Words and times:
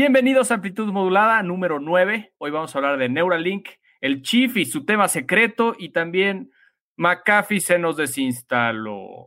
Bienvenidos 0.00 0.50
a 0.50 0.56
Amplitud 0.56 0.92
Modulada 0.92 1.42
número 1.42 1.80
9. 1.80 2.34
Hoy 2.36 2.50
vamos 2.50 2.74
a 2.74 2.78
hablar 2.78 2.98
de 2.98 3.08
Neuralink, 3.08 3.66
el 4.02 4.20
Chief 4.20 4.54
y 4.58 4.66
su 4.66 4.84
tema 4.84 5.08
secreto 5.08 5.74
y 5.78 5.88
también 5.88 6.50
McAfee 6.98 7.60
se 7.60 7.78
nos 7.78 7.96
desinstaló. 7.96 9.24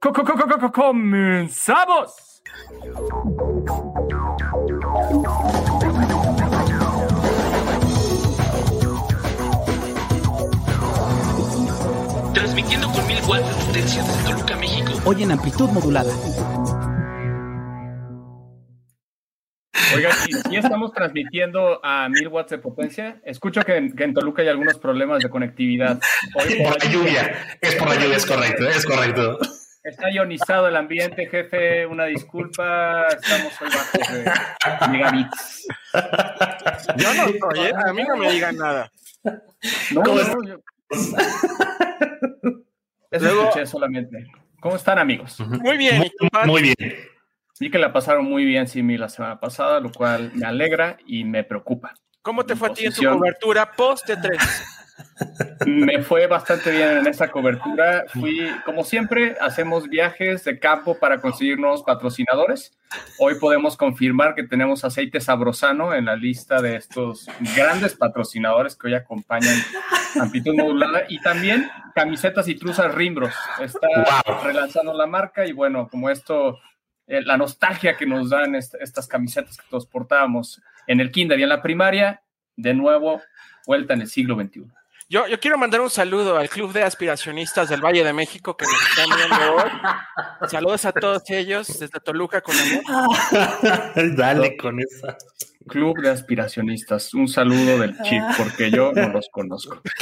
Co- 0.00 0.12
co- 0.12 0.24
co- 0.24 0.34
co- 0.36 0.58
co- 0.58 0.72
¡Comenzamos! 0.72 2.42
Transmitiendo 12.34 12.90
con 12.90 13.06
mil 13.06 13.18
watts 13.28 13.48
de 13.48 13.64
potencia 13.66 14.02
desde 14.02 14.24
Toluca, 14.24 14.56
México. 14.56 14.92
Hoy 15.04 15.22
en 15.22 15.32
amplitud 15.32 15.68
modulada. 15.70 16.12
Oigan, 19.94 20.12
¿y 20.28 20.32
si 20.32 20.56
estamos 20.56 20.92
transmitiendo 20.92 21.80
a 21.84 22.08
1000 22.08 22.28
watts 22.28 22.50
de 22.50 22.58
potencia? 22.58 23.20
Escucho 23.24 23.62
que 23.62 23.76
en, 23.76 23.94
que 23.94 24.04
en 24.04 24.14
Toluca 24.14 24.42
hay 24.42 24.48
algunos 24.48 24.78
problemas 24.78 25.22
de 25.22 25.28
conectividad. 25.28 25.98
Hoy 26.34 26.62
Por 26.62 26.82
la 26.84 26.90
lluvia, 26.90 27.56
es 27.60 27.74
por 27.76 27.88
la 27.88 27.94
lluvia, 27.96 28.16
es 28.16 28.26
correcto, 28.26 28.68
es 28.68 28.84
correcto. 28.86 29.38
Está 29.84 30.10
ionizado 30.12 30.68
el 30.68 30.76
ambiente, 30.76 31.26
jefe. 31.26 31.86
Una 31.86 32.04
disculpa. 32.04 33.08
Estamos 33.08 33.52
hoy 33.60 33.68
bajos 33.68 34.80
de 34.80 34.88
megabits. 34.88 35.66
Yo 36.96 37.14
no 37.14 37.24
soy, 37.26 37.66
¿eh? 37.66 37.72
A 37.86 37.92
mí 37.92 38.04
no 38.04 38.16
me 38.16 38.30
digan 38.30 38.56
nada. 38.56 38.90
No, 39.24 40.02
¿Cómo 40.02 40.14
no, 40.16 40.20
estás? 40.20 40.36
yo- 40.46 40.60
Eso 43.10 43.24
Luego- 43.24 43.42
escuché 43.48 43.66
solamente. 43.66 44.26
¿Cómo 44.60 44.76
están, 44.76 44.98
amigos? 45.00 45.40
Muy 45.40 45.76
bien. 45.76 46.04
Muy 46.46 46.62
bien. 46.62 46.76
Vi 47.60 47.70
que 47.70 47.78
la 47.78 47.92
pasaron 47.92 48.24
muy 48.24 48.44
bien 48.44 48.66
sin 48.66 48.86
mí 48.86 48.96
la 48.96 49.08
semana 49.08 49.38
pasada, 49.38 49.80
lo 49.80 49.92
cual 49.92 50.32
me 50.34 50.46
alegra 50.46 50.96
y 51.06 51.24
me 51.24 51.44
preocupa. 51.44 51.94
¿Cómo 52.22 52.44
te 52.44 52.56
fue 52.56 52.68
a 52.68 52.72
ti 52.72 52.86
en 52.86 52.92
tu 52.92 53.02
cobertura 53.04 53.72
post 53.72 54.06
de 54.06 54.16
tres? 54.16 54.38
Me 55.66 56.02
fue 56.02 56.26
bastante 56.26 56.70
bien 56.70 56.98
en 56.98 57.06
esa 57.06 57.28
cobertura. 57.28 58.04
Fui, 58.08 58.46
como 58.64 58.84
siempre, 58.84 59.36
hacemos 59.40 59.88
viajes 59.88 60.44
de 60.44 60.58
campo 60.58 60.98
para 60.98 61.20
conseguir 61.20 61.58
nuevos 61.58 61.82
patrocinadores. 61.82 62.76
Hoy 63.18 63.36
podemos 63.40 63.76
confirmar 63.76 64.34
que 64.34 64.42
tenemos 64.44 64.84
aceite 64.84 65.20
sabrosano 65.20 65.94
en 65.94 66.04
la 66.04 66.14
lista 66.16 66.60
de 66.60 66.76
estos 66.76 67.26
grandes 67.56 67.94
patrocinadores 67.94 68.76
que 68.76 68.88
hoy 68.88 68.94
acompañan 68.94 69.56
Amplitud 70.20 70.54
Modulada 70.54 71.02
y 71.08 71.20
también 71.20 71.68
camisetas 71.94 72.46
y 72.48 72.54
truzas 72.54 72.94
Rimbros. 72.94 73.34
Está 73.60 73.88
Wow. 74.26 74.44
relanzando 74.44 74.92
la 74.92 75.06
marca 75.06 75.46
y 75.46 75.52
bueno, 75.52 75.88
como 75.88 76.10
esto, 76.10 76.58
eh, 77.06 77.20
la 77.22 77.36
nostalgia 77.36 77.96
que 77.96 78.06
nos 78.06 78.30
dan 78.30 78.54
est- 78.54 78.74
estas 78.80 79.06
camisetas 79.08 79.56
que 79.56 79.64
todos 79.68 79.86
portábamos 79.86 80.60
en 80.86 81.00
el 81.00 81.10
kinder 81.10 81.38
y 81.38 81.42
en 81.42 81.48
la 81.48 81.62
primaria, 81.62 82.22
de 82.56 82.74
nuevo, 82.74 83.20
vuelta 83.66 83.94
en 83.94 84.02
el 84.02 84.08
siglo 84.08 84.34
XXI. 84.36 84.64
Yo, 85.08 85.26
yo 85.26 85.38
quiero 85.38 85.58
mandar 85.58 85.80
un 85.82 85.90
saludo 85.90 86.38
al 86.38 86.48
Club 86.48 86.72
de 86.72 86.82
Aspiracionistas 86.82 87.68
del 87.68 87.82
Valle 87.84 88.02
de 88.02 88.12
México 88.14 88.56
que 88.56 88.64
nos 88.64 88.82
están 88.88 89.08
viendo 89.16 89.54
hoy. 89.56 89.70
Saludos 90.48 90.84
a 90.86 90.92
todos 90.92 91.28
ellos 91.28 91.66
desde 91.78 92.00
Toluca 92.00 92.40
con 92.40 92.54
amor. 92.58 93.16
Dale 94.16 94.56
con 94.56 94.80
esa. 94.80 95.16
Club 95.68 96.00
de 96.00 96.10
aspiracionistas. 96.10 97.12
Un 97.14 97.28
saludo 97.28 97.78
del 97.78 97.94
chip, 98.02 98.22
porque 98.38 98.70
yo 98.70 98.92
no 98.92 99.08
los 99.08 99.28
conozco. 99.30 99.82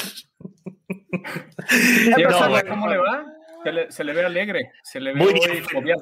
No. 2.19 2.63
¿Cómo 2.69 2.89
le 2.89 2.97
va? 2.99 3.25
Se 3.63 3.73
le, 3.73 3.91
se 3.93 4.05
le 4.05 4.13
ve 4.13 4.25
alegre, 4.25 4.73
se 4.83 5.01
le 5.01 5.13
ve 5.13 5.21
Muy 5.21 5.63
jovial. 5.73 5.99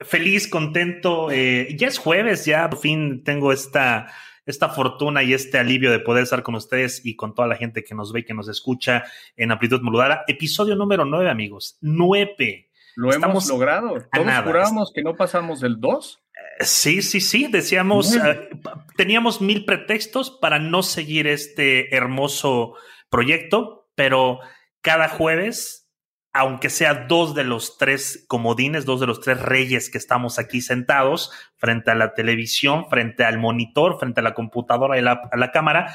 Feliz, 0.00 0.48
contento. 0.48 1.30
eh, 1.30 1.74
ya 1.76 1.88
es 1.88 1.98
jueves, 1.98 2.44
ya 2.44 2.68
por 2.70 2.80
fin 2.80 3.22
tengo 3.24 3.52
esta, 3.52 4.12
esta 4.46 4.68
fortuna 4.68 5.22
y 5.22 5.32
este 5.34 5.58
alivio 5.58 5.90
de 5.90 6.00
poder 6.00 6.24
estar 6.24 6.42
con 6.42 6.54
ustedes 6.54 7.04
y 7.04 7.16
con 7.16 7.34
toda 7.34 7.48
la 7.48 7.56
gente 7.56 7.84
que 7.84 7.94
nos 7.94 8.12
ve 8.12 8.20
y 8.20 8.24
que 8.24 8.34
nos 8.34 8.48
escucha 8.48 9.04
en 9.36 9.52
Amplitud 9.52 9.80
Modulada. 9.82 10.24
Episodio 10.26 10.76
número 10.76 11.04
9, 11.04 11.30
amigos. 11.30 11.78
9. 11.80 12.68
Lo 12.96 13.10
Estamos 13.10 13.44
hemos 13.44 13.48
logrado. 13.48 13.94
Todos 14.12 14.26
nada. 14.26 14.42
jurábamos 14.42 14.92
que 14.94 15.02
no 15.02 15.16
pasamos 15.16 15.60
del 15.60 15.80
2. 15.80 16.20
Sí, 16.60 17.02
sí, 17.02 17.20
sí, 17.20 17.48
decíamos, 17.50 18.14
eh, 18.14 18.48
teníamos 18.96 19.40
mil 19.40 19.64
pretextos 19.64 20.30
para 20.30 20.58
no 20.60 20.82
seguir 20.82 21.26
este 21.26 21.94
hermoso 21.96 22.74
proyecto, 23.08 23.88
pero 23.96 24.38
cada 24.80 25.08
jueves, 25.08 25.83
aunque 26.34 26.68
sea 26.68 27.06
dos 27.08 27.34
de 27.34 27.44
los 27.44 27.78
tres 27.78 28.24
comodines, 28.28 28.84
dos 28.84 29.00
de 29.00 29.06
los 29.06 29.20
tres 29.20 29.40
reyes 29.40 29.88
que 29.88 29.98
estamos 29.98 30.38
aquí 30.38 30.60
sentados 30.60 31.30
frente 31.56 31.90
a 31.90 31.94
la 31.94 32.12
televisión, 32.12 32.86
frente 32.90 33.24
al 33.24 33.38
monitor, 33.38 33.98
frente 33.98 34.20
a 34.20 34.24
la 34.24 34.34
computadora 34.34 34.98
y 34.98 35.02
la- 35.02 35.28
a 35.32 35.36
la 35.38 35.52
cámara, 35.52 35.94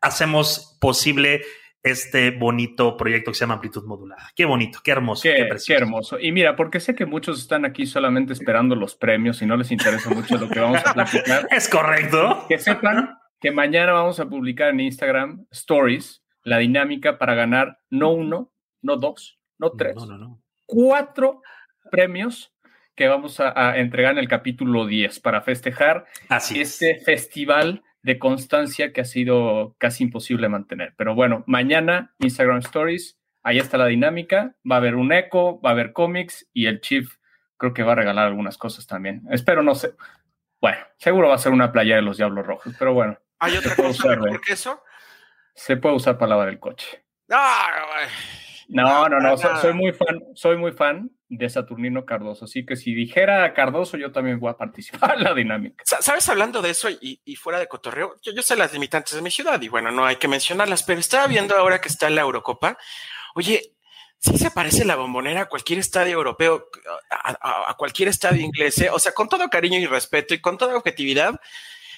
hacemos 0.00 0.76
posible 0.80 1.42
este 1.82 2.30
bonito 2.30 2.96
proyecto 2.96 3.30
que 3.30 3.34
se 3.34 3.40
llama 3.40 3.54
Amplitud 3.54 3.84
Modulada. 3.84 4.30
Qué 4.34 4.46
bonito, 4.46 4.78
qué 4.82 4.90
hermoso, 4.90 5.22
qué, 5.22 5.32
Qué, 5.34 5.36
qué 5.42 5.44
precioso. 5.46 5.82
hermoso. 5.82 6.18
Y 6.18 6.32
mira, 6.32 6.56
porque 6.56 6.80
sé 6.80 6.94
que 6.94 7.04
muchos 7.04 7.38
están 7.40 7.66
aquí 7.66 7.84
solamente 7.86 8.32
esperando 8.32 8.74
los 8.74 8.94
premios 8.96 9.42
y 9.42 9.46
no 9.46 9.56
les 9.56 9.70
interesa 9.70 10.08
mucho 10.10 10.38
lo 10.38 10.48
que 10.48 10.60
vamos 10.60 10.80
a 10.84 10.94
platicar. 10.94 11.46
Es 11.50 11.68
correcto. 11.68 12.46
Que 12.48 12.58
sepan 12.58 13.18
que 13.38 13.50
mañana 13.50 13.92
vamos 13.92 14.18
a 14.18 14.26
publicar 14.26 14.70
en 14.70 14.80
Instagram 14.80 15.46
Stories 15.50 16.22
la 16.42 16.58
dinámica 16.58 17.18
para 17.18 17.34
ganar 17.34 17.78
no 17.90 18.10
uno, 18.12 18.50
no 18.80 18.96
dos, 18.96 19.38
no 19.58 19.70
tres, 19.72 19.94
No, 19.96 20.06
no, 20.06 20.18
no. 20.18 20.42
cuatro 20.66 21.42
premios 21.90 22.52
que 22.94 23.08
vamos 23.08 23.40
a, 23.40 23.52
a 23.70 23.78
entregar 23.78 24.12
en 24.12 24.18
el 24.18 24.28
capítulo 24.28 24.86
10 24.86 25.20
para 25.20 25.40
festejar 25.42 26.06
Así 26.28 26.60
es. 26.60 26.80
este 26.80 27.04
festival 27.04 27.82
de 28.02 28.18
constancia 28.18 28.92
que 28.92 29.00
ha 29.00 29.04
sido 29.04 29.74
casi 29.78 30.04
imposible 30.04 30.48
mantener. 30.48 30.94
Pero 30.96 31.14
bueno, 31.14 31.42
mañana 31.46 32.14
Instagram 32.18 32.58
Stories, 32.58 33.18
ahí 33.42 33.58
está 33.58 33.78
la 33.78 33.86
dinámica, 33.86 34.54
va 34.70 34.76
a 34.76 34.78
haber 34.78 34.94
un 34.94 35.12
eco, 35.12 35.60
va 35.60 35.70
a 35.70 35.72
haber 35.72 35.92
cómics 35.92 36.46
y 36.52 36.66
el 36.66 36.80
Chief 36.80 37.16
creo 37.56 37.72
que 37.74 37.82
va 37.82 37.92
a 37.92 37.96
regalar 37.96 38.26
algunas 38.26 38.58
cosas 38.58 38.86
también. 38.86 39.22
Espero 39.30 39.62
no 39.62 39.74
sé. 39.74 39.94
Bueno, 40.60 40.78
seguro 40.98 41.28
va 41.28 41.34
a 41.34 41.38
ser 41.38 41.52
una 41.52 41.72
playa 41.72 41.96
de 41.96 42.02
los 42.02 42.16
Diablos 42.18 42.46
Rojos, 42.46 42.74
pero 42.78 42.94
bueno, 42.94 43.18
¿Hay 43.40 43.56
otra 43.56 43.74
cosa 43.74 43.88
usarlo. 43.90 44.24
mejor 44.26 44.40
que 44.40 44.52
eso? 44.52 44.82
se 45.54 45.76
puede 45.76 45.94
usar 45.96 46.16
para 46.18 46.30
lavar 46.30 46.48
el 46.48 46.58
coche. 46.60 47.04
No, 47.28 47.36
güey. 47.36 48.08
No, 48.68 49.08
no, 49.08 49.20
no, 49.20 49.36
soy, 49.36 49.72
muy 49.74 49.92
fan, 49.92 50.20
soy 50.34 50.56
muy 50.56 50.72
fan 50.72 51.10
de 51.28 51.48
Saturnino 51.48 52.04
Cardoso, 52.04 52.44
así 52.46 52.64
que 52.64 52.76
si 52.76 52.94
dijera 52.94 53.52
Cardoso, 53.54 53.96
yo 53.96 54.12
también 54.12 54.38
voy 54.40 54.50
a 54.50 54.56
participar 54.56 55.16
en 55.18 55.24
la 55.24 55.34
dinámica. 55.34 55.82
Sa- 55.86 56.00
¿Sabes? 56.00 56.28
Hablando 56.28 56.62
de 56.62 56.70
eso 56.70 56.88
y, 56.88 57.20
y 57.24 57.36
fuera 57.36 57.58
de 57.58 57.66
cotorreo, 57.68 58.14
yo, 58.22 58.32
yo 58.32 58.42
sé 58.42 58.56
las 58.56 58.72
limitantes 58.72 59.14
de 59.14 59.22
mi 59.22 59.30
ciudad 59.30 59.60
y 59.60 59.68
bueno, 59.68 59.90
no 59.90 60.06
hay 60.06 60.16
que 60.16 60.28
mencionarlas, 60.28 60.82
pero 60.82 61.00
estaba 61.00 61.26
viendo 61.26 61.56
ahora 61.56 61.80
que 61.80 61.88
está 61.88 62.08
la 62.10 62.22
Eurocopa. 62.22 62.78
Oye, 63.34 63.72
sí 64.18 64.38
se 64.38 64.50
parece 64.50 64.84
la 64.84 64.96
bombonera 64.96 65.42
a 65.42 65.46
cualquier 65.48 65.80
estadio 65.80 66.14
europeo, 66.14 66.68
a, 67.10 67.30
a- 67.40 67.70
a 67.70 67.74
cualquier 67.74 68.08
estadio 68.08 68.40
inglés, 68.42 68.78
¿eh? 68.80 68.88
o 68.90 68.98
sea, 68.98 69.12
con 69.12 69.28
todo 69.28 69.48
cariño 69.50 69.78
y 69.78 69.86
respeto 69.86 70.32
y 70.34 70.40
con 70.40 70.56
toda 70.56 70.76
objetividad. 70.76 71.38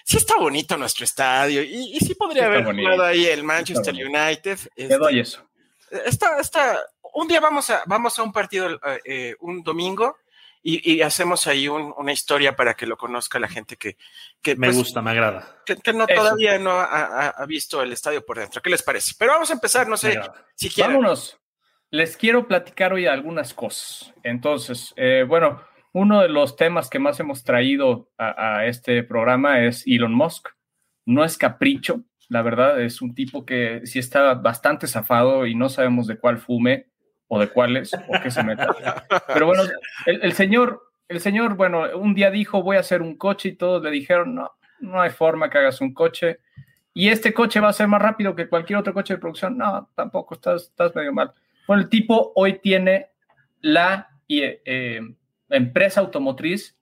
Sí 0.04 0.16
está 0.19 0.37
bonito 0.37 0.77
nuestro 0.77 1.04
estadio 1.04 1.62
y, 1.65 1.97
y 1.97 1.98
sí 2.00 2.15
podría 2.15 2.43
Sí 2.44 2.47
haber 2.47 2.65
jugado 2.65 3.03
ahí 3.04 3.27
el 3.27 3.43
Manchester. 3.43 3.93
United. 3.94 4.59
Te 4.75 4.83
este, 4.84 4.98
doy 4.98 5.19
eso. 5.21 5.44
Está, 5.91 6.41
está, 6.41 6.79
un 7.15 7.29
día 7.29 7.41
vamos 7.41 7.71
a, 7.71 7.83
vamos 7.87 8.19
a 8.19 8.23
un 8.23 8.33
partido 8.33 8.71
eh, 8.71 9.01
eh, 9.05 9.37
un 9.41 9.63
domingo 9.63 10.17
y, 10.63 10.95
y 10.95 11.03
hacemos 11.03 11.47
ahí 11.47 11.69
un- 11.69 11.95
una 11.97 12.13
historia 12.13 12.57
para 12.57 12.75
que 12.75 12.87
lo 12.87 12.97
conozca 12.97 13.39
la 13.39 13.49
gente 13.49 13.77
que, 13.77 13.97
que, 14.43 14.57
Me 14.57 14.67
pues, 14.69 14.79
gusta, 14.79 15.01
me 15.01 15.13
agrada. 15.13 15.63
que, 15.65 15.77
que 15.77 15.93
no 15.93 16.05
Eso. 16.09 16.15
todavía 16.21 16.59
no 16.59 16.73
ha, 16.81 17.45
visto 17.47 17.83
el 17.83 17.93
estadio 17.93 18.25
por 18.25 18.39
dentro. 18.39 18.61
¿Qué 18.61 18.71
les 18.71 18.83
parece? 18.83 19.15
Pero 19.19 19.33
vamos 19.33 19.51
a 19.51 19.55
empezar, 19.55 19.87
no 19.89 19.97
sé 19.97 20.21
si 20.57 20.69
quieren. 20.71 20.97
Vámonos. 20.97 21.39
Les 21.91 22.17
quiero 22.17 22.49
platicar 22.49 22.93
hoy 22.93 23.07
algunas 23.07 23.55
cosas. 23.55 24.13
Entonces, 24.25 24.93
eh, 24.97 25.25
bueno, 25.27 25.63
uno 25.93 26.21
de 26.21 26.29
los 26.29 26.57
temas 26.57 26.91
que 26.91 26.99
más 26.99 27.21
hemos 27.21 27.45
traído 27.45 28.11
a, 28.19 28.57
a 28.59 28.67
este 28.67 29.05
programa 29.05 29.65
es 29.65 29.85
Elon 29.87 30.13
Musk. 30.13 30.49
No 31.05 31.25
es 31.25 31.39
capricho, 31.39 32.01
la 32.28 32.43
verdad, 32.43 32.81
es 32.81 33.03
un 33.03 33.15
tipo 33.15 33.45
que 33.45 33.83
sí 33.84 33.99
está 33.99 34.34
bastante 34.34 34.87
zafado 34.87 35.47
y 35.47 35.55
no 35.55 35.69
sabemos 35.69 36.07
de 36.07 36.19
cuál 36.19 36.39
fume 36.39 36.87
o 37.28 37.39
de 37.39 37.49
cuáles 37.49 37.93
o 37.95 38.23
qué 38.23 38.31
se 38.31 38.43
meta. 38.43 38.69
Pero 39.28 39.47
bueno, 39.47 39.63
el, 40.07 40.23
el 40.23 40.33
señor, 40.33 40.83
el 41.09 41.21
señor, 41.21 41.57
bueno, 41.57 41.84
un 41.97 42.15
día 42.15 42.31
dijo 42.31 42.63
voy 42.63 42.77
a 42.77 42.81
hacer 42.81 43.03
un 43.03 43.17
coche 43.17 43.51
y 43.51 43.57
todos 43.57 43.83
le 43.83 43.91
dijeron 43.91 44.34
no, 44.34 44.53
no 44.81 45.01
hay 45.01 45.11
forma 45.11 45.51
que 45.51 45.59
hagas 45.59 45.81
un 45.81 45.95
coche. 45.95 46.41
Y 46.95 47.09
este 47.09 47.34
coche 47.34 47.61
va 47.61 47.69
a 47.69 47.75
ser 47.75 47.89
más 47.89 48.01
rápido 48.01 48.34
que 48.34 48.49
cualquier 48.49 48.79
otro 48.79 48.95
coche 48.95 49.15
de 49.15 49.21
producción. 49.21 49.59
No, 49.59 49.91
tampoco, 49.95 50.34
estás, 50.34 50.63
estás 50.65 50.95
medio 50.95 51.13
mal. 51.13 51.33
Bueno, 51.67 51.83
el 51.83 51.89
tipo 51.89 52.33
hoy 52.34 52.59
tiene 52.61 53.11
la 53.61 54.09
eh, 54.29 54.63
eh, 54.65 55.01
empresa 55.51 56.01
automotriz 56.01 56.76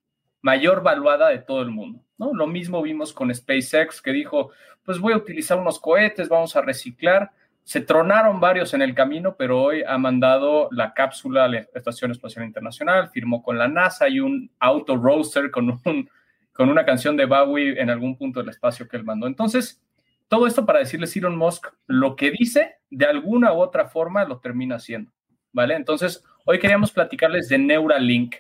mayor 0.45 0.83
valuada 0.83 1.31
de 1.31 1.39
todo 1.39 1.63
el 1.63 1.71
mundo. 1.71 2.05
¿no? 2.19 2.35
Lo 2.35 2.47
mismo 2.47 2.83
vimos 2.83 3.15
con 3.15 3.35
SpaceX, 3.35 4.03
que 4.03 4.13
dijo, 4.13 4.51
pues 4.85 4.99
voy 4.99 5.15
a 5.15 5.17
utilizar 5.17 5.59
unos 5.59 5.81
cohetes, 5.81 6.29
vamos 6.29 6.55
a 6.55 6.61
reciclar. 6.61 7.31
Se 7.63 7.81
tronaron 7.81 8.41
varios 8.41 8.75
en 8.75 8.83
el 8.83 8.95
camino, 8.95 9.37
pero 9.39 9.63
hoy 9.63 9.83
ha 9.87 9.97
mandado 9.97 10.69
la 10.71 10.93
cápsula 10.93 11.47
a 11.47 11.49
la 11.49 11.61
Estación 11.75 12.11
Espacial 12.11 12.45
Internacional, 12.45 13.09
firmó 13.09 13.43
con 13.43 13.57
la 13.57 13.69
NASA 13.69 14.07
y 14.07 14.21
un 14.21 14.51
auto 14.59 14.99
roadster 14.99 15.51
con 15.51 15.81
un 15.83 16.11
con 16.53 16.69
una 16.69 16.85
canción 16.85 17.17
de 17.17 17.25
Bowie 17.25 17.81
en 17.81 17.91
algún 17.91 18.17
punto 18.17 18.39
del 18.39 18.51
espacio 18.51 18.87
que 18.87 18.97
él 18.97 19.03
mandó. 19.03 19.27
Entonces, 19.27 19.83
todo 20.29 20.47
esto 20.47 20.65
para 20.65 20.79
decirles 20.79 21.17
Elon 21.17 21.37
Musk, 21.37 21.67
lo 21.87 22.15
que 22.15 22.31
dice, 22.31 22.77
de 22.91 23.07
alguna 23.07 23.53
u 23.53 23.57
otra 23.57 23.89
forma 23.89 24.25
lo 24.25 24.39
termina 24.39 24.77
haciendo, 24.77 25.11
¿vale? 25.53 25.75
Entonces, 25.75 26.23
hoy 26.45 26.61
queríamos 26.61 26.93
platicarles 26.93 27.49
de 27.49 27.59
Neuralink, 27.59 28.37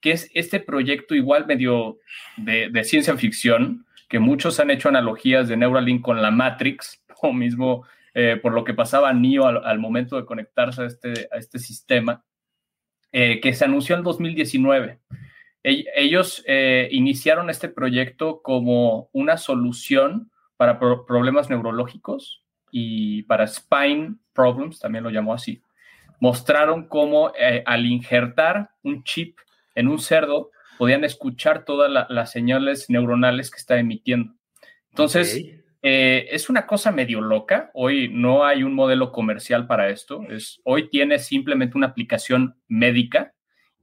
que 0.00 0.12
es 0.12 0.30
este 0.34 0.60
proyecto 0.60 1.14
igual 1.14 1.46
medio 1.46 1.98
de, 2.36 2.68
de 2.70 2.84
ciencia 2.84 3.16
ficción, 3.16 3.86
que 4.08 4.18
muchos 4.18 4.60
han 4.60 4.70
hecho 4.70 4.88
analogías 4.88 5.48
de 5.48 5.56
Neuralink 5.56 6.02
con 6.02 6.22
la 6.22 6.30
Matrix, 6.30 7.02
o 7.22 7.32
mismo 7.32 7.86
eh, 8.18 8.38
por 8.40 8.54
lo 8.54 8.64
que 8.64 8.72
pasaba 8.72 9.12
Neo 9.12 9.46
al, 9.46 9.78
momento 9.78 10.16
de 10.16 10.24
conectarse 10.24 10.82
a 10.82 10.86
este, 10.86 11.28
a 11.30 11.36
este 11.36 11.58
sistema, 11.58 12.24
eh, 13.12 13.40
que 13.42 13.52
se 13.52 13.66
anunció 13.66 13.94
en 13.94 14.02
2019. 14.02 15.00
ellos 15.62 16.42
eh, 16.46 16.88
iniciaron 16.92 17.50
este 17.50 17.68
proyecto 17.68 18.40
como 18.40 19.10
una 19.12 19.36
solución 19.36 20.30
para 20.56 20.78
problemas 20.78 21.50
neurológicos 21.50 22.42
y 22.70 23.24
para 23.24 23.46
spine 23.46 24.14
problems, 24.32 24.80
también 24.80 25.04
lo 25.04 25.10
llamó 25.10 25.34
así. 25.34 25.60
Mostraron 26.18 26.88
cómo 26.88 27.32
al 27.66 27.84
injertar 27.84 28.70
un 28.82 29.04
chip 29.04 29.38
en 29.76 29.86
un 29.86 30.00
cerdo 30.00 30.50
podían 30.78 31.04
escuchar 31.04 31.64
todas 31.64 32.08
las 32.08 32.32
señales 32.32 32.90
neuronales 32.90 33.50
que 33.50 33.58
está 33.58 33.78
emitiendo. 33.78 34.34
Entonces, 34.90 35.40
eh, 35.82 36.26
es 36.30 36.50
una 36.50 36.66
cosa 36.66 36.90
medio 36.90 37.20
loca. 37.20 37.70
Hoy 37.74 38.08
no 38.08 38.44
hay 38.44 38.62
un 38.62 38.74
modelo 38.74 39.12
comercial 39.12 39.66
para 39.66 39.88
esto. 39.88 40.24
Es, 40.28 40.60
hoy 40.64 40.88
tiene 40.90 41.18
simplemente 41.18 41.78
una 41.78 41.88
aplicación 41.88 42.56
médica 42.66 43.32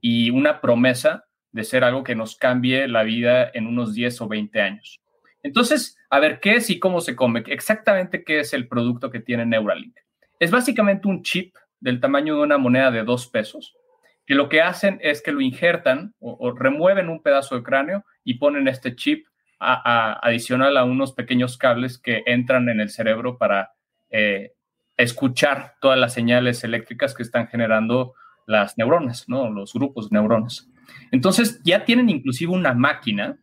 y 0.00 0.30
una 0.30 0.60
promesa 0.60 1.24
de 1.52 1.64
ser 1.64 1.84
algo 1.84 2.04
que 2.04 2.14
nos 2.14 2.36
cambie 2.36 2.88
la 2.88 3.04
vida 3.04 3.50
en 3.54 3.66
unos 3.66 3.94
10 3.94 4.20
o 4.20 4.28
20 4.28 4.60
años. 4.60 5.00
Entonces, 5.42 5.96
a 6.10 6.18
ver, 6.18 6.40
¿qué 6.40 6.56
es 6.56 6.68
y 6.70 6.78
cómo 6.78 7.00
se 7.00 7.14
come? 7.14 7.44
Exactamente 7.46 8.24
qué 8.24 8.40
es 8.40 8.52
el 8.52 8.66
producto 8.66 9.10
que 9.10 9.20
tiene 9.20 9.46
Neuralink. 9.46 9.96
Es 10.40 10.50
básicamente 10.50 11.06
un 11.06 11.22
chip 11.22 11.54
del 11.80 12.00
tamaño 12.00 12.34
de 12.34 12.42
una 12.42 12.58
moneda 12.58 12.90
de 12.90 13.04
dos 13.04 13.28
pesos, 13.28 13.76
que 14.26 14.34
lo 14.34 14.48
que 14.48 14.62
hacen 14.62 14.98
es 15.02 15.22
que 15.22 15.32
lo 15.32 15.40
injertan 15.40 16.14
o 16.18 16.52
remueven 16.52 17.08
un 17.08 17.22
pedazo 17.22 17.56
de 17.56 17.62
cráneo 17.62 18.04
y 18.24 18.34
ponen 18.34 18.68
este 18.68 18.96
chip 18.96 19.26
adicional 19.58 20.76
a 20.76 20.84
unos 20.84 21.12
pequeños 21.12 21.56
cables 21.56 21.98
que 21.98 22.22
entran 22.26 22.68
en 22.68 22.80
el 22.80 22.90
cerebro 22.90 23.38
para 23.38 23.72
eh, 24.10 24.52
escuchar 24.96 25.74
todas 25.80 25.98
las 25.98 26.12
señales 26.12 26.64
eléctricas 26.64 27.14
que 27.14 27.22
están 27.22 27.48
generando 27.48 28.14
las 28.46 28.76
neuronas, 28.76 29.28
¿no? 29.28 29.50
Los 29.50 29.72
grupos 29.72 30.10
de 30.10 30.18
neuronas. 30.18 30.68
Entonces 31.10 31.60
ya 31.64 31.84
tienen 31.84 32.10
inclusive 32.10 32.52
una 32.52 32.74
máquina, 32.74 33.38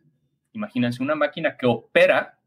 imagínense, 0.52 1.02
una 1.02 1.14
máquina 1.14 1.56
que 1.56 1.66
opera 1.66 2.38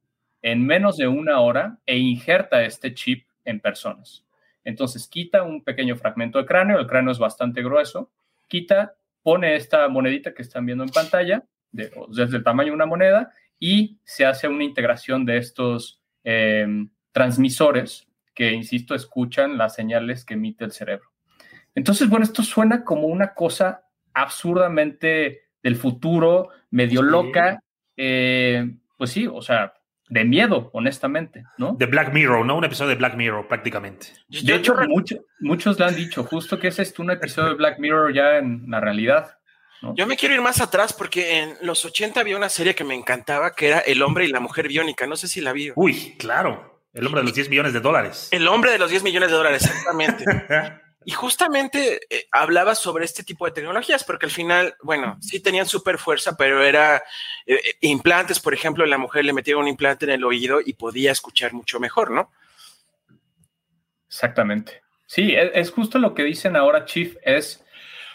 en 0.42 0.66
menos 0.66 0.98
de 0.98 1.08
una 1.08 1.40
hora 1.40 1.80
e 1.86 1.98
injerta 1.98 2.64
este 2.64 2.94
chip 2.94 3.28
en 3.44 3.60
personas. 3.60 4.26
Entonces 4.64 5.08
quita 5.08 5.44
un 5.44 5.64
pequeño 5.64 5.96
fragmento 5.96 6.40
de 6.40 6.46
cráneo, 6.46 6.80
el 6.80 6.88
cráneo 6.88 7.12
es 7.12 7.20
bastante 7.20 7.62
grueso, 7.62 8.12
quita, 8.48 8.96
pone 9.22 9.56
esta 9.56 9.88
monedita 9.90 10.34
que 10.34 10.42
están 10.42 10.66
viendo 10.66 10.84
en 10.84 10.90
pantalla, 10.90 11.44
desde 11.72 12.38
el 12.38 12.44
tamaño 12.44 12.70
de 12.70 12.76
una 12.76 12.86
moneda, 12.86 13.34
y 13.60 14.00
se 14.04 14.26
hace 14.26 14.48
una 14.48 14.64
integración 14.64 15.26
de 15.26 15.38
estos 15.38 16.02
em, 16.24 16.90
transmisores 17.12 18.08
que, 18.34 18.52
insisto, 18.52 18.96
escuchan 18.96 19.58
las 19.58 19.76
señales 19.76 20.26
que 20.26 20.36
emite 20.36 20.66
el 20.66 20.72
cerebro. 20.72 21.10
Entonces, 21.74 22.10
bueno, 22.10 22.24
esto 22.24 22.44
suena 22.44 22.84
como 22.84 23.08
una 23.08 23.34
cosa 23.34 23.86
absurdamente 24.14 25.44
del 25.62 25.76
futuro, 25.76 26.50
medio 26.70 27.02
loca, 27.02 27.62
eh, 27.98 28.76
pues 28.98 29.12
sí, 29.12 29.28
o 29.28 29.42
sea, 29.42 29.74
de 30.08 30.24
miedo, 30.24 30.70
honestamente, 30.74 31.46
¿no? 31.58 31.76
De 31.78 31.86
Black 31.86 32.14
Mirror, 32.14 32.46
¿no? 32.46 32.58
Un 32.58 32.66
episodio 32.66 32.90
de 32.90 32.96
Black 32.96 33.16
Mirror, 33.16 33.48
prácticamente. 33.48 34.08
De 34.28 34.56
hecho, 34.56 34.76
muchos 35.40 35.80
le 35.80 35.86
han 35.86 35.96
dicho, 35.96 36.24
justo 36.24 36.60
que 36.60 36.68
es 36.68 36.80
esto 36.80 37.02
un 37.02 37.12
episodio 37.12 37.50
de 37.50 37.56
Black 37.56 37.80
Mirror 37.80 38.14
ya 38.14 38.38
en 38.38 38.66
la 38.68 38.80
realidad. 38.80 39.38
Yo 39.96 40.08
me 40.08 40.16
quiero 40.16 40.34
ir 40.34 40.42
más 40.42 40.62
atrás 40.62 40.94
porque 40.94 41.40
en 41.40 41.58
los 41.62 41.86
80 41.86 42.20
había 42.20 42.38
una 42.38 42.50
serie 42.50 42.74
que 42.74 42.84
me 42.84 42.96
encantaba 42.96 43.54
que 43.54 43.68
era 43.68 43.80
El 43.80 44.02
hombre 44.02 44.26
y 44.26 44.30
la 44.30 44.40
mujer 44.40 44.68
biónica. 44.68 45.06
No 45.06 45.16
sé 45.16 45.28
si 45.28 45.42
la 45.42 45.54
vi. 45.54 45.72
Uy, 45.76 46.16
claro. 46.18 46.82
El 46.94 47.06
hombre 47.06 47.22
de 47.22 47.26
los 47.26 47.36
10 47.36 47.50
millones 47.50 47.74
de 47.74 47.82
dólares. 47.82 48.30
El 48.32 48.48
hombre 48.48 48.72
de 48.72 48.80
los 48.80 48.90
10 48.90 49.04
millones 49.04 49.30
de 49.30 49.36
dólares, 49.36 49.66
exactamente. 49.66 50.26
y 51.06 51.12
justamente 51.12 52.02
eh, 52.10 52.28
hablaba 52.32 52.74
sobre 52.74 53.06
este 53.06 53.24
tipo 53.24 53.46
de 53.46 53.52
tecnologías 53.52 54.04
porque 54.04 54.26
al 54.26 54.32
final, 54.32 54.76
bueno, 54.82 55.18
sí 55.22 55.40
tenían 55.40 55.68
súper 55.68 56.00
fuerza, 56.00 56.36
pero 56.36 56.64
era 56.64 57.04
eh, 57.46 57.60
implantes, 57.82 58.40
por 58.40 58.54
ejemplo, 58.54 58.86
la 58.86 58.98
mujer 58.98 59.24
le 59.24 59.34
metía 59.34 59.58
un 59.58 59.68
implante 59.68 60.06
en 60.06 60.12
el 60.12 60.24
oído 60.24 60.60
y 60.66 60.74
podía 60.74 61.12
escuchar 61.12 61.54
mucho 61.54 61.80
mejor, 61.80 62.10
¿no? 62.10 62.32
Exactamente. 64.08 64.82
Sí, 65.06 65.36
es, 65.36 65.52
es 65.54 65.72
justo 65.72 66.00
lo 66.00 66.16
que 66.16 66.24
dicen 66.24 66.56
ahora, 66.56 66.86
Chief, 66.86 67.16
es 67.22 67.64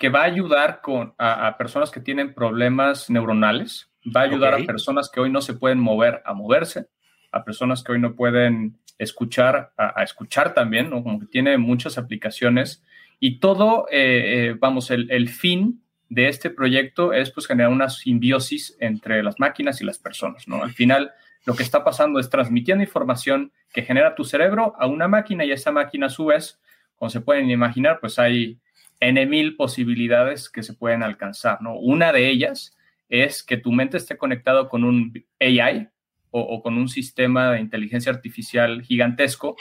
que 0.00 0.08
va 0.08 0.22
a 0.22 0.24
ayudar 0.24 0.80
con, 0.80 1.14
a, 1.18 1.56
personas 1.58 1.90
que 1.90 2.00
tienen 2.00 2.34
problemas 2.34 3.08
neuronales, 3.08 3.90
va 4.04 4.22
a 4.22 4.24
ayudar 4.24 4.54
a 4.54 4.64
personas 4.64 5.10
que 5.10 5.20
hoy 5.20 5.30
no 5.30 5.42
se 5.42 5.52
pueden 5.54 5.78
mover 5.78 6.22
a 6.24 6.32
moverse, 6.32 6.88
a 7.30 7.44
personas 7.44 7.84
que 7.84 7.92
hoy 7.92 8.00
no 8.00 8.16
pueden 8.16 8.79
escuchar 9.00 9.72
a, 9.78 10.02
escuchar 10.02 10.52
también, 10.52 10.90
¿no? 10.90 11.02
Como 11.02 11.20
que 11.20 11.26
tiene 11.26 11.56
muchas 11.56 11.96
aplicaciones 11.96 12.84
y 13.18 13.40
todo, 13.40 13.86
eh, 13.90 14.50
eh, 14.50 14.56
vamos, 14.58 14.90
el, 14.90 15.10
el, 15.10 15.30
fin 15.30 15.82
de 16.10 16.28
este 16.28 16.50
proyecto 16.50 17.14
es 17.14 17.30
pues 17.30 17.46
generar 17.46 17.72
una 17.72 17.88
simbiosis 17.88 18.76
entre 18.78 19.22
las 19.22 19.40
máquinas 19.40 19.80
y 19.80 19.84
las 19.84 19.98
personas, 19.98 20.46
¿no? 20.46 20.62
Al 20.62 20.72
final 20.72 21.12
lo 21.46 21.54
que 21.54 21.62
está 21.62 21.82
pasando 21.82 22.20
es 22.20 22.28
transmitiendo 22.28 22.84
información 22.84 23.52
que 23.72 23.82
genera 23.82 24.14
tu 24.14 24.24
cerebro 24.24 24.74
a 24.78 24.86
una 24.86 25.08
máquina 25.08 25.46
y 25.46 25.52
esa 25.52 25.72
máquina 25.72 26.06
a 26.06 26.10
su 26.10 26.26
vez, 26.26 26.60
como 26.96 27.08
se 27.08 27.22
pueden 27.22 27.48
imaginar, 27.50 28.00
pues 28.00 28.18
hay 28.18 28.58
N 29.00 29.24
mil 29.24 29.56
posibilidades 29.56 30.50
que 30.50 30.62
se 30.62 30.74
pueden 30.74 31.02
alcanzar, 31.02 31.62
¿no? 31.62 31.74
Una 31.74 32.12
de 32.12 32.28
ellas 32.28 32.76
es 33.08 33.42
que 33.42 33.56
tu 33.56 33.72
mente 33.72 33.96
esté 33.96 34.18
conectado 34.18 34.68
con 34.68 34.84
un 34.84 35.24
AI 35.40 35.88
o, 36.30 36.62
con 36.62 36.78
un 36.78 36.88
sistema 36.88 37.52
de 37.52 37.60
inteligencia 37.60 38.12
artificial 38.12 38.82
gigantesco 38.82 39.56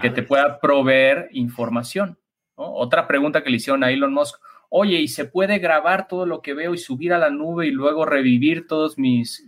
que 0.00 0.10
te 0.10 0.22
pueda 0.22 0.60
proveer 0.60 1.28
información. 1.32 2.18
Otra 2.54 3.06
pregunta 3.06 3.42
que 3.42 3.50
le 3.50 3.56
hicieron 3.56 3.84
a 3.84 3.90
Elon 3.90 4.14
Musk, 4.14 4.40
oye, 4.68 5.00
¿y 5.00 5.08
se 5.08 5.24
puede 5.24 5.58
grabar 5.58 6.08
todo 6.08 6.26
lo 6.26 6.40
que 6.40 6.54
veo 6.54 6.74
y 6.74 6.78
subir 6.78 7.12
a 7.12 7.18
la 7.18 7.30
nube 7.30 7.66
y 7.66 7.70
luego 7.70 8.04
revivir 8.04 8.66
todos 8.66 8.98
mis, 8.98 9.46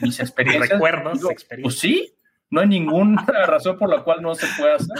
mis 0.00 0.20
experiencias? 0.20 0.70
Recuerdos, 0.70 1.30
experiencias. 1.30 1.62
Pues 1.62 1.78
sí, 1.78 2.14
no 2.50 2.60
hay 2.60 2.68
ninguna 2.68 3.24
razón 3.46 3.78
por 3.78 3.88
la 3.88 4.02
cual 4.02 4.22
no 4.22 4.34
se 4.34 4.46
pueda 4.58 4.76
hacer. 4.76 4.96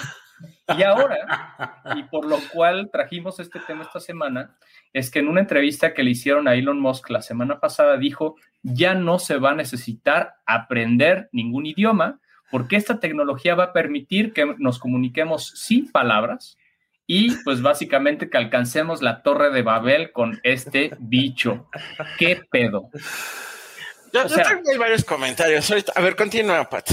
Y 0.68 0.82
ahora, 0.82 1.76
y 1.96 2.04
por 2.04 2.24
lo 2.24 2.38
cual 2.52 2.88
trajimos 2.90 3.38
este 3.38 3.60
tema 3.60 3.82
esta 3.82 4.00
semana, 4.00 4.56
es 4.92 5.10
que 5.10 5.18
en 5.18 5.28
una 5.28 5.40
entrevista 5.40 5.92
que 5.92 6.02
le 6.02 6.10
hicieron 6.10 6.48
a 6.48 6.54
Elon 6.54 6.80
Musk 6.80 7.10
la 7.10 7.22
semana 7.22 7.60
pasada 7.60 7.98
dijo, 7.98 8.36
ya 8.62 8.94
no 8.94 9.18
se 9.18 9.36
va 9.36 9.50
a 9.50 9.54
necesitar 9.54 10.36
aprender 10.46 11.28
ningún 11.32 11.66
idioma 11.66 12.20
porque 12.50 12.76
esta 12.76 13.00
tecnología 13.00 13.54
va 13.54 13.64
a 13.64 13.72
permitir 13.72 14.32
que 14.32 14.54
nos 14.58 14.78
comuniquemos 14.78 15.48
sin 15.48 15.90
palabras 15.90 16.56
y 17.06 17.34
pues 17.42 17.60
básicamente 17.60 18.30
que 18.30 18.38
alcancemos 18.38 19.02
la 19.02 19.22
torre 19.22 19.50
de 19.50 19.62
Babel 19.62 20.12
con 20.12 20.40
este 20.42 20.92
bicho. 20.98 21.68
¿Qué 22.18 22.42
pedo? 22.50 22.90
Yo, 24.12 24.26
tengo 24.26 24.78
varios 24.78 25.04
comentarios. 25.04 25.70
A 25.94 26.00
ver, 26.00 26.16
continúa, 26.16 26.70
Pat. 26.70 26.90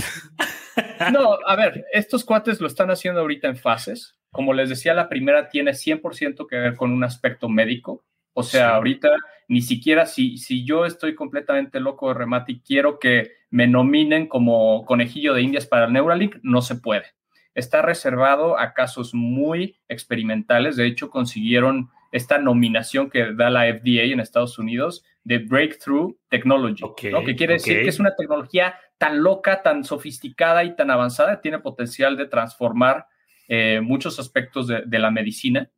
No, 1.12 1.38
a 1.46 1.55
ver, 1.55 1.86
estos 1.93 2.24
cuates 2.24 2.60
lo 2.60 2.67
están 2.67 2.91
haciendo 2.91 3.22
ahorita 3.22 3.48
en 3.48 3.58
fases. 3.58 4.17
Como 4.31 4.53
les 4.53 4.70
decía, 4.70 4.93
la 4.93 5.10
primera 5.10 5.50
tiene 5.50 5.72
100% 5.72 6.48
que 6.48 6.55
ver 6.55 6.75
con 6.75 6.91
un 6.91 7.03
aspecto 7.03 7.50
médico. 7.50 8.03
O 8.34 8.43
sea, 8.43 8.75
ahorita 8.75 9.10
ni 9.50 9.62
siquiera 9.62 10.05
si, 10.05 10.38
si 10.38 10.63
yo 10.63 10.86
estoy 10.86 11.15
completamente 11.15 11.81
loco 11.81 12.08
de 12.08 12.13
remate 12.13 12.53
y 12.53 12.62
quiero 12.62 13.00
que 13.00 13.31
me 13.50 13.67
nominen 13.67 14.27
como 14.27 14.86
conejillo 14.86 15.34
de 15.34 15.41
indias 15.41 15.65
para 15.65 15.86
el 15.86 15.93
Neuralink, 15.93 16.38
no 16.41 16.62
se 16.62 16.75
puede. 16.75 17.08
Está 17.53 17.81
reservado 17.81 18.58
a 18.58 18.74
casos 18.74 19.13
muy 19.13 19.77
experimentales. 19.89 20.77
De 20.77 20.88
hecho, 20.88 21.10
consiguieron 21.10 21.89
esta 22.11 22.37
nominación 22.37 23.09
que 23.09 23.33
da 23.33 23.49
la 23.49 23.65
FDA 23.65 24.03
en 24.03 24.19
Estados 24.19 24.59
Unidos 24.59 25.03
de 25.23 25.39
Breakthrough 25.39 26.17
Technology, 26.29 26.83
que 26.95 27.35
quiere 27.35 27.53
decir 27.53 27.81
que 27.81 27.87
es 27.87 27.99
una 27.99 28.15
tecnología 28.15 28.75
tan 28.97 29.23
loca, 29.23 29.61
tan 29.61 29.83
sofisticada 29.83 30.63
y 30.63 30.75
tan 30.75 30.91
avanzada, 30.91 31.41
tiene 31.41 31.59
potencial 31.59 32.17
de 32.17 32.27
transformar 32.27 33.07
eh, 33.47 33.81
muchos 33.81 34.19
aspectos 34.19 34.67
de, 34.67 34.99
la 34.99 35.11
medicina. 35.11 35.69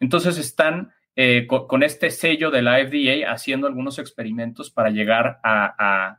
Entonces 0.00 0.38
están 0.38 0.92
eh, 1.14 1.46
con, 1.46 1.82
este 1.82 2.10
sello 2.10 2.50
de 2.50 2.62
la 2.62 2.78
FDA 2.78 3.30
haciendo 3.30 3.66
algunos 3.66 3.98
experimentos 3.98 4.70
para 4.70 4.90
llegar 4.90 5.40
a, 5.44 6.18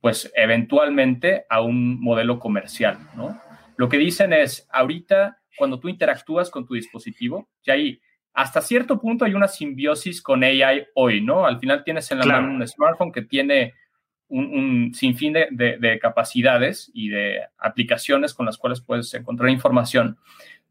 pues 0.00 0.32
eventualmente 0.34 1.44
a 1.48 1.60
un 1.60 2.00
modelo 2.00 2.38
comercial, 2.38 2.98
¿no? 3.14 3.40
Lo 3.76 3.88
que 3.88 3.98
dicen 3.98 4.32
es, 4.32 4.68
ahorita 4.70 5.40
cuando 5.56 5.78
tú 5.78 5.88
interactúas 5.88 6.50
con 6.50 6.66
tu 6.66 6.74
dispositivo, 6.74 7.48
ya 7.62 7.74
hay 7.74 8.00
hasta 8.32 8.60
cierto 8.60 9.00
punto 9.00 9.24
hay 9.24 9.34
una 9.34 9.48
simbiosis 9.48 10.22
con 10.22 10.44
AI 10.44 10.86
hoy, 10.94 11.20
¿no? 11.20 11.46
Al 11.46 11.58
final 11.58 11.84
tienes 11.84 12.10
en 12.10 12.20
la 12.20 12.26
mano 12.26 12.54
un 12.54 12.66
smartphone 12.66 13.12
que 13.12 13.22
tiene 13.22 13.74
un, 14.28 14.44
un 14.46 14.94
sinfín 14.94 15.32
de, 15.32 15.48
de, 15.50 15.78
de, 15.78 15.98
capacidades 15.98 16.90
y 16.94 17.08
de 17.08 17.40
aplicaciones 17.58 18.32
con 18.32 18.46
las 18.46 18.56
cuales 18.56 18.80
puedes 18.80 19.12
encontrar 19.14 19.50
información. 19.50 20.18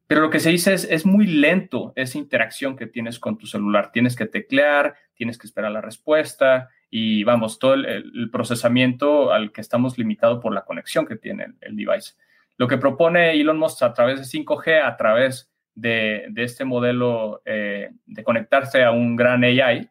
Pero 0.07 0.21
lo 0.21 0.29
que 0.31 0.39
se 0.39 0.49
dice 0.49 0.73
es, 0.73 0.85
es 0.85 1.05
muy 1.05 1.27
lento 1.27 1.93
esa 1.95 2.17
interacción 2.17 2.75
que 2.75 2.87
tienes 2.87 3.19
con 3.19 3.37
tu 3.37 3.45
celular. 3.45 3.91
Tienes 3.91 4.15
que 4.15 4.25
teclear, 4.25 4.95
tienes 5.13 5.37
que 5.37 5.45
esperar 5.45 5.71
la 5.71 5.81
respuesta 5.81 6.69
y 6.89 7.23
vamos, 7.23 7.59
todo 7.59 7.75
el, 7.75 7.85
el 7.85 8.31
procesamiento 8.31 9.31
al 9.31 9.51
que 9.51 9.61
estamos 9.61 9.99
limitados 9.99 10.41
por 10.41 10.53
la 10.53 10.65
conexión 10.65 11.05
que 11.05 11.15
tiene 11.15 11.43
el, 11.43 11.55
el, 11.61 11.75
device. 11.75 12.13
Lo 12.57 12.67
que 12.67 12.77
propone 12.77 13.39
Elon 13.39 13.59
Musk 13.59 13.83
a 13.83 13.93
través 13.93 14.19
de 14.19 14.39
5G, 14.39 14.81
a 14.83 14.97
través 14.97 15.51
de, 15.79 16.27
de 16.29 16.43
este 16.43 16.65
modelo 16.65 17.41
eh, 17.45 17.91
de 18.05 18.23
conectarse 18.23 18.83
a 18.83 18.91
un 18.91 19.15
gran 19.15 19.43
AI, 19.43 19.89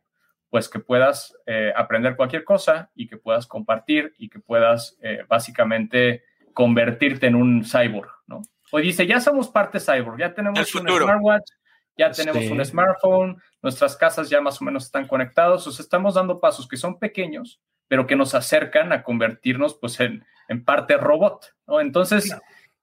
pues 0.50 0.68
que 0.68 0.80
puedas 0.80 1.34
eh, 1.46 1.72
aprender 1.74 2.16
cualquier 2.16 2.44
cosa 2.44 2.90
y 2.94 3.06
que 3.06 3.16
puedas 3.16 3.46
compartir 3.46 4.14
y 4.18 4.28
que 4.28 4.38
puedas 4.38 4.98
eh, 5.02 5.24
básicamente 5.28 6.24
convertirte 6.52 7.26
en 7.26 7.34
un 7.34 7.64
cyborg, 7.64 8.10
¿no? 8.26 8.42
Hoy 8.70 8.82
dice, 8.82 9.06
ya 9.06 9.20
somos 9.20 9.48
parte 9.48 9.80
cyborg, 9.80 10.18
ya 10.18 10.34
tenemos 10.34 10.74
un 10.74 10.86
smartwatch, 10.86 11.50
ya 11.96 12.10
tenemos 12.10 12.42
sí. 12.42 12.52
un 12.52 12.64
smartphone, 12.64 13.42
nuestras 13.62 13.96
casas 13.96 14.28
ya 14.28 14.40
más 14.40 14.60
o 14.60 14.64
menos 14.64 14.84
están 14.84 15.06
conectados, 15.06 15.66
o 15.66 15.72
sea, 15.72 15.82
estamos 15.82 16.14
dando 16.14 16.38
pasos 16.38 16.68
que 16.68 16.76
son 16.76 16.98
pequeños, 16.98 17.60
pero 17.86 18.06
que 18.06 18.16
nos 18.16 18.34
acercan 18.34 18.92
a 18.92 19.02
convertirnos 19.02 19.74
pues 19.74 19.98
en, 20.00 20.24
en 20.48 20.64
parte 20.64 20.98
robot, 20.98 21.54
¿no? 21.66 21.80
Entonces, 21.80 22.34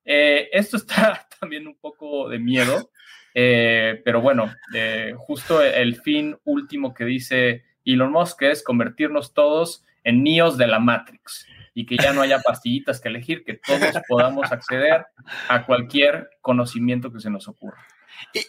eh, 0.06 0.48
esto 0.52 0.76
está 0.78 1.26
también 1.38 1.66
un 1.66 1.76
poco 1.76 2.28
de 2.28 2.38
miedo, 2.38 2.90
eh, 3.38 4.00
pero 4.02 4.22
bueno, 4.22 4.50
eh, 4.74 5.12
justo 5.14 5.60
el 5.60 5.96
fin 5.96 6.38
último 6.44 6.94
que 6.94 7.04
dice 7.04 7.64
Elon 7.84 8.10
Musk 8.10 8.40
es 8.44 8.64
convertirnos 8.64 9.34
todos 9.34 9.84
en 10.04 10.22
niños 10.22 10.56
de 10.56 10.66
la 10.66 10.78
Matrix 10.78 11.46
y 11.74 11.84
que 11.84 11.98
ya 11.98 12.14
no 12.14 12.22
haya 12.22 12.40
pastillitas 12.40 12.98
que 12.98 13.08
elegir, 13.10 13.44
que 13.44 13.52
todos 13.52 13.94
podamos 14.08 14.50
acceder 14.52 15.04
a 15.50 15.66
cualquier 15.66 16.30
conocimiento 16.40 17.12
que 17.12 17.20
se 17.20 17.28
nos 17.28 17.46
ocurra. 17.46 17.86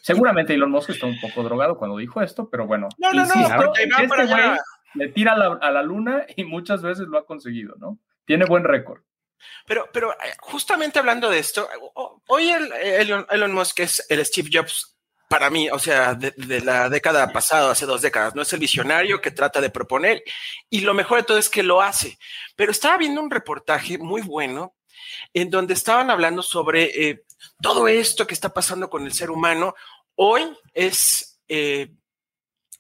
Seguramente 0.02 0.54
Elon 0.54 0.72
Musk 0.72 0.92
está 0.92 1.06
un 1.06 1.20
poco 1.20 1.44
drogado 1.44 1.78
cuando 1.78 1.98
dijo 1.98 2.22
esto, 2.22 2.50
pero 2.50 2.66
bueno. 2.66 2.88
No, 2.98 3.12
no, 3.12 3.24
insisto, 3.24 3.58
no, 3.58 3.74
este 3.76 4.62
le 4.94 5.10
tira 5.10 5.34
a 5.34 5.38
la, 5.38 5.60
a 5.62 5.70
la, 5.70 5.84
luna 5.84 6.26
y 6.34 6.46
muchas 6.46 6.82
veces 6.82 7.10
lo 7.10 7.18
ha 7.18 7.26
conseguido, 7.26 7.76
¿no? 7.78 8.00
Tiene 8.24 8.46
buen 8.46 8.64
récord. 8.64 9.02
Pero, 9.66 9.90
pero 9.92 10.12
eh, 10.14 10.34
justamente 10.40 11.00
hablando 11.00 11.30
de 11.30 11.40
esto, 11.40 11.68
hoy 12.28 12.50
el, 12.50 12.72
Elon, 12.74 13.26
Elon 13.30 13.54
Musk 13.54 13.80
es 13.82 14.06
el 14.10 14.26
Steve 14.26 14.50
Jobs 14.52 14.96
para 15.30 15.50
mí, 15.50 15.70
o 15.70 15.78
sea, 15.78 16.14
de, 16.14 16.32
de, 16.38 16.62
la 16.62 16.90
década 16.90 17.34
pasada, 17.34 17.72
hace 17.72 17.86
dos 17.86 18.02
décadas, 18.02 18.34
no 18.34 18.44
es 18.44 18.54
el 18.54 18.60
visionario 18.60 19.20
que 19.20 19.32
trata 19.32 19.60
de 19.60 19.70
proponer 19.70 20.24
y 20.70 20.82
lo 20.82 20.94
mejor 20.94 21.18
de 21.18 21.26
todo 21.26 21.38
es 21.38 21.50
que 21.50 21.64
lo 21.64 21.82
hace. 21.82 22.18
Pero 22.56 22.72
estaba 22.72 22.98
viendo 22.98 23.22
un 23.22 23.30
reportaje 23.30 23.98
muy 23.98 24.22
bueno 24.22 24.76
en 25.34 25.50
donde 25.50 25.74
estaban 25.74 26.10
hablando 26.10 26.42
sobre 26.42 27.10
eh, 27.10 27.24
todo 27.62 27.88
esto 27.88 28.26
que 28.26 28.34
está 28.34 28.54
pasando 28.54 28.90
con 28.90 29.06
el 29.06 29.14
ser 29.14 29.30
humano. 29.30 29.76
Hoy 30.16 30.44
es 30.74 31.40
eh, 31.50 31.92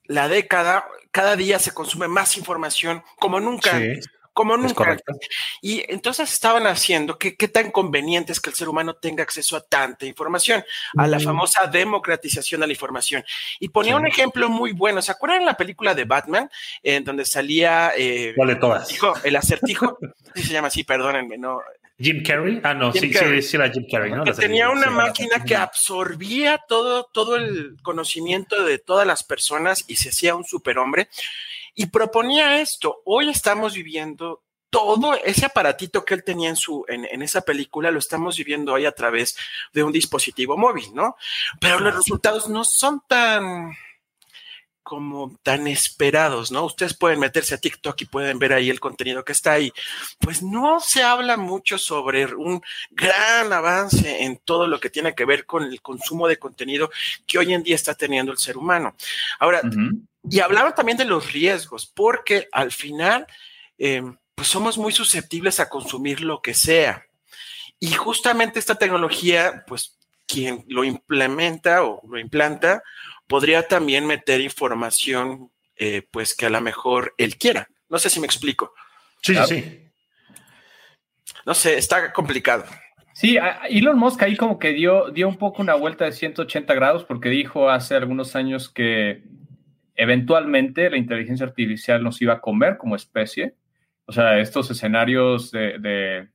la 0.05 0.27
década, 0.29 0.87
cada 1.11 1.35
día 1.35 1.59
se 1.59 1.73
consume 1.73 2.07
más 2.07 2.37
información 2.37 3.03
como 3.19 3.39
nunca 3.39 3.71
sí. 3.71 3.75
antes 3.75 4.09
como 4.38 4.56
nunca. 4.56 4.96
Y 5.63 5.84
entonces 5.91 6.32
estaban 6.32 6.67
haciendo 6.67 7.17
que 7.17 7.36
qué 7.36 7.48
tan 7.48 7.72
conveniente 7.72 8.34
es 8.34 8.39
que 8.39 8.51
el 8.51 8.56
ser 8.56 8.70
humano 8.70 8.94
tenga 8.94 9.24
acceso 9.24 9.58
a 9.58 9.62
tanta 9.62 10.06
información, 10.06 10.63
a 10.96 11.08
la 11.08 11.20
famosa 11.20 11.65
democratización 11.65 12.62
de 12.62 12.67
la 12.67 12.74
información. 12.74 13.24
Y 13.60 13.70
ponía 13.70 13.94
sí. 13.94 14.00
un 14.00 14.06
ejemplo 14.06 14.48
muy 14.48 14.74
bueno. 14.74 15.01
¿Se 15.01 15.12
acuerdan 15.12 15.44
la 15.44 15.58
película 15.58 15.96
de 15.96 16.06
Batman, 16.06 16.51
en 16.84 17.03
donde 17.03 17.25
salía 17.25 17.94
eh, 17.98 18.34
¿Cuál 18.36 18.50
de 18.50 18.56
todas? 18.58 18.88
Dijo, 18.89 19.12
el 19.24 19.36
acertijo? 19.36 19.98
sí 20.36 20.44
se 20.44 20.53
llama 20.53 20.67
así, 20.67 20.84
perdónenme, 20.84 21.39
no. 21.39 21.60
Jim 22.00 22.22
Carrey, 22.24 22.62
ah 22.63 22.75
no, 22.75 22.91
Jim 22.91 23.01
sí, 23.01 23.10
Carrey. 23.10 23.41
sí, 23.41 23.50
sí, 23.50 23.58
era 23.58 23.72
Jim 23.72 23.88
Carrey, 23.91 24.12
¿no? 24.12 24.24
Que 24.24 24.34
tenía 24.34 24.70
una 24.70 24.91
máquina 24.91 25.44
que 25.44 25.56
absorbía 25.56 26.62
todo, 26.67 27.06
todo 27.12 27.38
el 27.38 27.75
conocimiento 27.82 28.63
de 28.63 28.77
todas 28.77 29.08
las 29.08 29.24
personas 29.24 29.84
y 29.88 29.96
se 29.96 30.10
hacía 30.10 30.36
un 30.36 30.46
superhombre 30.46 31.10
y 31.77 31.86
proponía 31.86 32.60
esto. 32.60 33.01
Hoy 33.05 33.29
estamos 33.29 33.75
viviendo 33.75 34.43
todo 34.69 35.13
ese 35.13 35.46
aparatito 35.46 36.03
que 36.03 36.15
él 36.15 36.24
tenía 36.24 36.50
en 36.50 36.55
su 36.55 36.84
en, 36.89 37.05
en, 37.05 37.22
esa 37.22 37.41
película 37.41 37.91
lo 37.91 38.00
estamos 38.00 38.36
viviendo 38.36 38.74
hoy 38.74 38.86
a 38.86 38.91
través 38.91 39.38
de 39.72 39.84
un 39.84 39.93
dispositivo 39.93 40.57
móvil, 40.57 40.93
¿no? 40.93 41.15
Pero 41.62 41.79
los 41.79 41.96
resultados 41.96 42.50
no 42.50 42.65
son 42.65 43.01
tan 43.07 43.77
como 44.88 45.38
tan 45.44 45.67
esperados, 45.67 46.50
¿no? 46.50 46.63
Ustedes 46.63 46.94
pueden 46.94 47.20
meterse 47.20 47.53
a 47.53 47.58
TikTok 47.58 48.01
y 48.03 48.06
pueden 48.06 48.39
ver 48.39 48.53
ahí 48.53 48.70
el 48.70 48.79
contenido 48.79 49.25
que 49.25 49.34
está 49.34 49.51
ahí. 49.51 49.74
Pues 50.17 50.41
no 50.41 50.79
se 50.79 51.03
habla 51.03 51.36
mucho 51.36 51.77
sobre 51.77 52.34
un 52.34 52.62
gran 52.91 53.51
avance 53.51 54.24
en 54.24 54.38
todo 54.38 54.65
lo 54.65 54.79
que 54.79 54.89
tiene 54.89 55.13
que 55.13 55.25
ver 55.25 55.46
con 55.46 55.63
el 55.63 55.82
consumo 55.82 56.25
de 56.29 56.39
contenido 56.39 56.89
que 57.25 57.38
hoy 57.38 57.53
en 57.53 57.63
día 57.63 57.75
está 57.75 57.96
teniendo 57.96 58.32
el 58.32 58.38
ser 58.38 58.56
humano. 58.56 58.96
Ahora, 59.39 59.60
uh 59.62 59.67
-huh. 59.67 60.01
y 60.32 60.39
hablaban 60.39 60.74
también 60.74 60.98
de 60.98 61.03
los 61.03 61.34
riesgos, 61.34 61.86
porque 61.86 62.48
al 62.53 62.72
final, 62.72 63.27
eh, 63.77 64.03
pues 64.36 64.48
somos 64.48 64.77
muy 64.77 64.94
susceptibles 64.94 65.60
a 65.60 65.67
consumir 65.67 66.22
lo 66.22 66.41
que 66.41 66.53
sea. 66.53 67.06
Y 67.77 67.91
justamente 67.91 68.58
esta 68.58 68.75
tecnología, 68.75 69.65
pues 69.67 69.96
quien 70.27 70.65
lo 70.67 70.84
implementa 70.84 71.84
o 71.84 72.01
lo 72.07 72.19
implanta, 72.19 72.84
podría 73.27 73.67
también 73.67 74.05
meter 74.05 74.41
información, 74.41 75.50
eh, 75.75 76.03
pues 76.12 76.36
que 76.36 76.48
a 76.48 76.50
lo 76.50 76.62
mejor 76.62 77.13
él 77.17 77.38
quiera. 77.38 77.69
No 77.89 77.98
sé 77.98 78.10
si 78.10 78.19
me 78.19 78.27
explico. 78.27 78.74
Sí, 79.22 79.36
sí, 79.36 79.41
sí. 79.48 79.84
No 81.46 81.53
sé, 81.53 81.77
está 81.77 82.12
complicado. 82.12 82.65
Sí, 83.13 83.38
Elon 83.69 83.98
Musk 83.98 84.22
ahí 84.22 84.36
como 84.36 84.60
que 84.60 84.74
dio, 84.74 85.10
dio 85.10 85.27
un 85.27 85.38
poco 85.38 85.62
una 85.62 85.74
vuelta 85.74 86.05
de 86.05 86.12
180 86.12 86.72
grados 86.75 87.03
porque 87.03 87.29
dijo 87.29 87.69
hace 87.69 87.96
algunos 87.96 88.36
años 88.36 88.69
que 88.69 89.24
eventualmente 89.96 90.89
la 90.89 90.98
inteligencia 90.98 91.46
artificial 91.46 92.03
nos 92.03 92.22
iba 92.22 92.34
a 92.34 92.41
comer 92.41 92.77
como 92.77 92.96
especie. 92.96 93.55
O 94.05 94.12
sea, 94.12 94.39
estos 94.39 94.69
escenarios 94.69 95.51
de, 95.51 95.79
de 95.79 96.27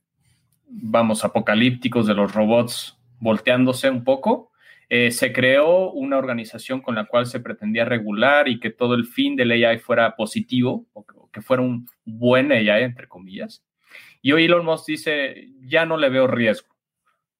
vamos, 0.67 1.23
apocalípticos 1.23 2.05
de 2.05 2.15
los 2.15 2.33
robots 2.33 2.97
volteándose 3.23 3.89
un 3.89 4.03
poco, 4.03 4.51
eh, 4.89 5.11
se 5.11 5.33
creó 5.33 5.91
una 5.91 6.17
organización 6.17 6.81
con 6.81 6.95
la 6.95 7.05
cual 7.05 7.25
se 7.25 7.39
pretendía 7.39 7.85
regular 7.85 8.47
y 8.47 8.59
que 8.59 8.69
todo 8.69 8.93
el 8.93 9.05
fin 9.05 9.35
del 9.35 9.51
AI 9.51 9.79
fuera 9.79 10.15
positivo, 10.15 10.85
o 10.93 11.05
que, 11.05 11.13
o 11.17 11.31
que 11.31 11.41
fuera 11.41 11.63
un 11.63 11.87
buen 12.05 12.51
AI, 12.51 12.83
entre 12.83 13.07
comillas. 13.07 13.63
Y 14.21 14.33
hoy 14.33 14.45
Elon 14.45 14.65
Musk 14.65 14.85
dice, 14.87 15.49
ya 15.61 15.85
no 15.85 15.97
le 15.97 16.09
veo 16.09 16.27
riesgo. 16.27 16.75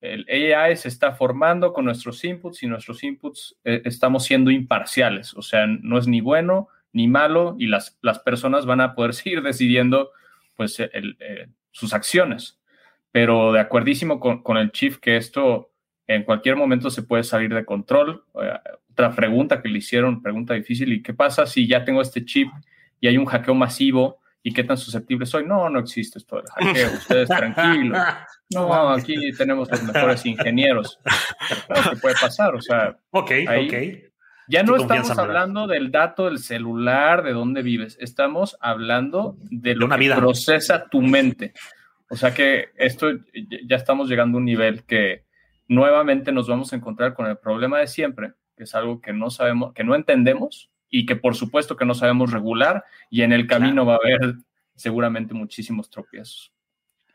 El 0.01 0.25
AI 0.29 0.75
se 0.75 0.87
está 0.87 1.13
formando 1.13 1.71
con 1.71 1.85
nuestros 1.85 2.23
inputs 2.25 2.63
y 2.63 2.67
nuestros 2.67 3.03
inputs 3.03 3.55
eh, 3.63 3.81
estamos 3.85 4.25
siendo 4.25 4.51
imparciales, 4.51 5.33
o 5.33 5.41
sea, 5.41 5.65
no 5.67 5.97
es 5.97 6.07
ni 6.07 6.19
bueno 6.21 6.67
ni 6.91 7.07
malo 7.07 7.55
y 7.57 7.67
las, 7.67 7.97
las 8.01 8.19
personas 8.19 8.65
van 8.65 8.81
a 8.81 8.95
poder 8.95 9.13
seguir 9.13 9.41
decidiendo 9.41 10.11
pues, 10.55 10.79
el, 10.79 11.17
eh, 11.19 11.47
sus 11.71 11.93
acciones. 11.93 12.59
Pero 13.11 13.51
de 13.51 13.59
acuerdísimo 13.59 14.19
con, 14.19 14.41
con 14.41 14.57
el 14.57 14.71
chief 14.71 14.97
que 14.97 15.17
esto 15.17 15.72
en 16.07 16.23
cualquier 16.23 16.55
momento 16.55 16.89
se 16.89 17.03
puede 17.03 17.23
salir 17.23 17.53
de 17.53 17.65
control. 17.65 18.23
Otra 18.91 19.15
pregunta 19.15 19.61
que 19.61 19.69
le 19.69 19.79
hicieron, 19.79 20.21
pregunta 20.21 20.53
difícil, 20.53 20.91
¿y 20.93 21.01
qué 21.01 21.13
pasa 21.13 21.45
si 21.45 21.67
ya 21.67 21.83
tengo 21.83 22.01
este 22.01 22.25
chip 22.25 22.49
y 22.99 23.07
hay 23.07 23.17
un 23.17 23.25
hackeo 23.25 23.55
masivo? 23.55 24.19
¿Y 24.45 24.53
qué 24.53 24.65
tan 24.65 24.77
susceptible 24.77 25.25
soy? 25.25 25.45
No, 25.45 25.69
no 25.69 25.79
existe 25.79 26.19
esto 26.19 26.35
del 26.35 26.45
hackeo. 26.47 26.91
Ustedes 26.93 27.29
tranquilos. 27.29 27.97
No, 28.53 28.89
aquí 28.89 29.15
tenemos 29.37 29.71
los 29.71 29.83
mejores 29.83 30.25
ingenieros. 30.25 30.99
¿Qué 31.89 31.95
puede 31.97 32.15
pasar? 32.19 32.53
O 32.53 32.61
sea, 32.61 32.97
ahí 33.47 33.67
okay. 33.67 34.03
ya 34.49 34.63
no 34.63 34.75
estamos 34.75 35.17
hablando 35.17 35.65
del 35.65 35.91
dato 35.91 36.25
del 36.25 36.39
celular, 36.39 37.23
de 37.23 37.31
dónde 37.31 37.61
vives. 37.61 37.97
Estamos 38.01 38.57
hablando 38.59 39.37
de 39.43 39.75
lo 39.75 39.87
de 39.87 39.95
que 39.95 39.99
vida. 39.99 40.17
procesa 40.17 40.89
tu 40.89 41.01
mente. 41.01 41.53
O 42.09 42.17
sea 42.17 42.33
que 42.33 42.69
esto 42.75 43.07
ya 43.65 43.77
estamos 43.77 44.09
llegando 44.09 44.37
a 44.37 44.39
un 44.39 44.45
nivel 44.45 44.83
que 44.83 45.23
nuevamente 45.73 46.31
nos 46.31 46.47
vamos 46.47 46.71
a 46.71 46.75
encontrar 46.75 47.13
con 47.13 47.25
el 47.25 47.37
problema 47.37 47.79
de 47.79 47.87
siempre, 47.87 48.33
que 48.55 48.63
es 48.63 48.75
algo 48.75 49.01
que 49.01 49.13
no 49.13 49.29
sabemos, 49.29 49.73
que 49.73 49.83
no 49.83 49.95
entendemos 49.95 50.69
y 50.89 51.05
que 51.05 51.15
por 51.15 51.35
supuesto 51.35 51.75
que 51.75 51.85
no 51.85 51.95
sabemos 51.95 52.31
regular 52.31 52.83
y 53.09 53.23
en 53.23 53.33
el 53.33 53.47
camino 53.47 53.83
claro. 53.83 53.87
va 53.87 53.93
a 53.93 53.97
haber 53.97 54.35
seguramente 54.75 55.33
muchísimos 55.33 55.89
tropiezos. 55.89 56.53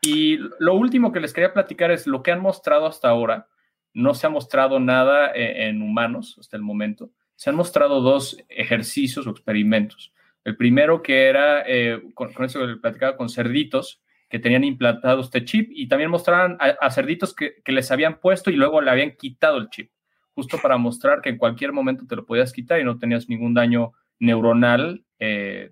Y 0.01 0.37
lo 0.59 0.75
último 0.75 1.11
que 1.11 1.19
les 1.19 1.33
quería 1.33 1.53
platicar 1.53 1.91
es 1.91 2.07
lo 2.07 2.23
que 2.23 2.31
han 2.31 2.41
mostrado 2.41 2.85
hasta 2.85 3.09
ahora. 3.09 3.47
No 3.93 4.13
se 4.13 4.27
ha 4.27 4.29
mostrado 4.29 4.79
nada 4.79 5.31
en, 5.33 5.75
en 5.75 5.81
humanos 5.81 6.37
hasta 6.39 6.55
el 6.55 6.63
momento. 6.63 7.11
Se 7.35 7.49
han 7.49 7.55
mostrado 7.55 8.01
dos 8.01 8.37
ejercicios 8.49 9.27
o 9.27 9.31
experimentos. 9.31 10.13
El 10.43 10.55
primero 10.55 11.01
que 11.01 11.27
era, 11.27 11.63
eh, 11.67 12.01
con, 12.13 12.33
con, 12.33 12.45
eso 12.45 12.59
que 12.59 12.75
platicaba 12.77 13.17
con 13.17 13.29
cerditos, 13.29 14.01
que 14.29 14.39
tenían 14.39 14.63
implantado 14.63 15.21
este 15.21 15.43
chip 15.43 15.69
y 15.73 15.87
también 15.87 16.11
mostraban 16.11 16.57
a, 16.59 16.75
a 16.79 16.91
cerditos 16.91 17.33
que, 17.33 17.55
que, 17.63 17.71
les 17.71 17.89
habían 17.91 18.19
puesto 18.19 18.51
y 18.51 18.55
luego 18.55 18.79
le 18.81 18.91
habían 18.91 19.15
quitado 19.15 19.57
el 19.57 19.69
chip, 19.69 19.91
justo 20.35 20.59
para 20.61 20.77
mostrar 20.77 21.21
que 21.21 21.29
en 21.29 21.37
cualquier 21.37 21.71
momento 21.71 22.05
te 22.07 22.15
lo 22.15 22.25
podías 22.25 22.53
quitar 22.53 22.79
y 22.79 22.83
no 22.83 22.99
tenías 22.99 23.27
ningún 23.27 23.53
daño 23.53 23.93
neuronal 24.19 25.03
eh, 25.19 25.69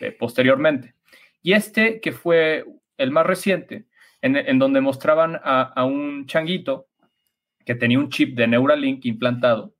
eh, 0.00 0.12
posteriormente. 0.12 0.94
Y 1.42 1.52
este, 1.52 2.00
que 2.00 2.12
fue 2.12 2.64
el 2.98 3.10
más 3.10 3.26
reciente, 3.26 3.86
en, 4.22 4.58
donde 4.58 4.80
mostraban 4.80 5.38
a, 5.44 5.84
un 5.84 6.26
changuito 6.26 6.88
que 7.64 7.76
tenía 7.76 7.98
un 7.98 8.10
chip 8.10 8.36
de 8.36 8.48
Neuralink 8.48 9.04
implantado 9.04 9.74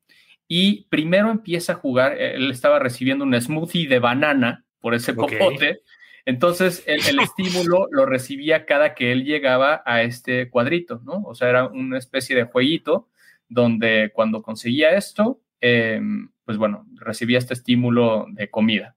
y 0.46 0.84
primero 0.84 1.30
empieza 1.30 1.72
a 1.72 1.76
jugar, 1.76 2.16
él 2.16 2.52
estaba 2.52 2.78
recibiendo 2.78 3.25
un 3.25 3.40
smoothie 3.40 3.88
de 3.88 3.98
banana 3.98 4.64
por 4.80 4.94
ese 4.94 5.14
popote, 5.14 5.80
entonces 6.26 6.83
el, 6.87 7.00
estímulo 7.21 7.87
lo 7.90 8.04
recibía 8.04 8.66
cada 8.66 8.95
que 8.95 9.12
él 9.12 9.25
llegaba 9.25 9.83
a 9.87 10.02
este 10.02 10.50
cuadrito, 10.50 11.00
¿no? 11.04 11.23
O 11.25 11.35
sea, 11.35 11.49
era 11.49 11.66
una 11.68 11.97
especie 11.97 12.37
de 12.37 12.45
jueguito 12.45 13.09
donde 13.49 14.11
cuando 14.12 14.42
conseguía 14.42 14.97
esto, 14.97 15.40
em, 15.61 16.28
pues 16.45 16.59
bueno, 16.59 16.85
recibía 16.97 17.38
este 17.38 17.54
estímulo 17.54 18.26
de 18.30 18.50
comida. 18.50 18.97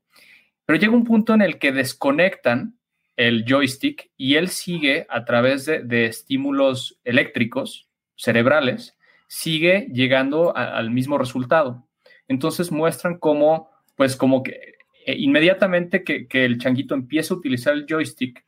Pero 0.66 0.80
llega 0.80 0.94
un 0.94 1.06
punto 1.06 1.34
en 1.34 1.42
el 1.42 1.60
que 1.60 1.72
desconectan 1.72 2.76
el 3.16 3.46
joystick 3.48 4.12
y 4.18 4.36
él 4.36 4.50
sigue 4.50 5.06
a 5.10 5.24
través 5.26 5.66
de, 5.66 6.06
estímulos 6.06 7.00
eléctricos 7.04 7.90
cerebrales, 8.16 8.98
sigue 9.28 9.88
llegando 9.92 10.56
al 10.56 10.90
mismo 10.90 11.18
resultado. 11.18 11.88
Entonces 12.28 12.72
muestran 12.72 13.18
cómo, 13.18 13.70
pues 13.96 14.16
como 14.16 14.42
que 14.42 14.79
inmediatamente 15.18 16.04
que, 16.04 16.28
el 16.32 16.58
changuito 16.58 16.94
empieza 16.94 17.34
a 17.34 17.38
utilizar 17.38 17.74
el 17.74 17.86
joystick, 17.88 18.44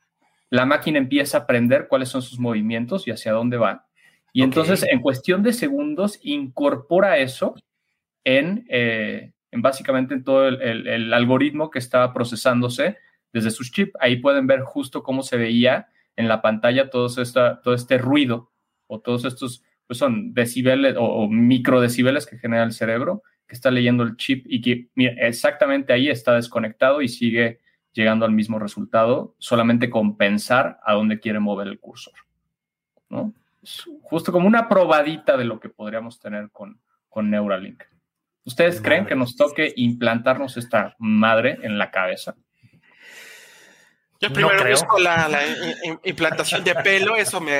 la 0.50 0.66
máquina 0.66 0.98
empieza 0.98 1.38
a 1.38 1.40
aprender 1.42 1.88
cuáles 1.88 2.08
son 2.08 2.22
sus 2.22 2.38
movimientos 2.38 3.08
y 3.08 3.10
hacia 3.10 3.32
dónde 3.32 3.56
va. 3.56 3.86
Y 4.32 4.42
entonces 4.42 4.84
en 4.88 5.00
cuestión 5.00 5.42
de 5.42 5.52
segundos 5.52 6.18
incorpora 6.22 7.18
eso 7.18 7.54
en, 8.24 8.66
eh, 8.68 9.32
en 9.50 9.62
básicamente 9.62 10.14
en 10.14 10.24
todo 10.24 10.48
el, 10.48 11.12
algoritmo 11.12 11.70
que 11.70 11.78
estaba 11.78 12.12
procesándose 12.12 12.96
desde 13.32 13.50
sus 13.50 13.70
chips. 13.72 13.92
Ahí 14.00 14.16
pueden 14.16 14.46
ver 14.46 14.60
justo 14.60 15.02
cómo 15.02 15.22
se 15.22 15.36
veía 15.36 15.88
en 16.16 16.28
la 16.28 16.42
pantalla 16.42 16.90
todo, 16.90 17.06
esta, 17.22 17.60
todo 17.62 17.74
este 17.74 17.98
ruido 17.98 18.50
o 18.86 19.00
todos 19.00 19.24
estos, 19.24 19.62
pues 19.86 19.98
son 19.98 20.34
decibeles 20.34 20.96
o, 20.96 21.04
o 21.04 21.28
microdecibeles 21.28 22.26
que 22.26 22.38
genera 22.38 22.62
el 22.64 22.72
cerebro, 22.72 23.22
que 23.52 23.56
está 23.56 23.70
leyendo 23.70 24.02
el 24.02 24.16
chip 24.16 24.46
y 24.48 24.62
que 24.62 24.88
exactamente 24.96 25.92
ahí 25.92 26.08
está 26.08 26.34
desconectado 26.34 27.02
y 27.02 27.08
sigue 27.08 27.60
llegando 27.92 28.24
al 28.24 28.32
mismo 28.32 28.58
resultado, 28.58 29.34
solamente 29.36 29.90
con 29.90 30.16
pensar 30.16 30.80
a 30.82 30.94
dónde 30.94 31.20
quiere 31.20 31.38
mover 31.38 31.68
el 31.68 31.78
cursor. 31.78 32.14
¿no? 33.10 33.34
justo 34.02 34.32
como 34.32 34.48
una 34.48 34.68
probadita 34.68 35.36
de 35.36 35.44
lo 35.44 35.60
que 35.60 35.68
podríamos 35.68 36.18
tener 36.18 36.50
con, 36.50 36.80
con 37.10 37.30
Neuralink. 37.30 37.84
¿Ustedes 38.44 38.80
creen 38.80 39.06
que 39.06 39.14
nos 39.14 39.36
toque 39.36 39.72
implantarnos 39.76 40.56
esta 40.56 40.96
madre 40.98 41.58
en 41.62 41.78
la 41.78 41.90
cabeza? 41.90 42.34
Yo 44.22 44.32
primero 44.32 44.70
busco 44.70 45.00
la, 45.00 45.28
implantación 46.04 46.62
de 46.62 46.76
pelo, 46.76 47.16
eso 47.16 47.40
me, 47.40 47.58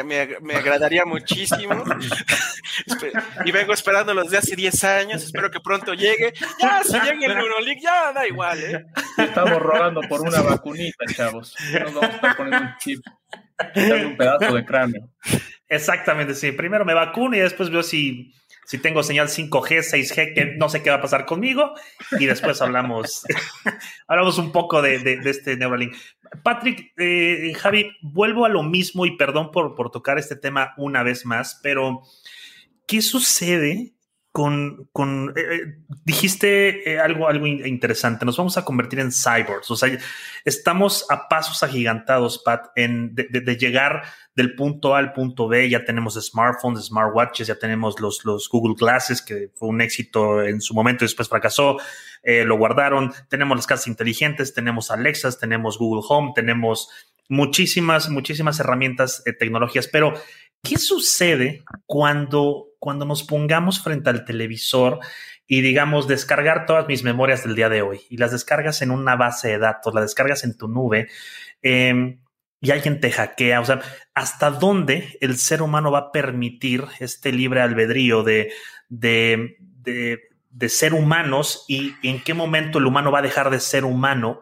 agradaría 0.55 1.05
muchísimo. 1.05 1.83
y 3.45 3.51
vengo 3.51 3.73
esperándolo 3.73 4.23
desde 4.23 4.39
hace 4.39 4.55
10 4.55 4.85
años, 4.85 5.25
espero 5.25 5.51
que 5.51 5.59
pronto 5.59 5.93
llegue. 5.93 6.33
Ya, 6.61 6.85
si 6.85 6.93
llega 6.93 7.27
el 7.27 7.35
Neurolink, 7.35 7.83
ya 7.83 8.13
da 8.13 8.29
igual, 8.29 8.63
¿eh? 8.63 8.87
Estamos 9.19 9.59
rogando 9.61 10.03
por 10.03 10.21
una 10.21 10.41
vacunita, 10.41 11.05
chavos. 11.13 11.57
Nos 11.73 11.95
vamos 11.95 12.11
a 12.11 12.15
estar 12.15 12.37
poniendo 12.37 12.69
un 12.69 12.77
chip, 12.79 13.05
un 14.07 14.17
pedazo 14.17 14.55
de 14.55 14.65
cráneo. 14.65 15.09
Exactamente, 15.69 16.37
sí. 16.37 16.53
Primero 16.53 16.85
me 16.85 16.95
vacuno 16.95 17.37
y 17.37 17.41
después 17.41 17.71
veo 17.71 17.83
si 17.83 18.33
si 18.65 18.79
tengo 18.79 19.03
señal 19.03 19.29
5G, 19.29 19.83
6G, 19.83 20.35
que 20.35 20.45
no 20.57 20.69
sé 20.69 20.83
qué 20.83 20.91
va 20.91 20.97
a 20.97 21.03
pasar 21.03 21.27
conmigo, 21.27 21.75
y 22.19 22.27
después 22.27 22.61
hablamos, 22.63 23.25
hablamos 24.07 24.39
un 24.39 24.53
poco 24.53 24.83
de, 24.83 25.21
este 25.25 25.57
Neuralink. 25.57 25.95
Patrick, 26.43 26.93
eh, 26.97 27.53
Javi, 27.55 27.93
vuelvo 28.01 28.47
a 28.47 28.49
lo 28.49 28.63
mismo 28.63 29.05
y 29.05 29.17
perdón 29.17 29.51
por, 29.51 29.75
por 29.75 29.91
tocar 29.91 30.19
este 30.19 30.37
tema 30.37 30.75
una 30.77 31.03
vez 31.03 31.27
más, 31.27 31.61
pero 31.63 32.03
¿qué 32.87 33.03
sucede 33.03 33.95
con, 34.33 34.89
con 34.93 35.33
eh, 35.37 35.41
eh, 35.41 35.75
dijiste 36.05 36.99
algo, 36.99 37.29
algo 37.29 37.47
interesante, 37.47 38.25
nos 38.25 38.37
vamos 38.37 38.57
a 38.59 38.65
convertir 38.65 38.99
en 38.99 39.13
cyborgs, 39.13 39.71
o 39.71 39.77
sea, 39.77 39.97
estamos 40.45 41.07
a 41.11 41.29
pasos 41.29 41.63
agigantados, 41.63 42.43
Pat, 42.45 42.71
en, 42.75 43.15
de 43.15 43.57
llegar 43.57 44.03
del 44.35 44.55
punto 44.55 44.95
A 44.95 44.99
al 44.99 45.13
punto 45.13 45.49
B, 45.49 45.69
ya 45.69 45.85
tenemos 45.85 46.15
smartphones, 46.15 46.87
smartwatches, 46.87 47.47
ya 47.47 47.59
tenemos 47.59 48.01
los, 48.01 48.25
los 48.25 48.49
Google 48.49 48.75
Glasses, 48.79 49.21
que 49.21 49.51
fue 49.55 49.69
un 49.69 49.81
éxito 49.81 50.43
en 50.43 50.61
su 50.61 50.75
momento 50.75 51.05
y 51.05 51.09
después 51.09 51.29
fracasó, 51.29 51.77
eh, 52.23 52.45
lo 52.45 52.57
guardaron, 52.57 53.13
tenemos 53.29 53.57
las 53.57 53.67
casas 53.67 53.89
inteligentes, 53.89 54.55
tenemos 54.55 54.91
Alexas, 54.91 55.39
tenemos 55.39 55.79
Google 55.79 56.03
Home, 56.09 56.33
tenemos 56.35 56.89
muchísimas, 57.29 58.09
muchísimas 58.09 58.59
herramientas, 58.61 59.23
eh, 59.27 59.33
tecnologías, 59.33 59.89
pero 59.89 60.15
¿qué 60.63 60.79
sucede 60.79 61.65
cuando, 61.87 62.69
cuando 62.79 63.05
nos 63.05 63.23
pongamos 63.23 63.83
frente 63.83 64.11
al 64.11 64.25
televisor 64.25 65.01
y 65.47 65.61
digamos 65.61 66.09
descargar 66.09 66.67
todas 66.67 66.87
mis 66.89 67.03
memorias 67.03 67.45
del 67.45 67.55
día 67.55 67.69
de 67.69 67.83
hoy 67.83 68.01
y 68.09 68.17
las 68.17 68.33
descargas 68.33 68.81
en 68.83 68.91
una 68.91 69.17
base 69.17 69.49
de 69.49 69.59
datos, 69.59 69.93
las 69.95 70.05
descargas 70.05 70.45
en 70.45 70.57
tu 70.57 70.69
nube? 70.69 71.09
Eh, 71.63 72.19
y 72.63 72.71
alguien 72.71 73.01
te 73.01 73.11
hackea, 73.11 73.61
o 73.61 73.65
sea, 73.65 73.81
¿hasta 74.15 74.51
dónde 74.51 75.19
el 75.21 75.37
ser 75.37 75.63
humano 75.63 75.91
va 75.91 75.99
a 75.99 76.13
permitir 76.13 76.85
este 77.01 77.33
libre 77.33 77.61
albedrío 77.61 78.23
de, 78.23 78.53
de, 78.89 79.57
de, 79.81 80.69
ser 80.69 80.95
humanos 80.95 81.65
y 81.67 81.97
en 82.05 82.23
qué 82.23 82.35
momento 82.35 82.79
el 82.79 82.87
humano 82.87 83.11
va 83.11 83.19
a 83.19 83.23
dejar 83.23 83.51
de 83.51 83.59
ser 83.59 83.85
humano 83.85 84.41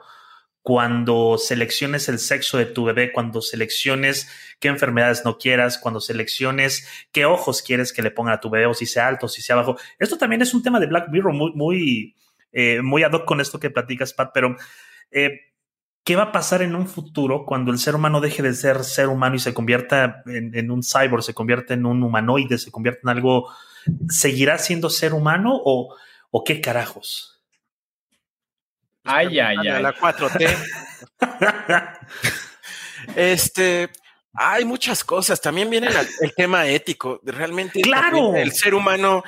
cuando 0.62 1.38
selecciones 1.38 2.09
el 2.09 2.18
sexo 2.18 2.59
de 2.59 2.66
tu 2.66 2.85
bebé, 2.85 3.12
cuando 3.12 3.40
selecciones 3.40 4.29
qué 4.59 4.68
enfermedades 4.68 5.25
no 5.25 5.38
quieras, 5.38 5.79
cuando 5.79 6.01
selecciones 6.01 6.87
qué 7.12 7.25
ojos 7.25 7.62
quieres 7.62 7.92
que 7.92 8.03
le 8.03 8.11
pongan 8.11 8.35
a 8.35 8.40
tu 8.40 8.51
bebé 8.51 8.66
o 8.66 8.75
si 8.75 8.87
sea 8.87 9.09
alto, 9.09 9.29
si 9.29 9.40
sea 9.42 9.57
bajo. 9.57 9.77
Esto 9.99 10.18
también 10.18 10.42
es 10.42 10.53
un 10.53 10.62
tema 10.62 10.79
de 10.79 10.87
Black 10.87 11.09
Mirror 11.11 11.33
muy, 11.33 11.53
muy, 11.55 12.16
eh, 12.53 12.83
muy 12.83 13.03
ad 13.03 13.12
hoc 13.12 13.25
con 13.25 13.40
esto 13.40 13.61
que 13.61 13.70
platicas, 13.70 14.12
Pat, 14.12 14.31
pero... 14.35 14.57
Eh, 15.11 15.40
¿Qué 16.03 16.16
va 16.16 16.25
a 16.25 16.33
pasar 16.33 16.62
en 16.62 16.75
un 16.75 16.88
futuro 16.88 17.44
cuando 17.44 17.70
el 17.70 17.79
ser 17.79 17.94
humano 17.94 18.23
deje 18.23 18.42
de 18.42 18.55
ser 18.55 18.85
ser 18.85 19.09
humano 19.09 19.37
y 19.37 19.38
se 19.38 19.53
convierta 19.53 20.23
en, 20.27 20.70
un 20.70 20.83
cyborg, 20.83 21.23
se 21.23 21.35
convierta 21.35 21.75
en 21.75 21.85
un 21.85 22.03
humanoide, 22.03 22.57
se 22.57 22.70
convierta 22.70 23.01
en 23.05 23.11
algo? 23.11 23.49
¿Seguirá 24.09 24.57
siendo 24.57 24.88
ser 24.88 25.12
humano 25.12 25.61
o, 25.62 25.94
o 26.31 26.42
qué 26.42 26.62
carajos? 26.62 27.39
Ay, 29.05 29.39
ay, 29.39 29.57
ay. 29.59 29.83
La 29.83 29.95
4T. 29.95 30.57
este, 33.17 33.91
hay 34.35 34.65
muchas 34.65 35.05
cosas. 35.05 35.41
También 35.41 35.71
viene 35.71 35.89
el, 36.21 36.35
tema 36.35 36.67
ético. 36.67 37.21
Realmente, 37.25 37.81
claro. 37.81 38.35
el 38.37 38.53
ser 38.53 38.75
humano, 38.75 39.23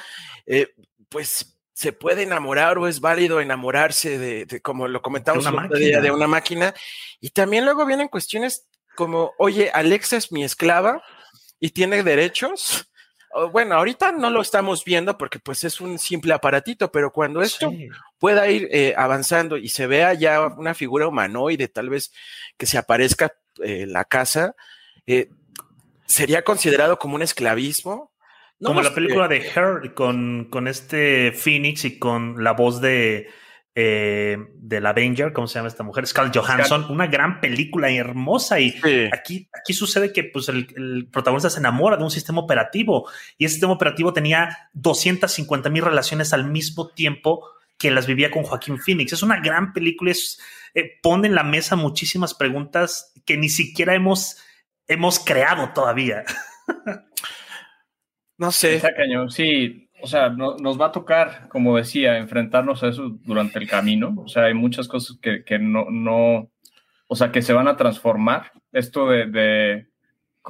eh, 0.46 0.74
pues 1.08 1.58
se 1.72 1.92
puede 1.92 2.22
enamorar 2.22 2.78
o 2.78 2.86
es 2.86 3.00
válido 3.00 3.40
enamorarse 3.40 4.18
de, 4.18 4.60
como 4.60 4.86
lo 4.86 5.02
comentamos 5.02 5.46
el 5.46 5.54
otro 5.54 5.76
día, 5.76 6.00
de 6.00 6.10
una 6.10 6.26
máquina. 6.28 6.74
Y 7.20 7.30
también 7.30 7.64
luego 7.64 7.86
vienen 7.86 8.08
cuestiones 8.08 8.68
como, 8.94 9.32
oye, 9.38 9.70
Alexa 9.72 10.16
es 10.16 10.30
mi 10.30 10.44
esclava 10.44 11.02
y 11.58 11.70
tiene 11.70 12.02
derechos. 12.02 12.91
Bueno, 13.50 13.76
ahorita 13.76 14.12
no 14.12 14.30
lo 14.30 14.42
estamos 14.42 14.84
viendo 14.84 15.16
porque 15.16 15.38
pues 15.38 15.64
es 15.64 15.80
un 15.80 15.98
simple 15.98 16.34
aparatito, 16.34 16.92
pero 16.92 17.12
cuando 17.12 17.40
esto 17.40 17.72
pueda 18.18 18.48
ir 18.50 18.68
eh, 18.70 18.94
avanzando 18.96 19.56
y 19.56 19.68
se 19.68 19.86
vea 19.86 20.14
ya 20.14 20.46
una 20.46 20.74
figura 20.74 21.08
humanoide, 21.08 21.68
tal 21.68 21.88
vez 21.88 22.12
que 22.56 22.66
se 22.66 22.78
aparezca 22.78 23.34
en 23.58 23.70
eh, 23.70 23.86
la 23.86 24.04
casa, 24.04 24.54
eh, 25.06 25.30
¿sería 26.06 26.42
considerado 26.42 26.98
como 26.98 27.14
un 27.14 27.22
esclavismo? 27.22 28.12
Como 28.62 28.82
la 28.82 28.94
película 28.94 29.26
de 29.26 29.38
Her 29.38 29.92
con, 29.94 30.48
con 30.48 30.68
este 30.68 31.32
Phoenix 31.32 31.84
y 31.84 31.98
con 31.98 32.44
la 32.44 32.52
voz 32.52 32.80
de, 32.80 33.28
eh, 33.74 34.36
del 34.54 34.84
Avenger, 34.86 35.32
¿cómo 35.32 35.46
se 35.46 35.58
llama 35.58 35.68
esta 35.68 35.82
mujer? 35.82 36.06
Scarlett 36.06 36.36
Johansson, 36.36 36.86
una 36.90 37.06
gran 37.06 37.40
película 37.40 37.90
hermosa. 37.90 38.60
Y 38.60 38.74
aquí, 39.12 39.48
aquí 39.52 39.72
sucede 39.72 40.12
que 40.12 40.24
pues, 40.24 40.48
el, 40.48 41.08
protagonista 41.10 41.48
se 41.50 41.60
enamora 41.60 41.96
de 41.96 42.04
un 42.04 42.10
sistema 42.10 42.40
operativo 42.40 43.08
y 43.38 43.46
ese 43.46 43.54
sistema 43.54 43.72
operativo 43.72 44.12
tenía 44.12 44.70
250 44.74 45.70
mil 45.70 45.84
relaciones 45.84 46.32
al 46.32 46.50
mismo 46.50 46.88
tiempo 46.88 47.48
que 47.78 47.90
las 47.90 48.06
vivía 48.06 48.30
con 48.30 48.42
Joaquín 48.42 48.78
Phoenix. 48.78 49.12
Es 49.12 49.22
una 49.22 49.40
gran 49.40 49.72
película, 49.72 50.10
es, 50.10 50.40
eh, 50.74 50.98
pone 51.02 51.28
en 51.28 51.34
la 51.34 51.42
mesa 51.42 51.74
muchísimas 51.74 52.34
preguntas 52.34 53.12
que 53.24 53.36
ni 53.36 53.48
siquiera 53.48 53.94
hemos, 53.94 54.36
hemos 54.86 55.18
creado 55.18 55.70
todavía. 55.72 56.24
No 58.38 58.50
sé. 58.50 58.82
cañón, 58.96 59.30
sí. 59.30 59.88
O 60.02 60.06
sea, 60.06 60.30
nos 60.30 60.80
va 60.80 60.86
a 60.86 60.92
tocar, 60.92 61.48
como 61.48 61.76
decía, 61.76 62.18
enfrentarnos 62.18 62.82
a 62.82 62.88
eso 62.88 63.16
durante 63.24 63.58
el 63.58 63.68
camino. 63.68 64.14
O 64.16 64.28
sea, 64.28 64.44
hay 64.44 64.54
muchas 64.54 64.88
cosas 64.88 65.18
que, 65.22 65.44
que 65.44 65.58
no, 65.58 65.86
no, 65.90 66.50
o 67.06 67.14
sea, 67.14 67.30
que 67.30 67.42
se 67.42 67.52
van 67.52 67.68
a 67.68 67.76
transformar. 67.76 68.52
Esto 68.72 69.08
de, 69.08 69.26
de, 69.26 69.86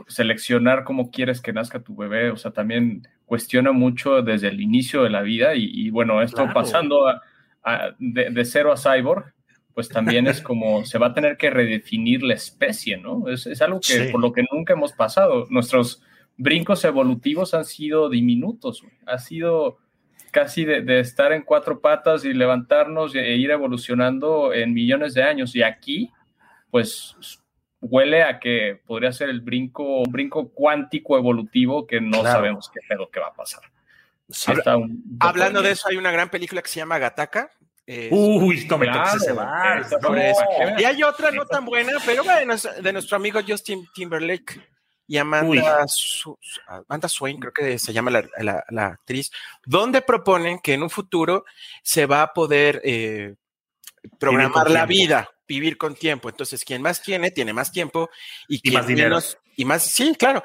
seleccionar 0.09 0.85
cómo 0.85 1.11
quieres 1.11 1.41
que 1.41 1.53
nazca 1.53 1.83
tu 1.83 1.95
bebé, 1.95 2.31
o 2.31 2.37
sea, 2.37 2.53
también 2.53 3.07
cuestiona 3.25 3.73
mucho 3.73 4.23
desde 4.23 4.49
el 4.49 4.61
inicio 4.61 5.03
de 5.03 5.11
la 5.11 5.23
vida 5.23 5.55
y, 5.55 5.91
bueno, 5.91 6.23
esto 6.23 6.49
pasando 6.53 7.09
a, 7.09 7.95
de, 7.99 8.31
de, 8.31 8.45
cero 8.45 8.73
a 8.73 8.77
cyborg, 8.77 9.33
pues 9.75 9.89
también 9.89 10.27
es 10.27 10.41
como 10.41 10.85
se 10.85 10.99
va 10.99 11.09
a 11.09 11.15
tener 11.15 11.37
que 11.37 11.51
redefinir 11.51 12.23
la 12.23 12.35
especie, 12.35 12.97
¿no? 12.97 13.29
Es, 13.29 13.47
es 13.47 13.63
algo 13.63 13.81
que 13.81 14.07
Sí. 14.07 14.13
por 14.13 14.21
lo 14.21 14.33
que 14.33 14.45
nunca 14.51 14.75
hemos 14.75 14.93
pasado. 14.93 15.47
Nuestros 15.51 16.03
brincos 16.37 16.85
evolutivos 16.85 17.55
han 17.55 17.65
sido 17.65 18.09
diminutos, 18.09 18.83
güey. 18.83 18.95
ha 19.07 19.19
sido 19.19 19.79
casi 20.31 20.65
de, 20.65 20.81
de 20.83 21.01
estar 21.01 21.33
en 21.33 21.43
cuatro 21.43 21.81
patas 21.81 22.25
y 22.25 22.33
levantarnos 22.33 23.15
e 23.15 23.37
ir 23.37 23.51
evolucionando 23.51 24.53
en 24.55 24.73
millones 24.73 25.13
de 25.15 25.23
años. 25.23 25.55
Y 25.55 25.63
aquí, 25.63 26.11
pues 26.71 27.15
huele 27.81 28.23
a 28.23 28.39
que 28.41 28.81
podría 28.87 29.13
ser 29.13 29.29
el 29.29 29.41
brinco, 29.41 29.99
un 30.03 30.11
brinco 30.13 30.49
cuántico 30.51 31.19
evolutivo 31.19 31.87
que 31.87 32.01
no 32.01 32.21
Claro. 32.21 32.37
sabemos 32.39 32.71
qué 32.73 32.81
pedo 32.89 33.11
que 33.11 33.21
va 33.21 33.27
a 33.29 33.35
pasar. 33.35 33.63
Sí. 34.31 34.51
Un 34.53 35.03
Hablando 35.21 35.59
de 35.61 35.65
bien. 35.69 35.73
eso, 35.75 35.89
hay 35.89 35.97
una 35.99 36.11
gran 36.13 36.31
película 36.31 36.63
que 36.63 36.69
se 36.69 36.81
llama 36.81 36.99
Gataka. 36.99 37.51
eh, 37.87 38.09
Uy, 38.11 38.65
no 38.71 38.79
me 38.79 38.87
Claro, 38.87 39.17
ese 39.19 39.33
bar. 39.33 39.85
No. 40.01 40.81
Y 40.81 40.85
hay 40.85 41.03
otra 41.03 41.31
no 41.33 41.45
tan 41.45 41.67
buena, 41.67 41.93
pero 42.07 42.25
bueno, 42.25 42.55
de 42.83 42.93
nuestro 42.93 43.17
amigo 43.17 43.41
Justin 43.47 43.85
Timberlake 43.95 44.61
y. 45.15 45.19
Amanda, 45.19 45.85
Su- 45.89 46.39
Amanda 46.67 47.09
Swain, 47.09 47.39
creo 47.39 47.53
que 47.53 47.79
se 47.79 47.93
llama 47.93 48.11
la, 48.11 48.25
la- 48.39 48.65
la 48.71 48.87
actriz, 48.87 49.31
donde 49.65 50.03
proponen 50.03 50.59
que 50.59 50.75
en 50.75 50.83
un 50.83 50.91
futuro 50.91 51.45
se 51.83 52.07
va 52.07 52.23
a 52.23 52.33
poder 52.33 52.81
eh, 52.85 53.35
programar 54.19 54.71
la 54.71 54.87
vida, 54.87 55.31
vivir 55.47 55.77
con 55.77 55.95
tiempo. 55.95 56.29
Entonces, 56.29 56.65
quien 56.65 56.83
más 56.83 57.03
tiene, 57.03 57.31
tiene 57.31 57.53
más 57.53 57.71
tiempo 57.73 58.11
y, 58.49 58.61
quien 58.61 58.75
más 58.75 58.87
dinero. 58.87 59.09
menos- 59.17 59.39
y 59.57 59.65
más, 59.65 59.83
sí, 59.83 60.15
claro, 60.19 60.43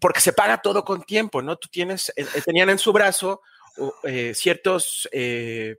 porque 0.00 0.20
se 0.20 0.32
paga 0.32 0.62
todo 0.62 0.84
con 0.84 1.02
tiempo, 1.02 1.42
¿no? 1.42 1.56
Tú 1.56 1.68
tienes, 1.70 2.10
eh, 2.16 2.26
eh, 2.34 2.42
tenían 2.44 2.70
en 2.70 2.78
su 2.78 2.92
brazo 2.92 3.42
eh, 4.04 4.32
ciertos 4.34 5.08
eh, 5.12 5.76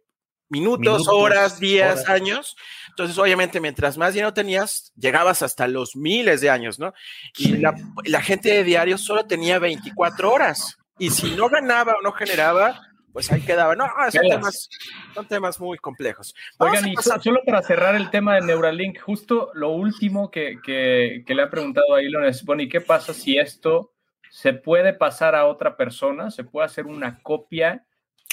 minutos, 0.51 0.79
Minutos, 0.81 1.07
horas, 1.07 1.59
días, 1.59 2.01
horas. 2.01 2.09
años. 2.09 2.55
Entonces, 2.89 3.17
obviamente, 3.17 3.59
mientras 3.59 3.97
más 3.97 4.13
dinero 4.13 4.33
tenías, 4.33 4.91
llegabas 4.95 5.41
hasta 5.41 5.67
los 5.67 5.95
miles 5.95 6.41
de 6.41 6.49
años, 6.49 6.77
¿no? 6.77 6.93
Y 7.37 7.57
la, 7.57 7.73
la 8.05 8.21
gente 8.21 8.49
de 8.49 8.63
diario 8.63 8.97
solo 8.97 9.25
tenía 9.25 9.57
24 9.59 10.31
horas. 10.31 10.77
Y 10.99 11.09
si 11.09 11.31
no 11.35 11.49
ganaba 11.49 11.93
o 11.93 12.01
no 12.03 12.11
generaba, 12.11 12.79
pues 13.13 13.31
ahí 13.31 13.41
quedaba. 13.41 13.75
No, 13.75 13.85
son 14.11 14.21
temas, 14.29 14.69
son 15.15 15.25
temas 15.27 15.59
muy 15.59 15.77
complejos. 15.77 16.35
Vamos 16.59 16.77
Oigan, 16.77 16.91
y 16.91 16.95
solo 17.23 17.39
para 17.45 17.61
cerrar 17.63 17.95
el 17.95 18.09
tema 18.09 18.35
de 18.35 18.41
Neuralink, 18.41 18.99
justo 19.01 19.49
lo 19.53 19.69
último 19.69 20.29
que, 20.29 20.57
que- 20.63 21.23
que 21.25 21.33
le 21.33 21.41
ha 21.43 21.49
preguntado 21.49 21.95
a 21.95 22.01
Elon 22.01 22.25
es, 22.25 22.43
bueno, 22.45 22.61
¿y 22.61 22.69
qué 22.69 22.81
pasa 22.81 23.13
si 23.13 23.37
esto 23.37 23.93
se 24.29 24.53
puede 24.53 24.93
pasar 24.93 25.33
a 25.35 25.45
otra 25.47 25.75
persona? 25.75 26.29
¿Se 26.29 26.43
puede 26.43 26.65
hacer 26.67 26.85
una 26.85 27.19
copia 27.21 27.85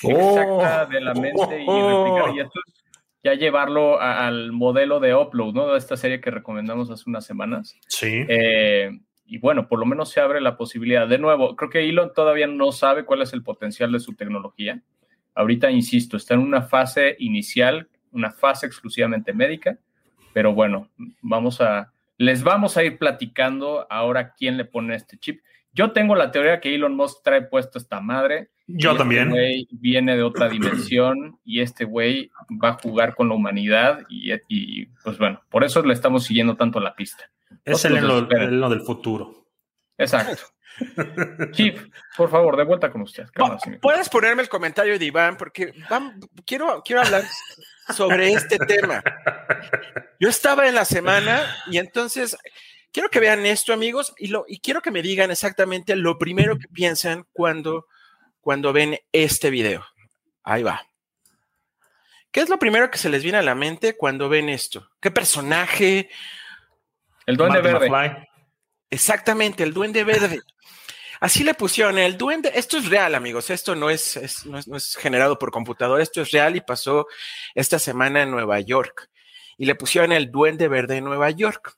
exacta 0.03 0.85
Oh. 0.85 0.87
de 0.91 1.01
la 1.01 1.15
mente 1.15 1.63
y 1.63 1.67
replicar? 1.67 2.35
Y 2.35 2.41
esto 2.41 2.61
es 2.67 2.75
ya 3.25 3.35
llevarlo 3.35 4.01
a- 4.01 4.27
al 4.29 4.53
modelo 4.53 5.01
de 5.01 5.15
upload, 5.15 5.53
¿no? 5.53 5.67
De 5.73 5.79
esta 5.79 5.97
serie 5.97 6.21
que 6.21 6.31
recomendamos 6.31 6.89
hace 6.91 7.05
unas 7.11 7.27
semanas. 7.27 7.77
Sí. 7.89 8.25
Eh, 8.29 8.91
y 9.27 9.39
bueno, 9.39 9.69
por 9.69 9.79
lo 9.81 9.87
menos 9.87 10.09
se 10.11 10.21
abre 10.21 10.41
la 10.41 10.57
posibilidad. 10.57 11.07
De 11.09 11.19
nuevo, 11.19 11.57
creo 11.57 11.69
que 11.69 11.87
Elon 11.89 12.13
todavía 12.15 12.47
no 12.47 12.71
sabe 12.73 13.05
cuál 13.05 13.23
es 13.23 13.33
el 13.33 13.43
potencial 13.43 13.91
de 13.93 13.99
su 14.01 14.15
tecnología. 14.15 14.81
Ahorita, 15.35 15.71
insisto, 15.71 16.17
está 16.17 16.35
en 16.35 16.41
una 16.41 16.63
fase 16.63 17.17
inicial, 17.19 17.89
una 18.13 18.31
fase 18.31 18.67
exclusivamente 18.67 19.33
médica, 19.35 19.77
pero 20.33 20.55
bueno, 20.55 20.89
vamos 21.21 21.61
a, 21.61 21.93
les 22.17 22.43
vamos 22.43 22.77
a 22.77 22.85
ir 22.85 22.99
platicando 22.99 23.87
ahora 23.91 24.33
quién 24.33 24.57
le 24.57 24.65
pone 24.65 24.95
este 24.95 25.19
chip. 25.19 25.41
Yo 25.79 25.93
tengo 25.93 26.17
la 26.17 26.33
teoría 26.33 26.59
que 26.59 26.75
Elon 26.75 26.97
Musk 26.97 27.23
trae 27.23 27.43
puesto 27.43 27.79
esta 27.79 28.01
madre. 28.01 28.51
Yo 28.67 28.91
este 28.91 28.99
también. 28.99 29.31
güey 29.31 29.69
viene 29.71 30.17
de 30.17 30.25
otra 30.25 30.49
dimensión 30.49 31.39
y 31.45 31.61
este 31.61 31.85
güey 31.85 32.33
va 32.61 32.71
a 32.71 32.79
jugar 32.83 33.15
con 33.15 33.29
la 33.29 33.37
humanidad 33.37 34.01
y, 34.09 34.33
y, 34.49 34.87
pues 35.05 35.19
bueno, 35.19 35.41
por 35.49 35.63
eso 35.63 35.81
le 35.85 35.95
estamos 35.95 36.25
siguiendo 36.25 36.57
tanto 36.57 36.81
la 36.81 36.97
pista. 36.97 37.31
Es 37.65 37.85
el 37.85 37.97
Elo 37.97 38.69
del 38.69 38.81
futuro. 38.81 39.47
Exacto. 39.97 40.43
Chief, 41.53 41.81
por 42.17 42.29
favor, 42.29 42.57
de 42.57 42.65
vuelta 42.65 42.91
con 42.91 43.03
usted. 43.03 43.29
Puedes 43.81 44.09
ponerme 44.09 44.43
el 44.43 44.49
comentario 44.49 44.99
de 44.99 45.05
Iván, 45.05 45.37
porque 45.37 45.73
quiero, 46.45 46.83
quiero 46.85 47.03
hablar 47.03 47.23
sobre 47.95 48.33
este 48.33 48.59
tema. 48.59 49.01
Yo 50.19 50.29
estaba 50.29 50.67
en 50.67 50.75
la 50.75 50.85
semana 50.85 51.41
y 51.71 51.79
entonces 51.79 52.37
quiero 52.93 53.09
que 53.11 53.21
vean 53.21 53.45
esto, 53.47 53.73
amigos, 53.73 54.15
y, 54.19 54.29
lo, 54.29 54.45
y 54.49 54.61
quiero 54.61 54.81
que 54.83 54.91
me 54.91 55.03
digan 55.03 55.31
exactamente 55.31 55.97
lo 55.97 56.19
primero 56.19 56.59
que 56.59 56.69
piensan 56.69 57.25
cuando, 57.33 57.87
cuando 58.41 58.73
ven 58.73 58.99
este 59.13 59.51
video. 59.51 59.85
Ahí 60.43 60.63
va. 60.63 60.85
¿Qué 62.31 62.41
es 62.41 62.49
lo 62.49 62.59
primero 62.59 62.91
que 62.91 62.99
se 62.99 63.09
les 63.09 63.23
viene 63.23 63.39
a 63.39 63.43
la 63.43 63.55
mente 63.55 63.97
cuando 63.97 64.29
ven 64.29 64.49
esto? 64.49 64.91
¿Qué 65.01 65.11
personaje? 65.11 66.11
El 67.27 67.37
duende 67.37 67.61
verde. 67.61 67.89
McFly. 67.89 68.29
Exactamente, 68.91 69.63
el 69.63 69.73
duende 69.73 70.05
verde. 70.05 70.41
Así 71.21 71.43
le 71.43 71.55
pusieron 71.55 71.99
el 71.99 72.17
duende. 72.17 72.53
Esto 72.55 72.79
es 72.79 72.89
real, 72.89 73.15
amigos. 73.15 73.51
Esto 73.51 73.75
no 73.75 73.91
es, 73.91 74.17
es- 74.17 74.47
no 74.47 74.59
es, 74.59 74.69
no 74.69 74.77
es 74.77 74.95
generado 74.97 75.39
por 75.39 75.51
computadora. 75.51 76.03
Esto 76.03 76.21
es 76.23 76.31
real 76.31 76.55
y 76.55 76.61
pasó 76.61 77.07
esta 77.55 77.79
semana 77.79 78.23
en 78.23 78.31
Nueva 78.31 78.61
York. 78.61 79.11
Y 79.57 79.67
le 79.67 79.75
pusieron 79.75 80.13
el 80.13 80.31
duende 80.31 80.69
verde 80.69 80.99
en 80.99 81.05
Nueva 81.05 81.31
York. 81.31 81.77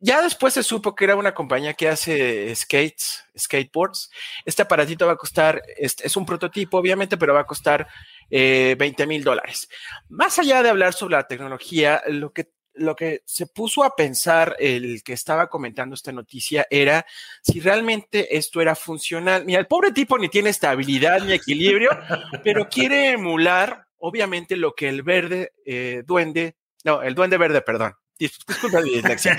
Eh, 0.00 0.06
Ya 0.06 0.22
después 0.22 0.54
se 0.54 0.62
supo 0.62 0.94
que 0.94 1.04
era 1.04 1.16
una 1.16 1.34
compañía 1.34 1.74
que 1.74 1.88
hace 1.88 2.54
skates, 2.54 3.24
skateboards. 3.38 4.10
Este 4.44 4.62
aparatito 4.62 5.06
va 5.06 5.12
a 5.12 5.16
costar, 5.16 5.62
es, 5.76 5.96
es 6.02 6.16
un 6.16 6.26
prototipo, 6.26 6.78
obviamente, 6.78 7.16
pero 7.16 7.34
va 7.34 7.40
a 7.40 7.46
costar 7.46 7.86
eh, 8.30 8.76
20 8.78 9.06
mil 9.06 9.22
dólares. 9.24 9.68
Más 10.08 10.38
allá 10.38 10.62
de 10.62 10.70
hablar 10.70 10.94
sobre 10.94 11.16
la 11.16 11.26
tecnología, 11.26 12.02
lo 12.08 12.32
que 12.32 12.50
lo 12.72 12.94
que 12.96 13.22
se 13.26 13.46
puso 13.46 13.84
a 13.84 13.94
pensar 13.94 14.56
el 14.58 15.02
que 15.02 15.12
estaba 15.12 15.48
comentando 15.48 15.94
esta 15.94 16.12
noticia 16.12 16.66
era 16.70 17.04
si 17.42 17.60
realmente 17.60 18.36
esto 18.36 18.60
era 18.60 18.74
funcional. 18.74 19.44
Mira, 19.44 19.60
el 19.60 19.66
pobre 19.66 19.92
tipo 19.92 20.16
ni 20.18 20.28
tiene 20.28 20.50
estabilidad 20.50 21.20
ni 21.20 21.32
equilibrio, 21.32 21.90
pero 22.44 22.68
quiere 22.68 23.10
emular, 23.10 23.86
obviamente, 23.98 24.56
lo 24.56 24.74
que 24.74 24.88
el 24.88 25.02
verde 25.02 25.52
eh, 25.66 26.04
duende, 26.06 26.56
no, 26.84 27.02
el 27.02 27.14
duende 27.14 27.36
verde, 27.36 27.60
perdón. 27.60 27.94
Dis- 28.20 28.38
Disculpa 28.46 28.80
mi 28.82 28.90
dislexia. 28.94 29.36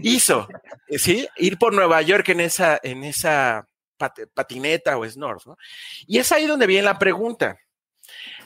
Hizo, 0.00 0.46
eh, 0.86 0.98
¿sí? 0.98 1.26
Ir 1.38 1.58
por 1.58 1.72
Nueva 1.72 2.00
York 2.02 2.28
en 2.28 2.40
esa, 2.40 2.78
en 2.82 3.02
esa 3.02 3.66
pat- 3.96 4.28
patineta 4.32 4.96
o 4.98 5.04
snort, 5.08 5.44
¿no? 5.46 5.56
Y 6.06 6.18
es 6.18 6.30
ahí 6.30 6.46
donde 6.46 6.66
viene 6.66 6.84
la 6.84 6.98
pregunta. 6.98 7.58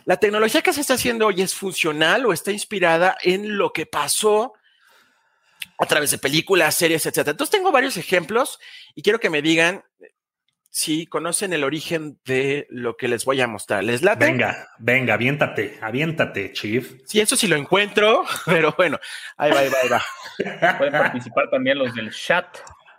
¿La 0.05 0.17
tecnología 0.17 0.63
que 0.63 0.73
se 0.73 0.81
está 0.81 0.95
haciendo 0.95 1.27
hoy 1.27 1.43
es 1.43 1.55
funcional 1.55 2.27
o 2.27 2.33
está 2.33 2.51
inspirada 2.51 3.17
en 3.23 3.57
lo 3.59 3.73
que 3.73 3.87
pasó 3.87 4.55
a 5.79 5.87
través 5.87 6.11
de 6.11 6.19
películas, 6.19 6.75
series, 6.75 7.07
etcétera? 7.07 7.33
Entonces 7.33 7.53
tengo 7.57 7.71
varios 7.71 7.97
ejemplos 7.97 8.59
y 8.95 9.03
quiero 9.03 9.21
que 9.21 9.31
me 9.31 9.43
digan 9.43 9.85
si 10.75 11.07
conocen 11.07 11.53
el 11.53 11.65
origen 11.65 12.19
de 12.25 12.67
lo 12.71 12.97
que 12.97 13.07
les 13.07 13.27
voy 13.27 13.39
a 13.43 13.47
mostrar. 13.47 13.85
¿Les 13.85 14.01
late? 14.03 14.25
Venga, 14.25 14.69
venga, 14.79 15.13
aviéntate, 15.15 15.79
aviéntate, 15.83 16.51
Chief. 16.53 16.95
Sí, 17.05 17.21
eso 17.21 17.37
sí 17.37 17.47
lo 17.47 17.57
encuentro, 17.57 18.25
pero 18.47 18.73
bueno, 18.77 18.99
ahí 19.37 19.51
va, 19.53 19.59
ahí 19.59 19.69
va, 19.69 19.77
ahí 19.83 19.89
va. 19.91 20.79
Pueden 20.79 20.93
participar 20.95 21.51
también 21.51 21.79
los 21.79 21.95
del 21.95 22.11
chat. 22.11 22.47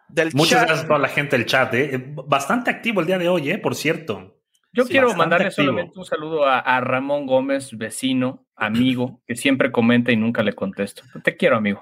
Del 0.07 0.29
Muchas 0.35 0.59
chat. 0.59 0.67
gracias 0.67 0.85
a 0.85 0.87
toda 0.87 0.99
la 0.99 1.07
gente 1.07 1.35
del 1.35 1.47
chat. 1.47 1.73
¿eh? 1.73 1.99
Bastante 2.27 2.69
activo 2.69 3.01
el 3.01 3.07
día 3.07 3.17
de 3.17 3.27
hoy, 3.27 3.49
¿eh? 3.49 3.57
por 3.57 3.73
cierto. 3.73 4.37
Yo 4.71 4.83
Sí, 4.85 4.91
quiero 4.91 5.11
mandarle 5.15 5.47
activo. 5.47 5.65
solamente 5.67 5.97
un 5.97 6.05
saludo 6.05 6.45
a, 6.45 6.59
a 6.59 6.79
Ramón 6.79 7.25
Gómez, 7.25 7.75
vecino, 7.75 8.45
amigo, 8.55 9.19
que 9.25 9.35
siempre 9.35 9.71
comenta 9.71 10.11
y 10.11 10.15
nunca 10.15 10.43
le 10.43 10.53
contesto. 10.53 11.01
Te 11.23 11.35
quiero, 11.35 11.57
amigo. 11.57 11.81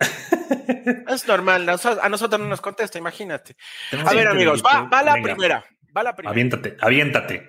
Es 1.08 1.26
normal, 1.26 1.68
a 1.68 2.08
nosotros 2.08 2.40
no 2.40 2.46
nos 2.46 2.60
contesta, 2.60 2.98
imagínate. 2.98 3.56
Tenemos 3.90 4.12
A 4.12 4.14
ver, 4.14 4.28
amigos, 4.28 4.62
va, 4.64 4.72
YouTube. 4.74 4.92
va 4.92 5.02
la 5.02 5.14
Venga, 5.14 5.24
primera. 5.34 5.64
Va 5.96 6.02
la 6.02 6.14
primera. 6.16 6.30
Aviéntate, 6.32 6.76
aviéntate. 6.80 7.48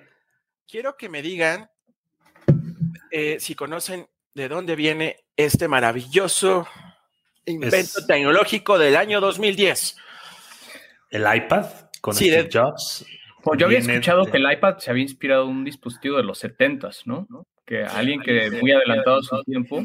Quiero 0.68 0.96
que 0.98 1.10
me 1.10 1.22
digan 1.22 1.70
eh, 3.12 3.38
si 3.40 3.56
conocen 3.56 4.08
de 4.34 4.48
dónde 4.48 4.76
viene 4.76 5.18
este 5.36 5.68
maravilloso 5.68 6.68
invento 7.46 7.78
Es- 7.78 8.06
tecnológico 8.08 8.78
del 8.78 8.96
año 8.96 9.20
2010. 9.22 9.96
El 11.12 11.26
iPad 11.36 11.66
con 12.02 12.14
Sí, 12.14 12.28
Steve 12.28 12.44
de- 12.44 12.60
Jobs. 12.60 13.06
Pues 13.42 13.58
yo 13.60 13.66
había 13.68 13.80
escuchado 13.80 14.26
de- 14.26 14.32
que 14.32 14.38
el 14.38 14.52
iPad 14.52 14.78
se 14.80 14.92
había 14.92 15.04
inspirado 15.04 15.44
en 15.46 15.50
un 15.50 15.66
dispositivo 15.66 16.18
de 16.18 16.24
los 16.24 16.44
70s, 16.44 17.04
¿no? 17.06 17.28
Que 17.66 17.84
alguien 17.84 18.22
que 18.22 18.52
muy 18.52 18.72
adelantado 18.72 19.20
a 19.20 19.24
su 19.24 19.44
tiempo 19.44 19.84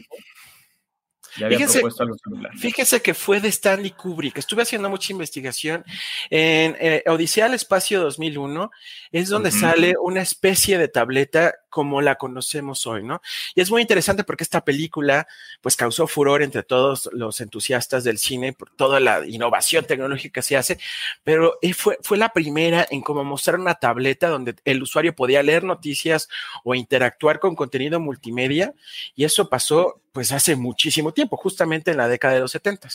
ya 1.39 1.47
había 1.47 1.59
Fíjense- 1.59 1.81
propuesto 1.81 2.03
algo 2.03 2.17
similar. 2.19 2.57
Fíjese 2.57 3.03
que 3.03 3.15
fue 3.15 3.41
de 3.41 3.49
Stanley 3.49 3.91
Kubrick. 3.91 4.39
Estuve 4.39 4.63
haciendo 4.63 4.89
mucha 4.91 5.13
investigación. 5.13 5.85
En 6.31 6.77
eh, 6.81 7.03
Odisea 7.07 7.47
al 7.47 7.55
Espacio 7.55 8.01
2001 8.03 8.71
es 9.13 9.29
donde 9.29 9.51
sale 9.51 9.95
una 10.01 10.23
especie 10.23 10.79
de 10.79 10.89
tableta 10.89 11.55
como 11.69 12.01
la 12.01 12.15
conocemos 12.15 12.87
hoy, 12.87 13.03
¿no? 13.03 13.21
Y 13.55 13.61
es 13.61 13.69
muy 13.71 13.83
interesante 13.83 14.23
porque 14.23 14.45
esta 14.45 14.65
película 14.65 15.27
pues 15.61 15.77
causó 15.77 16.07
furor 16.07 16.43
entre 16.43 16.63
todos 16.63 17.11
los 17.13 17.41
entusiastas 17.41 18.05
del 18.05 18.19
cine 18.19 18.53
por 18.53 18.71
toda 18.71 19.01
la 19.01 19.27
innovación 19.27 19.85
tecnológica 19.85 20.35
que 20.35 20.43
se 20.43 20.57
hace, 20.57 20.79
pero 21.25 21.59
eh, 21.63 21.75
fue, 21.75 21.99
fue 22.03 22.17
la 22.17 22.29
primera 22.33 22.87
en 22.91 23.03
como 23.03 23.25
mostrar 23.25 23.59
una 23.59 23.75
tableta 23.75 24.29
donde 24.29 24.55
el 24.65 24.83
usuario 24.83 25.15
podía 25.17 25.43
leer 25.43 25.65
noticias 25.65 26.29
o 26.63 26.75
interactuar 26.77 27.41
con 27.41 27.57
contenido 27.57 27.99
multimedia 27.99 28.73
y 29.17 29.25
eso 29.25 29.49
pasó 29.49 30.01
pues 30.15 30.31
hace 30.31 30.55
muchísimo 30.55 31.13
tiempo, 31.13 31.37
justamente 31.37 31.91
en 31.91 31.97
la 31.97 32.07
década 32.07 32.35
de 32.35 32.41
los 32.41 32.53
70. 32.53 32.89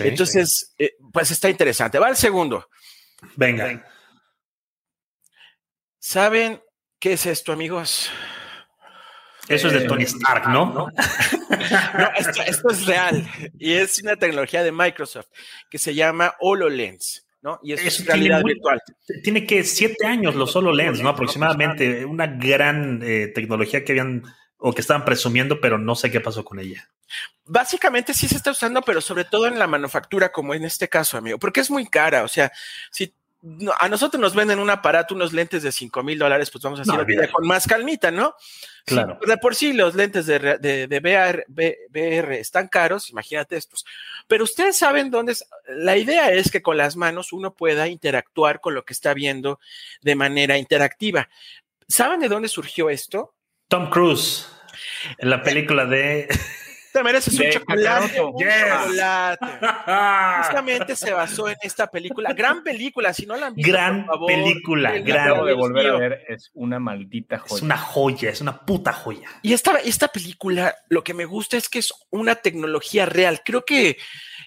Entonces, 0.00 0.74
eh, 0.76 0.96
pues 1.12 1.30
está 1.30 1.48
interesante. 1.48 2.00
Va 2.00 2.08
el 2.08 2.16
segundo. 2.16 2.68
Venga. 3.36 3.86
¿Saben 6.00 6.60
qué 6.98 7.12
es 7.12 7.24
esto, 7.24 7.52
amigos? 7.52 8.10
Eso 9.46 9.68
es 9.68 9.74
de 9.74 9.80
Tony 9.82 10.02
Stark, 10.02 10.48
¿no? 10.48 10.66
no, 10.74 10.88
esto, 12.16 12.68
es 12.68 12.84
real 12.84 13.24
y 13.60 13.74
es 13.74 14.02
una 14.02 14.16
tecnología 14.16 14.64
de 14.64 14.72
Microsoft 14.72 15.28
que 15.70 15.78
se 15.78 15.94
llama 15.94 16.34
HoloLens. 16.40 17.28
¿no? 17.42 17.60
Y 17.62 17.74
es 17.74 18.04
realidad 18.04 18.42
virtual. 18.42 18.82
Tiene 19.22 19.46
que 19.46 19.62
siete 19.62 20.04
años 20.04 20.34
los 20.34 20.56
HoloLens, 20.56 21.00
¿no? 21.00 21.10
Aproximadamente. 21.10 22.04
Una 22.04 22.26
gran 22.26 23.00
eh, 23.04 23.28
tecnología 23.32 23.84
que 23.84 23.92
habían 23.92 24.24
o 24.58 24.72
que 24.72 24.80
estaban 24.80 25.04
presumiendo, 25.04 25.60
pero 25.60 25.78
no 25.78 25.94
sé 25.94 26.10
qué 26.10 26.20
pasó 26.20 26.44
con 26.44 26.58
ella. 26.58 26.88
Básicamente 27.44 28.14
sí 28.14 28.26
se 28.26 28.36
está 28.36 28.50
usando, 28.50 28.82
pero 28.82 29.00
sobre 29.00 29.24
todo 29.24 29.46
en 29.46 29.58
la 29.58 29.66
manufactura, 29.66 30.32
como 30.32 30.54
en 30.54 30.64
este 30.64 30.88
caso, 30.88 31.18
amigo, 31.18 31.38
porque 31.38 31.60
es 31.60 31.70
muy 31.70 31.86
cara. 31.86 32.24
O 32.24 32.28
sea, 32.28 32.50
si 32.90 33.12
a 33.78 33.88
nosotros 33.88 34.20
nos 34.20 34.34
venden 34.34 34.58
un 34.58 34.70
aparato, 34.70 35.14
unos 35.14 35.32
lentes 35.32 35.62
de 35.62 35.70
5 35.70 36.02
mil 36.02 36.18
dólares, 36.18 36.50
pues 36.50 36.62
vamos 36.62 36.80
a 36.80 36.82
hacer 36.82 37.30
con 37.30 37.46
más 37.46 37.66
calmita, 37.66 38.10
¿no? 38.10 38.34
Claro. 38.84 39.18
de 39.24 39.36
por 39.38 39.54
sí 39.54 39.72
los 39.72 39.94
lentes 39.94 40.26
de, 40.26 40.38
de, 40.38 40.98
VR, 41.92 42.40
están 42.40 42.68
caros, 42.68 43.10
imagínate 43.10 43.56
estos. 43.56 43.84
Pero 44.26 44.44
ustedes 44.44 44.76
saben 44.76 45.10
dónde 45.10 45.32
es. 45.32 45.44
La 45.68 45.96
idea 45.96 46.30
es 46.32 46.50
que 46.50 46.62
con 46.62 46.76
las 46.76 46.96
manos 46.96 47.32
uno 47.32 47.54
pueda 47.54 47.88
interactuar 47.88 48.60
con 48.60 48.74
lo 48.74 48.84
que 48.84 48.94
está 48.94 49.12
viendo 49.14 49.60
de 50.02 50.14
manera 50.14 50.58
interactiva. 50.58 51.28
¿Saben 51.88 52.20
de 52.20 52.28
dónde 52.28 52.48
surgió 52.48 52.90
esto? 52.90 53.35
Tom 53.68 53.90
Cruise, 53.90 54.48
en 55.18 55.30
la 55.30 55.42
película 55.42 55.86
de 55.86 56.28
te 56.96 57.02
mereces 57.02 57.38
un 57.38 57.50
chocolate. 57.50 58.18
Justamente 60.42 60.96
se 60.96 61.12
basó 61.12 61.50
en 61.50 61.56
esta 61.60 61.88
película. 61.88 62.32
Gran 62.32 62.62
película, 62.62 63.12
si 63.12 63.26
no 63.26 63.36
la 63.36 63.48
han 63.48 63.54
visto. 63.54 63.70
Gran 63.70 64.06
película, 64.26 64.98
gran. 65.00 65.44
de 65.44 65.52
volver 65.52 65.88
a 65.88 65.98
ver, 65.98 66.24
es 66.26 66.50
una 66.54 66.78
maldita 66.78 67.38
joya. 67.38 67.54
Es 67.54 67.62
una 67.62 67.76
joya, 67.76 68.30
es 68.30 68.40
una 68.40 68.64
puta 68.64 68.94
joya. 68.94 69.28
Y 69.42 69.52
esta, 69.52 69.76
esta 69.80 70.08
película, 70.08 70.74
lo 70.88 71.04
que 71.04 71.12
me 71.12 71.26
gusta 71.26 71.58
es 71.58 71.68
que 71.68 71.80
es 71.80 71.92
una 72.10 72.36
tecnología 72.36 73.04
real. 73.04 73.42
Creo 73.44 73.66
que. 73.66 73.98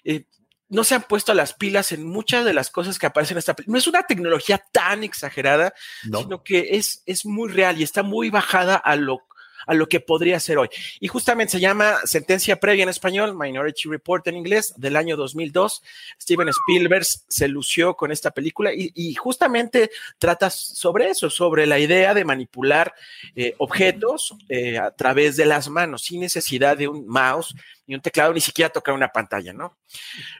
Eh, 0.04 0.26
no 0.70 0.84
se 0.84 0.96
han 0.96 1.04
puesto 1.04 1.34
las 1.34 1.54
pilas 1.54 1.92
en 1.92 2.06
muchas 2.06 2.46
de 2.46 2.54
las 2.54 2.70
cosas 2.70 3.00
que 3.00 3.08
aparecen 3.08 3.36
en 3.36 3.40
esta 3.40 3.56
película. 3.56 3.74
No 3.74 3.80
es 3.80 3.88
una 3.88 4.04
tecnología 4.04 4.64
tan 4.72 5.04
exagerada, 5.04 5.74
sino 6.04 6.44
que 6.44 6.70
es, 6.72 7.02
es 7.06 7.26
muy 7.26 7.52
real 7.52 7.80
y 7.80 7.84
está 7.84 8.04
muy 8.04 8.30
bajada 8.30 8.76
a 8.76 8.96
lo 8.96 9.29
a 9.70 9.76
lo 9.76 9.88
que 9.88 10.00
podría 10.00 10.40
ser 10.40 10.58
hoy. 10.58 10.68
Y 11.00 11.08
justamente 11.08 11.52
se 11.52 11.60
llama 11.60 11.98
Sentencia 12.04 12.60
Previa 12.60 12.82
en 12.82 12.90
español, 12.90 13.38
Minority 13.38 13.88
Report 13.88 14.26
en 14.26 14.36
inglés, 14.36 14.74
del 14.78 14.96
año 14.96 15.16
2002. 15.16 15.84
Steven 16.20 16.50
Spielberg 16.50 17.06
se 17.06 17.48
lució 17.48 17.96
con 17.96 18.12
esta 18.12 18.32
película 18.32 18.72
y, 18.74 19.14
justamente 19.14 19.92
trata 20.18 20.50
sobre 20.50 21.10
eso, 21.12 21.30
sobre 21.30 21.68
la 21.68 21.78
idea 21.78 22.16
de 22.16 22.26
manipular 22.26 22.96
eh, 23.36 23.54
objetos 23.60 24.36
eh, 24.50 24.80
a 24.80 24.90
través 24.90 25.38
de 25.38 25.46
las 25.46 25.70
manos, 25.70 26.02
sin 26.02 26.22
necesidad 26.22 26.76
de 26.76 26.88
un 26.88 27.08
mouse 27.08 27.54
ni 27.86 27.94
un 27.94 28.02
teclado, 28.02 28.34
ni 28.34 28.42
siquiera 28.42 28.72
tocar 28.72 28.96
una 28.96 29.10
pantalla, 29.10 29.54
¿no? 29.54 29.78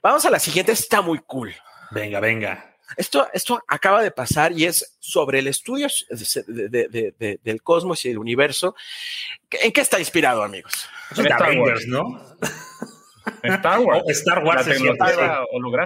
Vamos 0.02 0.26
a 0.26 0.32
la 0.32 0.40
siguiente, 0.40 0.72
está 0.72 1.02
muy 1.02 1.20
cool. 1.20 1.54
Venga, 1.92 2.20
venga. 2.20 2.69
Esto, 2.98 3.28
esto 3.34 3.62
acaba 3.68 4.02
de 4.02 4.12
pasar 4.12 4.52
y 4.52 4.66
es 4.66 4.98
sobre 5.00 5.40
el 5.40 5.48
estudio 5.48 5.88
del 6.48 7.62
cosmos 7.64 8.04
y 8.06 8.10
del 8.10 8.18
universo. 8.18 8.76
¿En 9.52 9.72
qué 9.72 9.82
está 9.82 10.00
inspirado, 10.00 10.44
amigos? 10.44 10.88
Star 11.12 11.58
Wars, 11.58 11.88
¿no? 11.88 12.38
Star 13.44 13.80
Wars. 13.80 14.04
Star 14.08 14.44
Wars 14.44 14.68
es 14.68 14.80
cierto. 14.80 15.06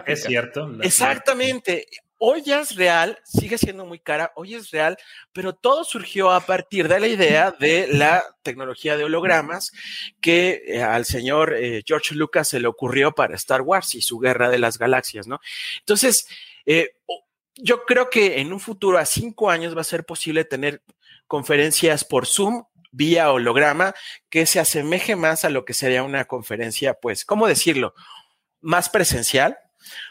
Es 0.06 0.24
cierto. 0.24 0.78
Exactamente. 0.82 1.88
Hoy 2.26 2.42
ya 2.42 2.62
es 2.62 2.78
real, 2.78 3.20
sigue 3.26 3.58
siendo 3.58 3.86
muy 3.86 4.00
cara, 4.00 4.32
hoy 4.36 4.56
es 4.56 4.72
real, 4.72 4.98
pero 5.34 5.52
todo 5.52 5.84
surgió 5.84 6.32
a 6.32 6.40
partir 6.40 6.88
de 6.88 7.02
la 7.02 7.08
idea 7.08 7.52
de 7.52 7.88
la 7.92 8.24
tecnología 8.44 8.96
de 8.96 9.04
hologramas 9.04 9.74
que 10.22 10.64
eh, 10.66 10.82
al 10.82 11.04
señor 11.04 11.54
eh, 11.54 11.84
George 11.86 12.16
Lucas 12.16 12.48
se 12.48 12.62
le 12.62 12.68
ocurrió 12.68 13.12
para 13.12 13.36
Star 13.36 13.62
Wars 13.62 13.94
y 13.96 14.02
su 14.02 14.20
guerra 14.20 14.50
de 14.50 14.58
las 14.60 14.78
galaxias, 14.78 15.28
¿no? 15.28 15.42
Entonces, 15.80 16.26
eh, 16.66 16.96
yo 17.56 17.86
creo 17.86 18.10
que 18.10 18.40
en 18.40 18.52
un 18.52 18.60
futuro, 18.60 18.98
a 18.98 19.06
cinco 19.06 19.50
años, 19.50 19.76
va 19.76 19.82
a 19.82 19.86
ser 19.86 20.06
posible 20.06 20.46
tener 20.46 20.82
conferencias 21.28 22.04
por 22.04 22.26
Zoom 22.26 22.66
vía 22.92 23.32
holograma 23.32 23.94
que 24.30 24.46
se 24.46 24.60
asemeje 24.60 25.16
más 25.16 25.46
a 25.46 25.50
lo 25.50 25.66
que 25.66 25.74
sería 25.74 26.04
una 26.04 26.26
conferencia, 26.26 26.94
pues, 26.94 27.26
¿cómo 27.26 27.48
decirlo? 27.48 27.94
Más 28.62 28.90
presencial, 28.90 29.58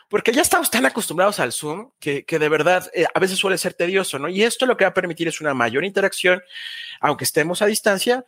porque 0.08 0.32
ya 0.32 0.42
estamos 0.42 0.70
tan 0.70 0.84
acostumbrados 0.84 1.40
al 1.40 1.52
Zoom 1.52 1.90
que, 1.98 2.24
de 2.28 2.48
verdad 2.48 2.90
eh, 2.92 3.06
a 3.12 3.18
veces 3.20 3.38
suele 3.38 3.56
ser 3.56 3.74
tedioso, 3.74 4.18
¿no? 4.18 4.28
Y 4.28 4.42
esto 4.42 4.66
lo 4.66 4.76
que 4.76 4.84
va 4.84 4.90
a 4.90 4.94
permitir 4.94 5.28
es 5.28 5.40
una 5.40 5.54
mayor 5.54 5.84
interacción, 5.84 6.42
aunque 7.00 7.24
estemos 7.24 7.62
a 7.62 7.66
distancia, 7.66 8.24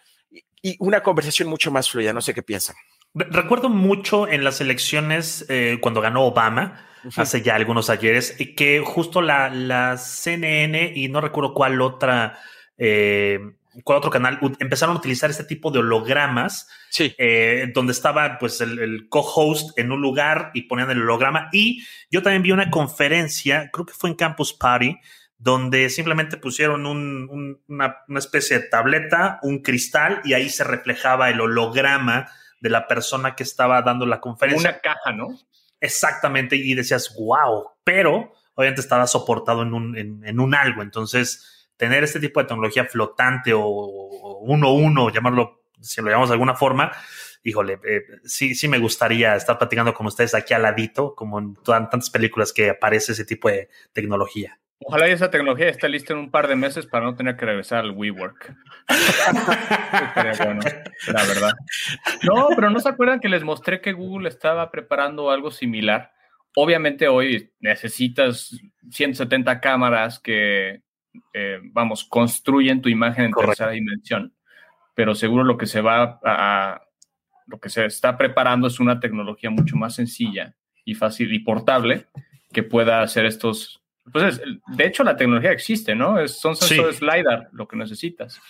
y 0.62 0.76
una 0.78 1.02
conversación 1.02 1.48
mucho 1.48 1.70
más 1.70 1.90
fluida. 1.90 2.14
No 2.14 2.22
sé 2.22 2.32
qué 2.32 2.42
piensan. 2.42 2.74
Recuerdo 3.14 3.68
mucho 3.68 4.26
en 4.26 4.42
las 4.42 4.60
elecciones 4.60 5.46
eh, 5.48 5.78
cuando 5.80 6.00
ganó 6.00 6.24
Obama, 6.24 6.84
hace 7.16 7.42
ya 7.42 7.54
algunos 7.54 7.88
ayeres, 7.88 8.36
que 8.56 8.82
justo 8.84 9.22
la, 9.22 9.50
la 9.50 9.96
CNN 9.98 10.92
y 10.96 11.08
no 11.08 11.20
recuerdo 11.20 11.54
cuál 11.54 11.80
otra, 11.80 12.40
eh, 12.76 13.38
cuál 13.84 13.98
otro 13.98 14.10
canal 14.10 14.40
empezaron 14.58 14.96
a 14.96 14.98
utilizar 14.98 15.30
este 15.30 15.44
tipo 15.44 15.70
de 15.70 15.78
hologramas. 15.78 16.68
Sí. 16.90 17.14
Eh, 17.18 17.70
donde 17.72 17.92
estaba 17.92 18.36
pues 18.38 18.60
el, 18.60 19.08
co-host 19.08 19.78
en 19.78 19.92
un 19.92 20.00
lugar 20.00 20.50
y 20.52 20.62
ponían 20.62 20.90
el 20.90 21.02
holograma. 21.02 21.50
Y 21.52 21.84
yo 22.10 22.20
también 22.20 22.42
vi 22.42 22.50
una 22.50 22.70
conferencia, 22.70 23.70
creo 23.72 23.86
que 23.86 23.94
fue 23.94 24.10
en 24.10 24.16
Campus 24.16 24.52
Party, 24.52 24.96
donde 25.38 25.88
simplemente 25.88 26.36
pusieron 26.36 26.84
una, 26.84 27.96
una 28.08 28.18
especie 28.18 28.58
de 28.58 28.68
tableta, 28.68 29.38
un 29.42 29.62
cristal 29.62 30.20
y 30.24 30.32
ahí 30.32 30.48
se 30.48 30.64
reflejaba 30.64 31.30
el 31.30 31.40
holograma 31.40 32.26
de 32.64 32.70
la 32.70 32.86
persona 32.86 33.36
que 33.36 33.42
estaba 33.42 33.82
dando 33.82 34.06
la 34.06 34.22
conferencia. 34.22 34.70
Una 34.70 34.78
caja, 34.80 35.12
¿no? 35.12 35.38
Exactamente, 35.80 36.56
y 36.56 36.72
decías, 36.72 37.14
wow, 37.14 37.72
pero 37.84 38.32
obviamente 38.54 38.80
estaba 38.80 39.06
soportado 39.06 39.60
en 39.60 39.74
un, 39.74 39.98
en, 39.98 40.40
un 40.40 40.54
algo. 40.54 40.80
Entonces, 40.80 41.68
tener 41.76 42.02
este 42.04 42.20
tipo 42.20 42.40
de 42.40 42.46
tecnología 42.46 42.86
flotante 42.86 43.52
o, 43.52 43.66
uno 43.66 44.68
a 44.68 44.72
uno, 44.72 45.10
llamarlo, 45.10 45.66
si 45.78 46.00
lo 46.00 46.08
llamamos 46.08 46.30
de 46.30 46.36
alguna 46.36 46.54
forma, 46.54 46.90
híjole, 47.42 47.78
eh, 47.86 48.00
sí, 48.24 48.54
sí 48.54 48.66
me 48.66 48.78
gustaría 48.78 49.36
estar 49.36 49.58
platicando 49.58 49.92
con 49.92 50.06
ustedes 50.06 50.34
aquí 50.34 50.54
al 50.54 50.62
ladito, 50.62 51.14
como 51.14 51.38
en 51.38 51.56
tantas 51.56 52.08
películas 52.08 52.54
que 52.54 52.70
aparece 52.70 53.12
ese 53.12 53.26
tipo 53.26 53.50
de 53.50 53.68
tecnología. 53.92 54.58
Ojalá 54.80 55.06
esa 55.06 55.30
tecnología 55.30 55.68
esté 55.68 55.88
lista 55.88 56.12
en 56.12 56.18
un 56.18 56.30
par 56.30 56.48
de 56.48 56.56
meses 56.56 56.86
para 56.86 57.04
no 57.04 57.14
tener 57.14 57.36
que 57.36 57.46
regresar 57.46 57.80
al 57.80 57.92
WeWork. 57.92 58.54
bueno, 60.44 60.60
la 61.08 61.24
verdad. 61.24 61.52
No, 62.22 62.48
pero 62.54 62.70
no 62.70 62.80
se 62.80 62.88
acuerdan 62.88 63.20
que 63.20 63.28
les 63.28 63.44
mostré 63.44 63.80
que 63.80 63.92
Google 63.92 64.28
estaba 64.28 64.70
preparando 64.70 65.30
algo 65.30 65.50
similar. 65.50 66.12
Obviamente 66.56 67.08
hoy 67.08 67.52
necesitas 67.60 68.60
170 68.90 69.60
cámaras 69.60 70.18
que, 70.18 70.82
eh, 71.32 71.60
vamos, 71.62 72.04
construyen 72.04 72.82
tu 72.82 72.88
imagen 72.88 73.26
en 73.26 73.32
tercera 73.32 73.70
dimensión. 73.70 74.34
Pero 74.94 75.14
seguro 75.14 75.44
lo 75.44 75.56
que 75.56 75.66
se 75.66 75.80
va 75.80 76.20
a, 76.24 76.82
lo 77.46 77.58
que 77.58 77.68
se 77.68 77.84
está 77.86 78.16
preparando 78.16 78.68
es 78.68 78.80
una 78.80 79.00
tecnología 79.00 79.50
mucho 79.50 79.76
más 79.76 79.94
sencilla 79.94 80.54
y 80.84 80.94
fácil 80.94 81.32
y 81.32 81.40
portable 81.40 82.06
que 82.52 82.62
pueda 82.62 83.02
hacer 83.02 83.26
estos 83.26 83.83
pues 84.12 84.40
de 84.66 84.86
hecho 84.86 85.02
la 85.02 85.16
tecnología 85.16 85.52
existe, 85.52 85.94
¿no? 85.94 86.18
Es, 86.18 86.38
son 86.38 86.56
sensores 86.56 87.00
LiDAR 87.00 87.48
lo 87.52 87.66
que 87.66 87.76
necesitas. 87.76 88.40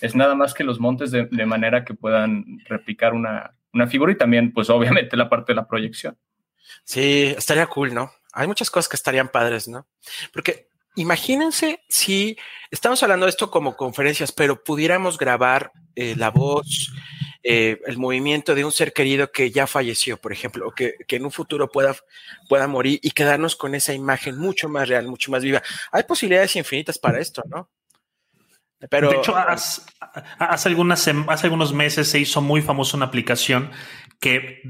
Es 0.00 0.14
nada 0.14 0.34
más 0.34 0.54
que 0.54 0.64
los 0.64 0.78
montes 0.78 1.10
de, 1.10 1.46
manera 1.46 1.84
que 1.84 1.94
puedan 1.94 2.60
replicar 2.66 3.12
una, 3.12 3.54
una, 3.72 3.86
figura 3.86 4.12
y 4.12 4.16
también, 4.16 4.52
pues 4.52 4.70
obviamente 4.70 5.16
la 5.16 5.28
parte 5.28 5.52
de 5.52 5.56
la 5.56 5.66
proyección. 5.66 6.16
Sí, 6.84 7.34
estaría 7.36 7.66
cool, 7.66 7.92
¿no? 7.92 8.12
Hay 8.32 8.46
muchas 8.46 8.70
cosas 8.70 8.88
que 8.88 8.96
estarían 8.96 9.28
padres, 9.28 9.68
¿no? 9.68 9.86
Porque 10.32 10.68
imagínense 10.94 11.82
si 11.88 12.36
estamos 12.70 13.02
hablando 13.02 13.26
de 13.26 13.30
esto 13.30 13.50
como 13.50 13.76
conferencias, 13.76 14.32
pero 14.32 14.62
pudiéramos 14.62 15.18
grabar 15.18 15.72
eh, 15.96 16.14
la 16.16 16.30
voz, 16.30 16.92
eh, 17.42 17.80
el 17.86 17.96
movimiento 17.96 18.54
de 18.54 18.64
un 18.64 18.72
ser 18.72 18.92
querido 18.92 19.32
que 19.32 19.50
ya 19.50 19.66
falleció, 19.66 20.18
por 20.18 20.32
ejemplo, 20.32 20.68
o 20.68 20.72
que, 20.72 20.94
en 21.08 21.24
un 21.24 21.30
futuro 21.30 21.70
pueda, 21.70 21.96
pueda 22.48 22.66
morir 22.66 23.00
y 23.02 23.12
quedarnos 23.12 23.56
con 23.56 23.74
esa 23.74 23.94
imagen 23.94 24.36
mucho 24.36 24.68
más 24.68 24.88
real, 24.88 25.06
mucho 25.06 25.30
más 25.30 25.42
viva. 25.42 25.62
Hay 25.90 26.02
posibilidades 26.04 26.56
infinitas 26.56 26.98
para 26.98 27.18
esto, 27.18 27.42
¿no? 27.48 27.70
Pero, 28.88 29.10
de 29.10 29.16
hecho, 29.16 29.36
hace, 29.36 29.82
hace, 30.38 30.68
algunas, 30.68 31.06
hace 31.06 31.46
algunos 31.46 31.72
meses 31.72 32.08
se 32.08 32.18
hizo 32.18 32.40
muy 32.40 32.62
famosa 32.62 32.96
una 32.96 33.06
aplicación 33.06 33.70
que, 34.18 34.62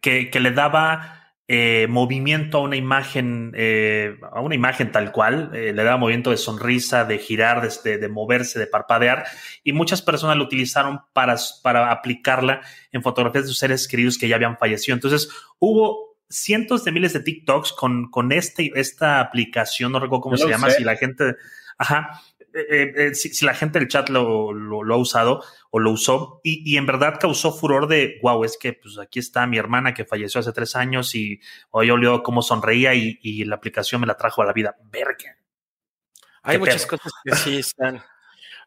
que, 0.00 0.30
que 0.30 0.40
le 0.40 0.50
daba 0.50 1.19
eh, 1.52 1.88
movimiento 1.88 2.58
a 2.58 2.60
una 2.60 2.76
imagen, 2.76 3.52
eh, 3.56 4.20
a 4.30 4.40
una 4.40 4.54
imagen 4.54 4.92
tal 4.92 5.10
cual, 5.10 5.50
eh, 5.52 5.72
le 5.72 5.82
daba 5.82 5.96
movimiento 5.96 6.30
de 6.30 6.36
sonrisa, 6.36 7.04
de 7.04 7.18
girar, 7.18 7.68
de, 7.82 7.98
de, 7.98 8.08
moverse, 8.08 8.60
de 8.60 8.68
parpadear, 8.68 9.24
y 9.64 9.72
muchas 9.72 10.00
personas 10.00 10.36
lo 10.36 10.44
utilizaron 10.44 11.00
para, 11.12 11.34
para 11.64 11.90
aplicarla 11.90 12.60
en 12.92 13.02
fotografías 13.02 13.46
de 13.46 13.48
sus 13.48 13.58
seres 13.58 13.88
queridos 13.88 14.16
que 14.16 14.28
ya 14.28 14.36
habían 14.36 14.58
fallecido. 14.58 14.94
Entonces, 14.94 15.28
hubo 15.58 16.16
cientos 16.28 16.84
de 16.84 16.92
miles 16.92 17.14
de 17.14 17.20
TikToks 17.20 17.72
con, 17.72 18.12
con 18.12 18.30
este, 18.30 18.70
esta 18.76 19.18
aplicación, 19.18 19.90
no 19.90 19.98
recuerdo 19.98 20.22
cómo 20.22 20.36
se 20.36 20.48
llama, 20.48 20.70
sé. 20.70 20.76
si 20.76 20.84
la 20.84 20.94
gente, 20.94 21.34
ajá, 21.78 22.22
eh, 22.54 22.92
eh, 22.96 23.14
si, 23.14 23.30
si, 23.30 23.44
la 23.44 23.54
gente 23.54 23.78
del 23.78 23.88
chat 23.88 24.08
lo, 24.08 24.52
lo, 24.52 24.82
lo, 24.82 24.94
ha 24.94 24.98
usado 24.98 25.42
o 25.70 25.78
lo 25.78 25.90
usó 25.90 26.40
y, 26.42 26.62
y, 26.70 26.76
en 26.76 26.86
verdad 26.86 27.18
causó 27.20 27.52
furor 27.52 27.86
de, 27.86 28.18
wow, 28.22 28.44
es 28.44 28.58
que 28.58 28.72
pues 28.72 28.98
aquí 28.98 29.18
está 29.18 29.46
mi 29.46 29.58
hermana 29.58 29.94
que 29.94 30.04
falleció 30.04 30.40
hace 30.40 30.52
tres 30.52 30.76
años 30.76 31.14
y 31.14 31.40
hoy 31.70 31.90
olió 31.90 32.22
cómo 32.22 32.42
sonreía 32.42 32.94
y, 32.94 33.18
y, 33.22 33.44
la 33.44 33.56
aplicación 33.56 34.00
me 34.00 34.06
la 34.06 34.16
trajo 34.16 34.42
a 34.42 34.46
la 34.46 34.52
vida. 34.52 34.76
Verga. 34.90 35.36
Hay 36.42 36.58
muchas 36.58 36.86
pedo? 36.86 36.98
cosas 36.98 37.12
que 37.24 37.36
sí 37.36 37.58
están. 37.58 38.02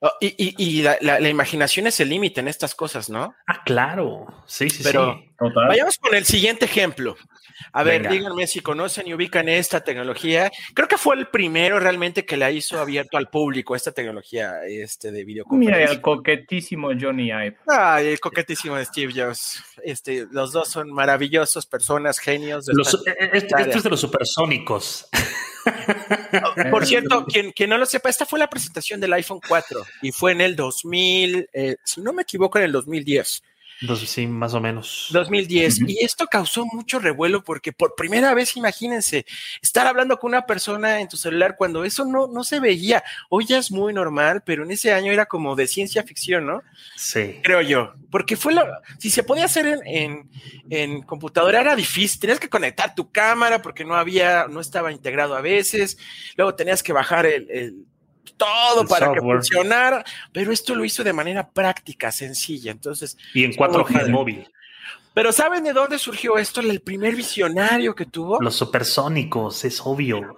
Oh, 0.02 0.12
y, 0.20 0.28
y, 0.38 0.56
y 0.58 0.82
la, 0.82 0.98
la, 1.02 1.20
la, 1.20 1.30
imaginación 1.30 1.88
es 1.88 2.00
el 2.02 2.10
límite 2.10 2.42
en 2.42 2.50
estas 2.50 2.76
cosas, 2.76 3.10
¿no? 3.10 3.36
Ah, 3.48 3.64
claro. 3.64 4.44
Sí, 4.46 4.70
sí, 4.70 4.84
Pero 4.84 5.14
sí. 5.14 5.33
Total. 5.48 5.68
vayamos 5.68 5.98
con 5.98 6.16
el 6.16 6.26
siguiente 6.26 6.66
ejemplo. 6.66 7.16
A 7.72 7.84
ver, 7.84 8.02
Venga. 8.02 8.12
díganme 8.12 8.48
si 8.48 8.60
conocen 8.60 9.08
y 9.08 9.14
ubican 9.14 9.48
esta 9.48 9.84
tecnología. 9.84 10.52
Creo 10.74 10.88
que 10.88 10.98
fue 10.98 11.16
el 11.16 11.28
primero 11.28 11.80
realmente 11.80 12.26
que 12.26 12.38
la 12.38 12.52
hizo 12.52 12.80
abierto 12.80 13.18
al 13.18 13.30
público, 13.30 13.76
esta 13.76 13.92
tecnología 13.92 14.66
este, 14.68 15.12
de 15.12 15.24
videoconferencia. 15.24 15.82
Mira, 15.82 15.92
el 15.92 16.02
coquetísimo 16.02 16.90
Johnny 17.00 17.32
Ive. 17.32 17.58
Ay, 17.68 18.08
el 18.08 18.20
coquetísimo 18.20 18.76
de 18.76 18.86
Steve 18.86 19.14
Jobs. 19.16 19.64
Este, 19.84 20.28
los 20.32 20.52
dos 20.52 20.70
son 20.70 20.92
maravillosos, 20.92 21.66
personas, 21.66 22.20
genios. 22.20 22.66
De 22.66 22.74
los, 22.74 22.94
esto, 23.34 23.58
esto 23.58 23.78
es 23.78 23.84
de 23.84 23.90
los 23.90 24.02
supersónicos. 24.02 25.08
Por 26.72 26.86
cierto, 26.86 27.26
quien, 27.26 27.52
quien, 27.52 27.70
no 27.70 27.78
lo 27.78 27.86
sepa, 27.86 28.10
esta 28.10 28.26
fue 28.26 28.40
la 28.40 28.50
presentación 28.50 29.00
del 29.00 29.14
iPhone 29.14 29.40
4 29.48 29.82
y 30.02 30.12
fue 30.12 30.32
en 30.34 30.42
el 30.42 30.56
2000, 30.56 31.50
eh, 31.54 31.76
si 31.84 32.02
no 32.02 32.14
me 32.14 32.24
equivoco, 32.24 32.58
en 32.58 32.66
el 32.66 32.72
2010. 32.72 33.44
Dos, 33.86 34.00
sí, 34.00 34.28
más 34.28 34.54
o 34.54 34.62
menos. 34.62 35.10
2010. 35.12 35.82
Uh 35.82 35.82
-huh. 35.82 35.90
Y 35.90 36.06
esto 36.06 36.26
causó 36.28 36.66
mucho 36.66 37.00
revuelo 37.00 37.44
porque 37.44 37.74
por 37.74 37.96
primera 37.96 38.34
vez, 38.34 38.56
imagínense, 38.56 39.26
estar 39.62 39.86
hablando 39.88 40.18
con 40.18 40.30
una 40.30 40.46
persona 40.46 41.02
en 41.02 41.10
tu 41.10 41.18
celular 41.18 41.56
cuando 41.58 41.84
eso 41.84 42.06
no, 42.06 42.28
no 42.28 42.46
se 42.46 42.62
veía. 42.62 43.04
Hoy 43.30 43.46
ya 43.46 43.58
es 43.58 43.72
muy 43.72 43.94
normal, 43.94 44.42
pero 44.46 44.64
en 44.64 44.72
ese 44.72 44.94
año 44.94 45.12
era 45.12 45.26
como 45.26 45.56
de 45.56 45.68
ciencia 45.68 46.04
ficción, 46.04 46.46
¿no? 46.46 46.62
Sí. 46.96 47.40
Creo 47.44 47.62
yo. 47.62 47.94
Porque 48.10 48.38
fue 48.38 48.54
lo, 48.54 48.64
si 49.00 49.10
se 49.10 49.24
podía 49.24 49.46
hacer 49.46 49.66
en, 49.66 49.82
en, 49.86 50.30
en 50.70 51.02
computadora 51.02 51.60
era 51.60 51.76
difícil. 51.76 52.22
Tenías 52.22 52.40
que 52.40 52.50
conectar 52.50 52.96
tu 52.96 53.12
cámara 53.12 53.62
porque 53.62 53.84
no 53.84 53.96
había, 53.96 54.48
no 54.48 54.62
estaba 54.62 54.94
integrado 54.94 55.36
a 55.36 55.42
veces. 55.42 55.98
Luego 56.38 56.56
tenías 56.56 56.82
que 56.84 56.94
bajar 56.94 57.26
el, 57.26 57.52
el 57.52 57.86
todo 58.38 58.82
el 58.82 58.88
para 58.88 59.08
software. 59.08 59.22
que 59.22 59.52
funcionara, 59.52 60.06
pero 60.32 60.52
esto 60.52 60.76
lo 60.76 60.86
hizo 60.86 61.04
de 61.04 61.14
manera 61.14 61.50
práctica, 61.50 62.12
sencilla. 62.12 62.72
Entonces, 62.72 63.18
y 63.34 63.44
en 63.44 63.54
4G 63.54 64.10
móvil. 64.10 64.48
Pero 65.14 65.32
¿saben 65.32 65.64
de 65.64 65.74
dónde 65.74 66.00
surgió 66.00 66.38
esto? 66.38 66.60
El 66.60 66.82
primer 66.82 67.16
visionario 67.16 67.94
que 67.94 68.06
tuvo. 68.06 68.42
Los 68.42 68.56
supersónicos, 68.56 69.64
es 69.64 69.80
obvio. 69.84 70.36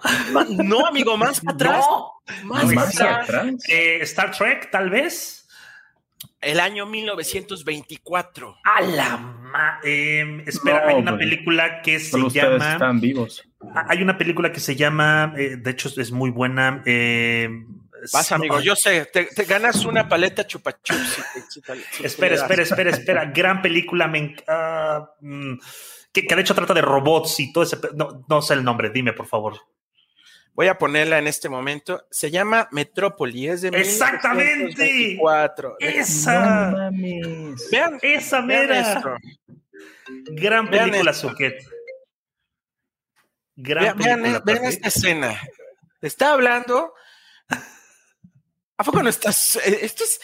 No, 0.50 0.86
amigo, 0.86 1.18
más 1.18 1.40
para 1.40 1.56
atrás. 1.56 1.86
No, 1.90 2.12
más, 2.44 2.66
más 2.74 2.96
atrás. 2.96 3.30
atrás. 3.30 3.54
Eh, 3.70 4.00
Star 4.02 4.32
Trek, 4.32 4.70
tal 4.72 4.90
vez. 4.90 5.35
El 6.42 6.60
año 6.60 6.86
1924. 6.86 8.58
A 8.64 8.82
la 8.82 9.18
ma 9.18 9.80
eh, 9.84 10.44
espera, 10.46 10.82
no, 10.82 10.88
hay 10.88 10.96
una 10.96 11.18
película 11.18 11.82
que 11.82 12.00
se 12.00 12.18
llama. 12.30 12.74
Están 12.74 13.00
vivos. 13.00 13.44
Hay 13.88 14.02
una 14.02 14.18
película 14.18 14.52
que 14.52 14.60
se 14.60 14.76
llama, 14.76 15.34
eh, 15.38 15.58
de 15.58 15.72
hecho 15.72 15.90
es 16.00 16.12
muy 16.12 16.30
buena. 16.30 16.84
Eh, 16.86 17.50
Vas, 18.14 18.32
amigo, 18.32 18.60
yo 18.60 18.76
sé, 18.76 19.06
te, 19.12 19.26
te, 19.26 19.46
ganas 19.46 19.86
una 19.86 20.08
paleta 20.08 20.46
chupachups. 20.46 21.24
Si 21.50 21.62
si 21.92 22.06
espera, 22.06 22.36
espera, 22.36 22.64
espera, 22.64 22.90
espera. 22.92 23.26
Gran 23.26 23.62
película, 23.62 24.08
me, 24.08 24.36
uh, 24.48 25.58
que, 26.12 26.28
que, 26.28 26.36
de 26.36 26.42
hecho 26.42 26.56
trata 26.56 26.74
de 26.74 26.82
robots 26.82 27.40
y 27.40 27.52
todo 27.52 27.64
ese. 27.64 27.78
No, 27.96 28.26
no 28.28 28.42
sé 28.42 28.54
el 28.54 28.64
nombre, 28.64 28.90
dime, 28.90 29.14
por 29.14 29.26
favor. 29.26 29.56
Voy 30.56 30.70
a 30.70 30.78
ponerla 30.78 31.20
en 31.20 31.28
este 31.28 31.50
momento. 31.50 32.08
Se 32.10 32.32
llama 32.32 32.70
Metrópoli. 32.72 33.50
Es 33.50 33.62
de 33.62 33.68
Exactamente. 33.70 35.20
Esa. 35.80 36.72
No 36.72 36.78
mames. 36.78 37.70
Vean, 37.70 38.00
esa 38.02 38.42
mera. 38.42 39.02
Vean 39.04 39.22
Gran 40.32 40.70
película, 40.70 41.14
Suquet. 41.14 41.62
Gran 43.58 43.98
vean, 43.98 44.22
película. 44.22 44.44
Vean, 44.46 44.62
vean 44.62 44.66
esta 44.66 44.88
escena. 44.88 45.42
Está 46.02 46.32
hablando. 46.32 46.94
¿A 48.78 48.84
poco 48.84 49.04
no 49.04 49.10
estás? 49.10 49.60
Esto 49.66 50.06
es. 50.06 50.22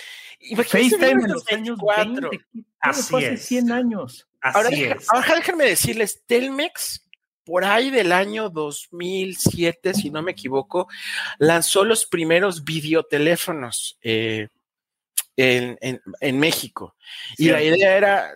FaceTime 0.55 1.23
en 1.23 1.31
los 1.33 1.51
años 1.51 1.77
20. 1.97 2.39
Así 2.79 3.15
hace 3.15 3.33
es. 3.33 3.45
100 3.45 3.71
años. 3.71 4.29
Así 4.39 4.57
ahora, 4.57 4.69
es. 4.69 5.09
ahora 5.09 5.35
déjenme 5.35 5.65
decirles, 5.65 6.23
Telmex, 6.25 7.05
por 7.43 7.65
ahí 7.65 7.89
del 7.89 8.11
año 8.11 8.49
2007, 8.49 9.93
si 9.93 10.09
no 10.09 10.21
me 10.21 10.31
equivoco, 10.31 10.87
lanzó 11.39 11.83
los 11.83 12.05
primeros 12.05 12.63
videoteléfonos 12.63 13.97
eh, 14.01 14.47
en, 15.35 15.77
en, 15.81 16.01
en, 16.19 16.39
México. 16.39 16.95
Cierto. 17.35 17.63
Y 17.63 17.69
la 17.69 17.75
idea 17.75 17.97
era 17.97 18.31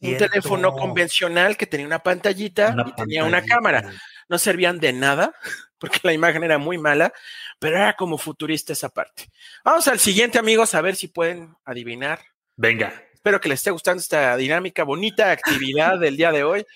un 0.00 0.08
Cierto. 0.08 0.28
teléfono 0.28 0.72
convencional 0.72 1.56
que 1.56 1.66
tenía 1.66 1.86
una 1.86 2.02
pantallita 2.02 2.70
una 2.70 2.88
y 2.88 2.92
tenía 2.92 3.24
una 3.24 3.42
cámara. 3.42 3.92
No 4.28 4.38
servían 4.38 4.78
de 4.78 4.92
nada 4.92 5.34
porque 5.78 6.00
la 6.02 6.12
imagen 6.12 6.44
era 6.44 6.58
muy 6.58 6.78
mala, 6.78 7.12
pero 7.58 7.76
era 7.76 7.94
como 7.94 8.18
futurista 8.18 8.72
esa 8.72 8.90
parte. 8.90 9.30
Vamos 9.64 9.88
al 9.88 9.98
siguiente, 9.98 10.38
amigos, 10.38 10.74
a 10.74 10.80
ver 10.80 10.96
si 10.96 11.08
pueden 11.08 11.54
adivinar. 11.64 12.20
Venga. 12.56 13.02
Espero 13.14 13.40
que 13.40 13.48
les 13.48 13.60
esté 13.60 13.70
gustando 13.70 14.00
esta 14.00 14.36
dinámica, 14.36 14.84
bonita 14.84 15.30
actividad 15.30 15.98
del 15.98 16.16
día 16.16 16.32
de 16.32 16.44
hoy. 16.44 16.66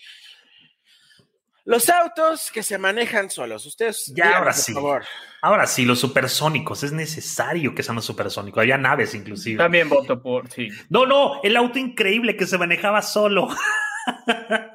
Los 1.65 1.89
autos 1.89 2.51
que 2.53 2.63
se 2.63 2.77
manejan 2.77 3.31
solos. 3.31 3.65
Ustedes, 3.65 4.07
ya 4.09 4.25
díganme, 4.25 4.37
ahora 4.37 4.53
sí. 4.53 4.75
Favor. 4.75 5.05
Ahora 5.41 5.67
sí, 5.67 5.85
los 5.85 5.99
supersónicos. 5.99 6.83
Es 6.83 6.93
necesario 6.93 7.75
que 7.75 7.83
sean 7.83 7.97
los 7.97 8.05
supersónicos. 8.05 8.61
Había 8.61 8.77
naves, 8.77 9.15
inclusive. 9.15 9.57
También 9.57 9.89
voto 9.89 10.21
por 10.23 10.51
sí. 10.51 10.69
No, 10.91 11.07
no, 11.07 11.41
el 11.43 11.57
auto 11.57 11.79
increíble 11.79 12.37
que 12.37 12.47
se 12.47 12.59
manejaba 12.59 13.01
solo. 13.01 13.49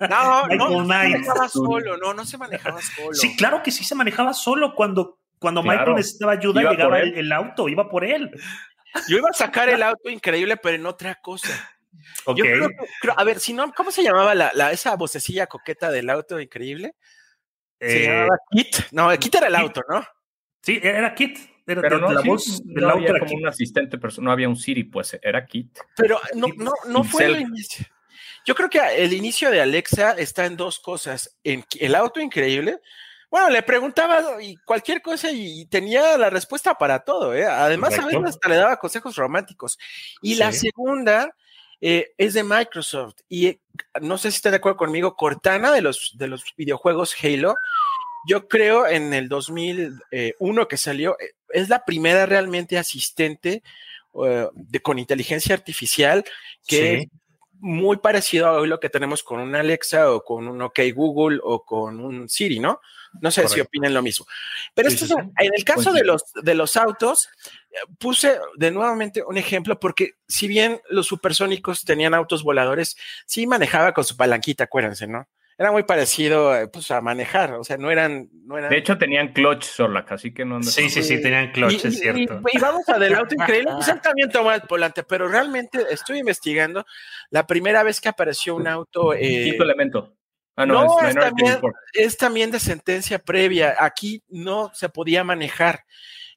No, 0.09 0.47
no, 0.55 0.69
no 0.69 0.81
se 0.81 0.87
manejaba 0.87 1.49
solo, 1.49 1.97
no, 1.97 2.13
no 2.13 2.25
se 2.25 2.37
manejaba 2.39 2.81
solo. 2.81 3.13
Sí, 3.13 3.35
claro 3.35 3.61
que 3.61 3.69
sí 3.69 3.83
se 3.83 3.93
manejaba 3.93 4.33
solo 4.33 4.73
cuando, 4.73 5.19
cuando 5.37 5.61
claro. 5.61 5.79
Michael 5.79 5.95
necesitaba 5.97 6.31
ayuda, 6.31 6.61
iba 6.61 6.71
llegaba 6.71 6.99
el, 6.99 7.15
el, 7.15 7.31
auto, 7.31 7.69
iba 7.69 7.87
por 7.87 8.03
él. 8.03 8.31
Yo 9.07 9.17
iba 9.17 9.29
a 9.29 9.33
sacar 9.33 9.69
el 9.69 9.83
auto 9.83 10.09
increíble, 10.09 10.57
pero 10.57 10.75
en 10.75 10.87
otra 10.87 11.15
cosa. 11.21 11.49
Okay. 12.25 12.43
Yo 12.47 12.53
creo, 12.53 12.69
creo, 13.01 13.13
a 13.17 13.23
ver, 13.23 13.39
si 13.39 13.53
no, 13.53 13.71
¿cómo 13.73 13.91
se 13.91 14.03
llamaba 14.03 14.35
la, 14.35 14.51
la, 14.53 14.71
esa 14.71 14.95
vocecilla 14.95 15.47
coqueta 15.47 15.91
del 15.91 16.09
auto 16.09 16.39
increíble? 16.39 16.95
¿Se 17.79 18.03
eh, 18.03 18.07
llamaba 18.07 18.37
Kit? 18.51 18.75
No, 18.91 19.09
Kit 19.17 19.35
era 19.35 19.47
el 19.47 19.53
Kit. 19.53 19.61
auto, 19.63 19.81
¿no? 19.89 20.05
Sí, 20.61 20.79
era 20.81 21.13
Kit. 21.15 21.37
Era 21.65 21.81
pero 21.81 21.99
no, 21.99 22.11
la 22.11 22.21
sí, 22.21 22.27
voz 22.27 22.61
no 22.65 22.73
del 22.73 22.89
había 22.89 22.93
auto 22.93 23.15
era 23.15 23.19
como 23.19 23.29
Kit. 23.29 23.39
un 23.41 23.47
asistente, 23.47 23.97
pero 23.97 24.13
no 24.19 24.31
había 24.31 24.49
un 24.49 24.55
Siri, 24.55 24.83
pues 24.85 25.17
era 25.21 25.45
Kit. 25.45 25.77
Pero 25.95 26.19
no, 26.35 26.47
no, 26.57 26.73
no 26.87 27.03
fue 27.03 27.25
el 27.25 27.41
inicio. 27.41 27.85
Yo 28.45 28.55
creo 28.55 28.69
que 28.69 28.79
el 28.79 29.13
inicio 29.13 29.51
de 29.51 29.61
Alexa 29.61 30.13
está 30.13 30.45
en 30.45 30.57
dos 30.57 30.79
cosas. 30.79 31.37
En 31.43 31.63
el 31.79 31.95
auto 31.95 32.19
increíble. 32.19 32.79
Bueno, 33.29 33.49
le 33.49 33.61
preguntaba 33.61 34.41
y 34.41 34.55
cualquier 34.57 35.03
cosa 35.03 35.29
y 35.31 35.67
tenía 35.67 36.17
la 36.17 36.31
respuesta 36.31 36.73
para 36.73 37.03
todo. 37.03 37.35
¿eh? 37.35 37.45
Además, 37.45 37.91
Correcto. 37.91 38.17
a 38.17 38.21
veces 38.21 38.35
hasta 38.35 38.49
le 38.49 38.55
daba 38.55 38.77
consejos 38.77 39.15
románticos. 39.15 39.77
Y 40.21 40.33
sí. 40.33 40.39
la 40.39 40.51
segunda 40.51 41.35
eh, 41.81 42.13
es 42.17 42.33
de 42.33 42.43
Microsoft. 42.43 43.15
Y 43.27 43.47
eh, 43.47 43.59
no 44.01 44.17
sé 44.17 44.31
si 44.31 44.37
está 44.37 44.49
de 44.49 44.57
acuerdo 44.57 44.77
conmigo, 44.77 45.15
Cortana 45.15 45.71
de 45.71 45.81
los, 45.81 46.13
de 46.15 46.27
los 46.27 46.43
videojuegos 46.55 47.15
Halo. 47.21 47.55
Yo 48.27 48.47
creo 48.47 48.85
en 48.85 49.13
el 49.13 49.29
2001 49.29 50.67
que 50.67 50.77
salió, 50.77 51.17
eh, 51.19 51.33
es 51.49 51.69
la 51.69 51.85
primera 51.85 52.25
realmente 52.25 52.77
asistente 52.77 53.63
de, 54.13 54.79
con 54.81 54.99
inteligencia 54.99 55.55
artificial 55.55 56.25
que 56.67 57.07
muy 57.59 57.97
parecido 57.97 58.47
a 58.47 58.53
hoy 58.53 58.67
lo 58.67 58.79
que 58.79 58.89
tenemos 58.89 59.23
con 59.23 59.39
un 59.39 59.55
Alexa 59.55 60.11
o 60.11 60.23
con 60.23 60.47
un 60.47 60.61
OK 60.61 60.79
Google 60.93 61.39
o 61.43 61.63
con 61.63 61.99
un 61.99 62.29
Siri, 62.29 62.59
¿no? 62.59 62.81
No 63.21 63.31
sé 63.31 63.41
Correcto. 63.41 63.55
si 63.55 63.61
opinan 63.61 63.93
lo 63.93 64.01
mismo. 64.01 64.25
Pero 64.73 64.89
sí, 64.89 64.95
esto 64.95 65.07
sí, 65.07 65.13
sí. 65.13 65.45
en 65.45 65.53
el 65.55 65.63
caso 65.63 65.91
de 65.91 66.03
los, 66.03 66.23
de 66.33 66.53
los 66.53 66.77
autos, 66.77 67.29
puse 67.97 68.39
de 68.55 68.71
nuevamente 68.71 69.23
un 69.23 69.37
ejemplo 69.37 69.79
porque 69.79 70.13
si 70.27 70.47
bien 70.47 70.81
los 70.89 71.07
supersónicos 71.07 71.83
tenían 71.83 72.13
autos 72.13 72.43
voladores, 72.43 72.97
sí 73.25 73.47
manejaba 73.47 73.93
con 73.93 74.03
su 74.03 74.15
palanquita, 74.15 74.65
acuérdense, 74.65 75.07
¿no? 75.07 75.27
Era 75.59 75.73
muy 75.73 75.83
parecido 75.83 76.55
eh, 76.55 76.69
pues, 76.69 76.89
a 76.89 77.01
manejar, 77.01 77.55
o 77.55 77.65
sea, 77.65 77.75
no 77.75 77.91
eran, 77.91 78.29
no 78.45 78.57
eran... 78.57 78.69
De 78.69 78.77
hecho, 78.77 78.97
tenían 78.97 79.33
clutch, 79.33 79.65
Sorlac, 79.65 80.09
así 80.13 80.33
que 80.33 80.45
no... 80.45 80.63
Sí, 80.63 80.89
sí, 80.89 81.03
sí, 81.03 81.21
tenían 81.21 81.51
clutch, 81.51 81.83
es 81.83 81.99
cierto. 81.99 82.41
Y, 82.49 82.59
vamos 82.59 82.87
a 82.87 82.97
del 82.97 83.13
auto 83.13 83.35
increíble, 83.35 83.69
pues 83.73 83.87
él 83.89 83.99
también 83.99 84.31
tomó 84.31 84.53
el 84.53 84.61
volante, 84.69 85.03
pero 85.03 85.27
realmente 85.27 85.85
estoy 85.91 86.19
investigando 86.19 86.85
la 87.29 87.45
primera 87.45 87.83
vez 87.83 87.99
que 87.99 88.07
apareció 88.07 88.55
un 88.55 88.69
auto... 88.69 89.13
Eh, 89.13 89.43
Quinto 89.43 89.63
elemento. 89.63 90.15
Ah, 90.55 90.65
no, 90.65 91.01
es, 91.01 91.15
también, 91.15 91.57
es 91.91 92.17
también 92.17 92.51
de 92.51 92.59
sentencia 92.59 93.19
previa. 93.19 93.75
Aquí 93.79 94.23
no 94.29 94.71
se 94.73 94.87
podía 94.87 95.25
manejar. 95.25 95.83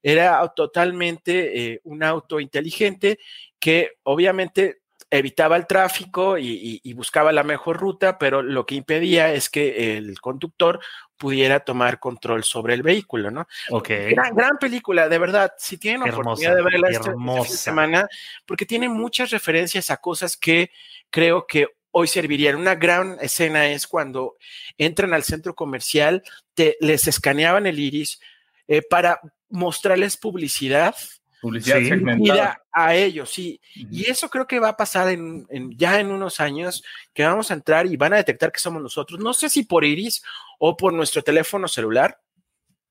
Era 0.03 0.47
totalmente 0.55 1.75
eh, 1.75 1.81
un 1.85 2.03
auto 2.03 2.41
inteligente 2.41 3.21
que 3.61 3.93
obviamente 4.03 4.82
evitaba 5.13 5.57
el 5.57 5.67
tráfico 5.67 6.39
y, 6.39 6.81
buscaba 6.95 7.33
la 7.33 7.45
mejor 7.45 7.77
ruta, 7.77 8.19
pero 8.19 8.41
lo 8.43 8.65
que 8.65 8.77
impedía 8.77 9.33
es 9.33 9.51
que 9.51 9.99
el 9.99 10.19
conductor 10.21 10.81
pudiera 11.19 11.61
tomar 11.61 12.01
control 12.01 12.45
sobre 12.45 12.73
el 12.73 12.83
vehículo, 12.83 13.31
¿no? 13.31 13.47
Ok. 13.71 13.91
Gran, 14.11 14.35
gran 14.35 14.57
película, 14.59 15.11
de 15.11 15.19
verdad. 15.19 15.53
Si 15.59 15.77
tienen 15.77 16.01
la 16.01 16.13
oportunidad 16.13 16.57
de 16.57 16.63
verla 16.63 16.89
esta, 16.89 17.13
esta 17.43 17.57
semana, 17.57 18.09
porque 18.47 18.65
tiene 18.65 18.89
muchas 18.89 19.31
referencias 19.31 19.91
a 19.91 19.99
cosas 19.99 20.37
que 20.37 20.71
creo 21.11 21.47
que 21.47 21.69
hoy 21.91 22.09
servirían. 22.09 22.57
Una 22.57 22.75
gran 22.75 23.19
escena 23.21 23.69
es 23.69 23.87
cuando 23.87 24.37
entran 24.79 25.13
al 25.13 25.25
centro 25.25 25.55
comercial, 25.55 26.23
te, 26.55 26.79
les 26.81 27.07
escaneaban 27.07 27.67
el 27.67 27.79
iris 27.79 28.19
eh, 28.67 28.81
para 28.81 29.21
mostrarles 29.51 30.17
publicidad 30.17 30.95
Publicidad 31.43 31.81
segmentada. 31.81 32.63
a 32.71 32.95
ellos, 32.95 33.29
sí. 33.29 33.61
Y 33.75 34.09
eso 34.09 34.31
creo 34.31 34.47
que 34.47 34.61
va 34.61 34.69
a 34.69 34.77
pasar 34.77 35.09
en, 35.09 35.45
ya 35.77 35.99
en 35.99 36.13
unos 36.13 36.39
años, 36.39 36.85
que 37.13 37.25
vamos 37.25 37.51
a 37.51 37.55
entrar 37.55 37.85
y 37.87 37.97
van 37.97 38.13
a 38.13 38.19
detectar 38.19 38.53
que 38.53 38.61
somos 38.61 38.81
nosotros. 38.81 39.19
No 39.19 39.35
sé 39.35 39.49
si 39.49 39.65
por 39.65 39.85
iris 39.85 40.23
o 40.61 40.77
por 40.77 40.93
nuestro 40.93 41.21
teléfono 41.21 41.67
celular. 41.67 42.17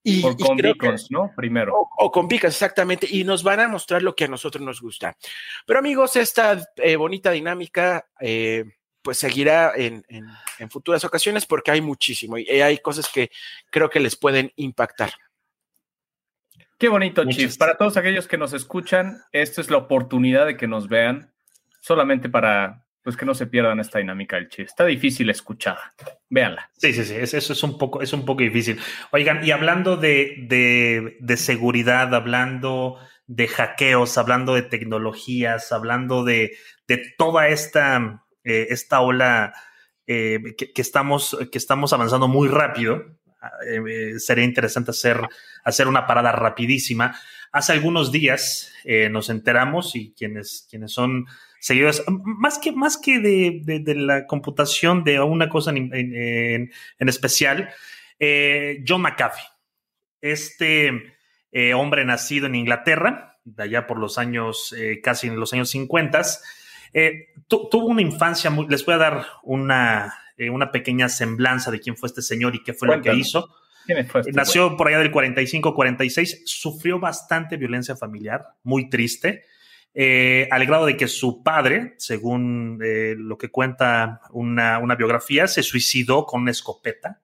Y, 0.03 0.21
o 0.25 0.35
con 0.35 0.57
beacons, 0.57 1.09
¿no? 1.11 1.31
Primero. 1.33 1.87
O, 1.97 2.11
con 2.11 2.27
beacons, 2.27 2.55
exactamente. 2.55 3.07
Y 3.09 3.23
nos 3.23 3.41
van 3.41 3.61
a 3.61 3.69
mostrar 3.69 4.03
lo 4.03 4.13
que 4.17 4.25
a 4.25 4.27
nosotros 4.27 4.61
nos 4.61 4.81
gusta. 4.81 5.15
Pero 5.65 5.79
amigos, 5.79 6.17
esta 6.17 6.61
eh, 6.75 6.97
bonita 6.97 7.31
dinámica, 7.31 8.05
eh, 8.19 8.65
pues 9.01 9.17
seguirá 9.17 9.71
en, 9.77 10.03
en, 10.09 10.69
futuras 10.69 11.05
ocasiones 11.05 11.45
porque 11.45 11.71
hay 11.71 11.79
muchísimo 11.79 12.37
y 12.37 12.49
hay 12.49 12.79
cosas 12.79 13.07
que 13.07 13.31
creo 13.69 13.89
que 13.89 14.01
les 14.01 14.17
pueden 14.17 14.51
impactar. 14.57 15.13
Qué 16.81 16.89
bonito, 16.89 17.23
Chief. 17.25 17.55
Para 17.57 17.77
todos 17.77 17.95
aquellos 17.95 18.27
que 18.27 18.39
nos 18.39 18.53
escuchan, 18.53 19.21
esta 19.31 19.61
es 19.61 19.69
la 19.69 19.77
oportunidad 19.77 20.47
de 20.47 20.57
que 20.57 20.67
nos 20.67 20.87
vean, 20.87 21.31
solamente 21.79 22.27
para 22.27 22.87
pues 23.03 23.15
que 23.15 23.23
no 23.23 23.35
se 23.35 23.45
pierdan 23.45 23.79
esta 23.79 23.99
dinámica 23.99 24.37
del 24.37 24.49
Chief. 24.49 24.65
Está 24.67 24.87
difícil 24.87 25.29
escuchar. 25.29 25.77
Véanla. 26.27 26.71
Sí, 26.75 26.91
sí, 26.91 27.05
sí. 27.05 27.13
Eso 27.13 27.37
es 27.37 27.61
un 27.61 27.77
poco, 27.77 28.01
es 28.01 28.13
un 28.13 28.25
poco 28.25 28.41
difícil. 28.41 28.79
Oigan, 29.11 29.45
y 29.45 29.51
hablando 29.51 29.95
de, 29.95 31.17
de, 31.19 31.37
seguridad, 31.37 32.15
hablando 32.15 32.97
de 33.27 33.47
hackeos, 33.47 34.17
hablando 34.17 34.55
de 34.55 34.63
tecnologías, 34.63 35.71
hablando 35.71 36.23
de, 36.23 36.57
de 36.87 37.13
toda 37.15 37.49
esta, 37.49 38.25
eh, 38.43 38.65
esta 38.71 39.01
ola 39.01 39.53
eh, 40.07 40.55
que, 40.57 40.73
que, 40.73 40.81
estamos, 40.81 41.37
que 41.51 41.59
estamos 41.59 41.93
avanzando 41.93 42.27
muy 42.27 42.47
rápido. 42.47 43.05
Eh, 43.67 44.19
sería 44.19 44.43
interesante 44.43 44.91
hacer, 44.91 45.19
hacer 45.63 45.87
una 45.87 46.05
parada 46.05 46.31
rapidísima. 46.31 47.19
Hace 47.51 47.73
algunos 47.73 48.11
días 48.11 48.71
eh, 48.85 49.09
nos 49.09 49.29
enteramos 49.29 49.95
y 49.95 50.13
quienes, 50.13 50.67
quienes 50.69 50.91
son 50.91 51.25
seguidores, 51.59 52.03
más 52.07 52.59
que, 52.59 52.71
más 52.71 52.97
que 52.97 53.19
de, 53.19 53.95
la 53.95 54.25
computación 54.25 55.03
de 55.03 55.19
una 55.19 55.49
cosa 55.49 55.71
en, 55.71 56.71
especial, 56.99 57.69
eh, 58.19 58.83
John 58.87 59.01
McAfee, 59.01 59.43
este 60.21 61.15
hombre 61.75 62.05
nacido 62.05 62.47
en 62.47 62.55
Inglaterra, 62.55 63.39
de 63.43 63.63
allá 63.63 63.85
por 63.85 63.99
los 63.99 64.17
años, 64.17 64.73
casi 65.03 65.27
en 65.27 65.39
los 65.39 65.51
años 65.51 65.69
50, 65.71 66.21
tuvo 67.47 67.87
una 67.87 68.01
infancia 68.01 68.49
muy, 68.49 68.67
les 68.67 68.85
voy 68.85 68.95
a 68.95 68.99
dar 68.99 69.25
una, 69.43 70.13
eh, 70.41 70.49
una 70.49 70.71
pequeña 70.71 71.07
semblanza 71.07 71.69
de 71.69 71.79
quién 71.79 71.95
fue 71.95 72.07
este 72.07 72.23
señor 72.23 72.55
y 72.55 72.63
qué 72.63 72.73
fue 72.73 72.87
lo 72.87 72.99
que 72.99 73.13
hizo. 73.13 73.47
Este 73.87 74.31
Nació 74.31 74.75
por 74.75 74.87
allá 74.87 74.97
del 74.97 75.11
45-46, 75.11 76.41
sufrió 76.45 76.99
bastante 76.99 77.57
violencia 77.57 77.95
familiar, 77.95 78.47
muy 78.63 78.89
triste, 78.89 79.43
eh, 79.93 80.47
al 80.49 80.65
grado 80.65 80.87
de 80.87 80.97
que 80.97 81.07
su 81.07 81.43
padre, 81.43 81.93
según 81.99 82.79
eh, 82.83 83.13
lo 83.15 83.37
que 83.37 83.51
cuenta 83.51 84.21
una, 84.31 84.79
biografía, 84.95 85.47
se 85.47 85.61
suicidó 85.61 86.25
con 86.25 86.41
una 86.41 86.49
escopeta. 86.49 87.21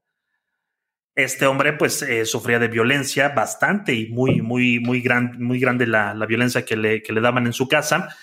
Este 1.15 1.47
hombre, 1.47 1.73
pues, 1.73 2.05
sufría 2.25 2.59
de 2.59 2.67
violencia 2.67 3.29
bastante 3.29 3.95
y 3.95 4.09
muy, 4.09 4.43
muy, 4.43 4.79
muy, 4.79 5.01
gran, 5.01 5.41
muy 5.41 5.59
grande 5.59 5.87
la, 5.87 6.13
violencia 6.27 6.63
que 6.63 6.77
le, 6.77 7.01
que 7.01 7.13
le 7.13 7.21
daban 7.21 7.47
en 7.47 7.53
su 7.53 7.67
casa. 7.67 8.15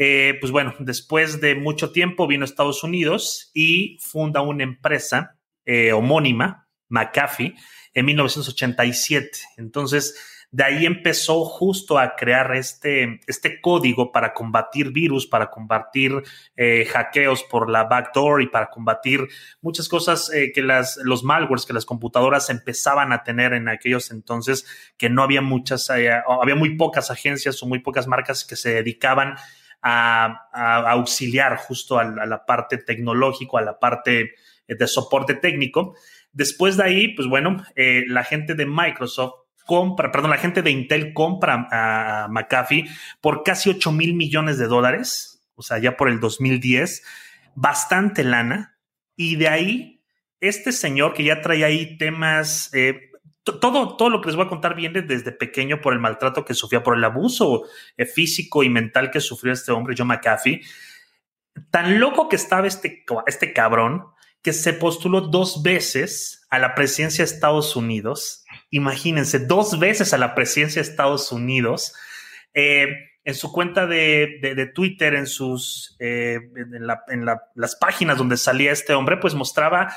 Eh, 0.00 0.36
pues 0.40 0.52
bueno, 0.52 0.74
después 0.78 1.40
de 1.40 1.56
mucho 1.56 1.90
tiempo 1.90 2.28
vino 2.28 2.44
a 2.44 2.46
Estados 2.46 2.84
Unidos 2.84 3.50
y 3.52 3.98
funda 4.00 4.40
una 4.42 4.62
empresa 4.62 5.36
eh, 5.66 5.92
homónima, 5.92 6.68
McAfee, 6.88 7.56
en 7.94 8.06
1987. 8.06 9.30
Entonces, 9.56 10.14
de 10.52 10.64
ahí 10.64 10.86
empezó 10.86 11.44
justo 11.44 11.98
a 11.98 12.14
crear 12.14 12.54
este, 12.54 13.20
este 13.26 13.60
código 13.60 14.12
para 14.12 14.32
combatir 14.32 14.92
virus, 14.92 15.26
para 15.26 15.50
combatir 15.50 16.22
eh, 16.56 16.86
hackeos 16.86 17.42
por 17.42 17.68
la 17.68 17.84
backdoor 17.84 18.40
y 18.40 18.46
para 18.46 18.70
combatir 18.70 19.26
muchas 19.60 19.88
cosas 19.88 20.30
que 20.30 20.62
las, 20.62 20.96
los 21.02 21.24
malwares 21.24 21.66
que 21.66 21.74
las 21.74 21.84
computadoras 21.84 22.48
empezaban 22.50 23.12
a 23.12 23.24
tener 23.24 23.52
en 23.52 23.68
aquellos 23.68 24.10
entonces, 24.12 24.64
que 24.96 25.10
no 25.10 25.22
había 25.22 25.42
muchas, 25.42 25.90
había 25.90 26.54
muy 26.56 26.76
pocas 26.76 27.10
agencias 27.10 27.62
o 27.62 27.66
muy 27.66 27.80
pocas 27.80 28.06
marcas 28.06 28.44
que 28.44 28.56
se 28.56 28.72
dedicaban 28.72 29.34
a, 29.82 30.90
auxiliar 30.90 31.56
justo 31.56 31.98
a, 31.98 32.04
la 32.04 32.44
parte 32.44 32.78
tecnológico, 32.78 33.58
a 33.58 33.62
la 33.62 33.78
parte 33.78 34.34
eh, 34.66 34.74
de 34.74 34.86
soporte 34.86 35.34
técnico. 35.34 35.96
Después 36.32 36.76
de 36.76 36.84
ahí, 36.84 37.14
pues 37.14 37.28
bueno, 37.28 37.64
eh, 37.74 38.04
la 38.06 38.24
gente 38.24 38.54
de 38.54 38.66
Microsoft 38.66 39.34
compra, 39.66 40.10
perdón, 40.10 40.30
la 40.30 40.38
gente 40.38 40.62
de 40.62 40.70
Intel 40.70 41.12
compra 41.12 41.68
a 41.70 42.28
McAfee 42.30 42.86
por 43.20 43.42
casi 43.42 43.70
8 43.70 43.92
mil 43.92 44.14
millones 44.14 44.58
de 44.58 44.66
dólares, 44.66 45.46
o 45.54 45.62
sea, 45.62 45.78
ya 45.78 45.96
por 45.96 46.08
el 46.08 46.20
2010, 46.20 47.02
bastante 47.54 48.24
lana. 48.24 48.78
Y 49.16 49.36
de 49.36 49.48
ahí, 49.48 50.02
este 50.40 50.72
señor 50.72 51.12
que 51.12 51.24
ya 51.24 51.42
trae 51.42 51.64
ahí 51.64 51.98
temas, 51.98 52.70
eh, 52.72 53.07
todo, 53.54 53.96
todo 53.96 54.10
lo 54.10 54.20
que 54.20 54.28
les 54.28 54.36
voy 54.36 54.46
a 54.46 54.48
contar 54.48 54.74
viene 54.74 55.02
desde 55.02 55.32
pequeño 55.32 55.80
por 55.80 55.92
el 55.92 55.98
maltrato 55.98 56.44
que 56.44 56.54
sufría, 56.54 56.82
por 56.82 56.96
el 56.96 57.04
abuso 57.04 57.64
eh, 57.96 58.06
físico 58.06 58.62
y 58.62 58.68
mental 58.68 59.10
que 59.10 59.20
sufrió 59.20 59.52
este 59.52 59.72
hombre, 59.72 59.94
John 59.96 60.08
McAfee. 60.08 60.62
Tan 61.70 61.98
loco 62.00 62.28
que 62.28 62.36
estaba 62.36 62.66
este, 62.66 63.04
este 63.26 63.52
cabrón 63.52 64.04
que 64.42 64.52
se 64.52 64.72
postuló 64.72 65.22
dos 65.22 65.62
veces 65.62 66.46
a 66.50 66.58
la 66.58 66.74
presidencia 66.74 67.24
de 67.24 67.30
Estados 67.30 67.74
Unidos. 67.76 68.44
Imagínense, 68.70 69.40
dos 69.40 69.78
veces 69.78 70.14
a 70.14 70.18
la 70.18 70.34
presidencia 70.34 70.80
de 70.80 70.88
Estados 70.88 71.32
Unidos. 71.32 71.94
Eh, 72.54 72.88
en 73.28 73.34
su 73.34 73.52
cuenta 73.52 73.86
de, 73.86 74.70
Twitter, 74.74 75.14
en 75.14 75.26
sus 75.26 75.96
eh, 75.98 76.38
en, 76.56 77.26
las 77.26 77.76
páginas 77.76 78.16
donde 78.16 78.38
salía 78.38 78.72
este 78.72 78.94
hombre, 78.94 79.18
pues 79.18 79.34
mostraba 79.34 79.94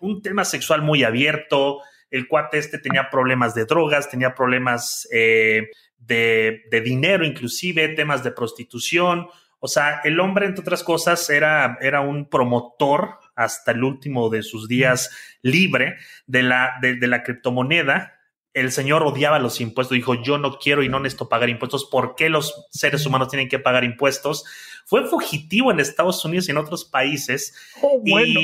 un 0.00 0.22
tema 0.22 0.46
sexual 0.46 0.80
muy 0.80 1.04
abierto, 1.04 1.80
el 2.12 2.28
cuate 2.28 2.58
este 2.58 2.78
tenía 2.78 3.10
problemas 3.10 3.54
de 3.54 3.64
drogas, 3.64 4.08
tenía 4.08 4.34
problemas 4.34 5.08
eh, 5.10 5.70
de, 5.98 6.62
dinero 6.84 7.24
inclusive, 7.24 7.88
temas 7.88 8.22
de 8.22 8.30
prostitución. 8.32 9.28
O 9.60 9.66
sea, 9.66 10.00
el 10.04 10.20
hombre, 10.20 10.46
entre 10.46 10.60
otras 10.60 10.84
cosas, 10.84 11.28
era, 11.30 11.78
era 11.80 12.02
un 12.02 12.28
promotor 12.28 13.18
hasta 13.34 13.72
el 13.72 13.82
último 13.82 14.28
de 14.28 14.42
sus 14.42 14.68
días 14.68 15.10
libre 15.40 15.96
de 16.26 16.42
la, 16.42 16.74
de, 16.82 17.06
la 17.06 17.22
criptomoneda. 17.22 18.20
El 18.52 18.72
señor 18.72 19.02
odiaba 19.04 19.38
los 19.38 19.62
impuestos, 19.62 19.94
dijo, 19.94 20.14
yo 20.22 20.36
no 20.36 20.58
quiero 20.58 20.82
y 20.82 20.90
no 20.90 21.00
necesito 21.00 21.30
pagar 21.30 21.48
impuestos. 21.48 21.86
¿Por 21.86 22.14
qué 22.14 22.28
los 22.28 22.66
seres 22.70 23.06
humanos 23.06 23.28
tienen 23.28 23.48
que 23.48 23.58
pagar 23.58 23.84
impuestos? 23.84 24.44
Fue 24.84 25.08
fugitivo 25.08 25.72
en 25.72 25.80
Estados 25.80 26.22
Unidos 26.26 26.48
y 26.48 26.50
en 26.50 26.58
otros 26.58 26.84
países. 26.84 27.54
Oh, 27.80 27.98
bueno. 28.04 28.40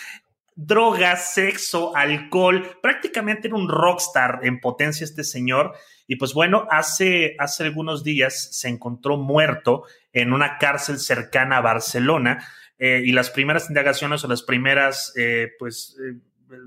Drogas, 0.62 1.32
sexo, 1.32 1.96
alcohol, 1.96 2.78
prácticamente 2.82 3.48
era 3.48 3.56
un 3.56 3.66
rockstar 3.66 4.40
en 4.42 4.60
potencia 4.60 5.04
este 5.04 5.24
señor. 5.24 5.72
Y 6.06 6.16
pues 6.16 6.34
bueno, 6.34 6.66
hace, 6.70 7.34
hace 7.38 7.64
algunos 7.64 8.04
días 8.04 8.50
se 8.52 8.68
encontró 8.68 9.16
muerto 9.16 9.84
en 10.12 10.34
una 10.34 10.58
cárcel 10.58 10.98
cercana 10.98 11.56
a 11.56 11.60
Barcelona 11.62 12.46
eh, 12.78 13.00
y 13.02 13.12
las 13.12 13.30
primeras 13.30 13.70
indagaciones 13.70 14.22
o 14.22 14.28
las 14.28 14.42
primeras, 14.42 15.14
eh, 15.16 15.48
pues, 15.58 15.96
eh, 15.98 16.18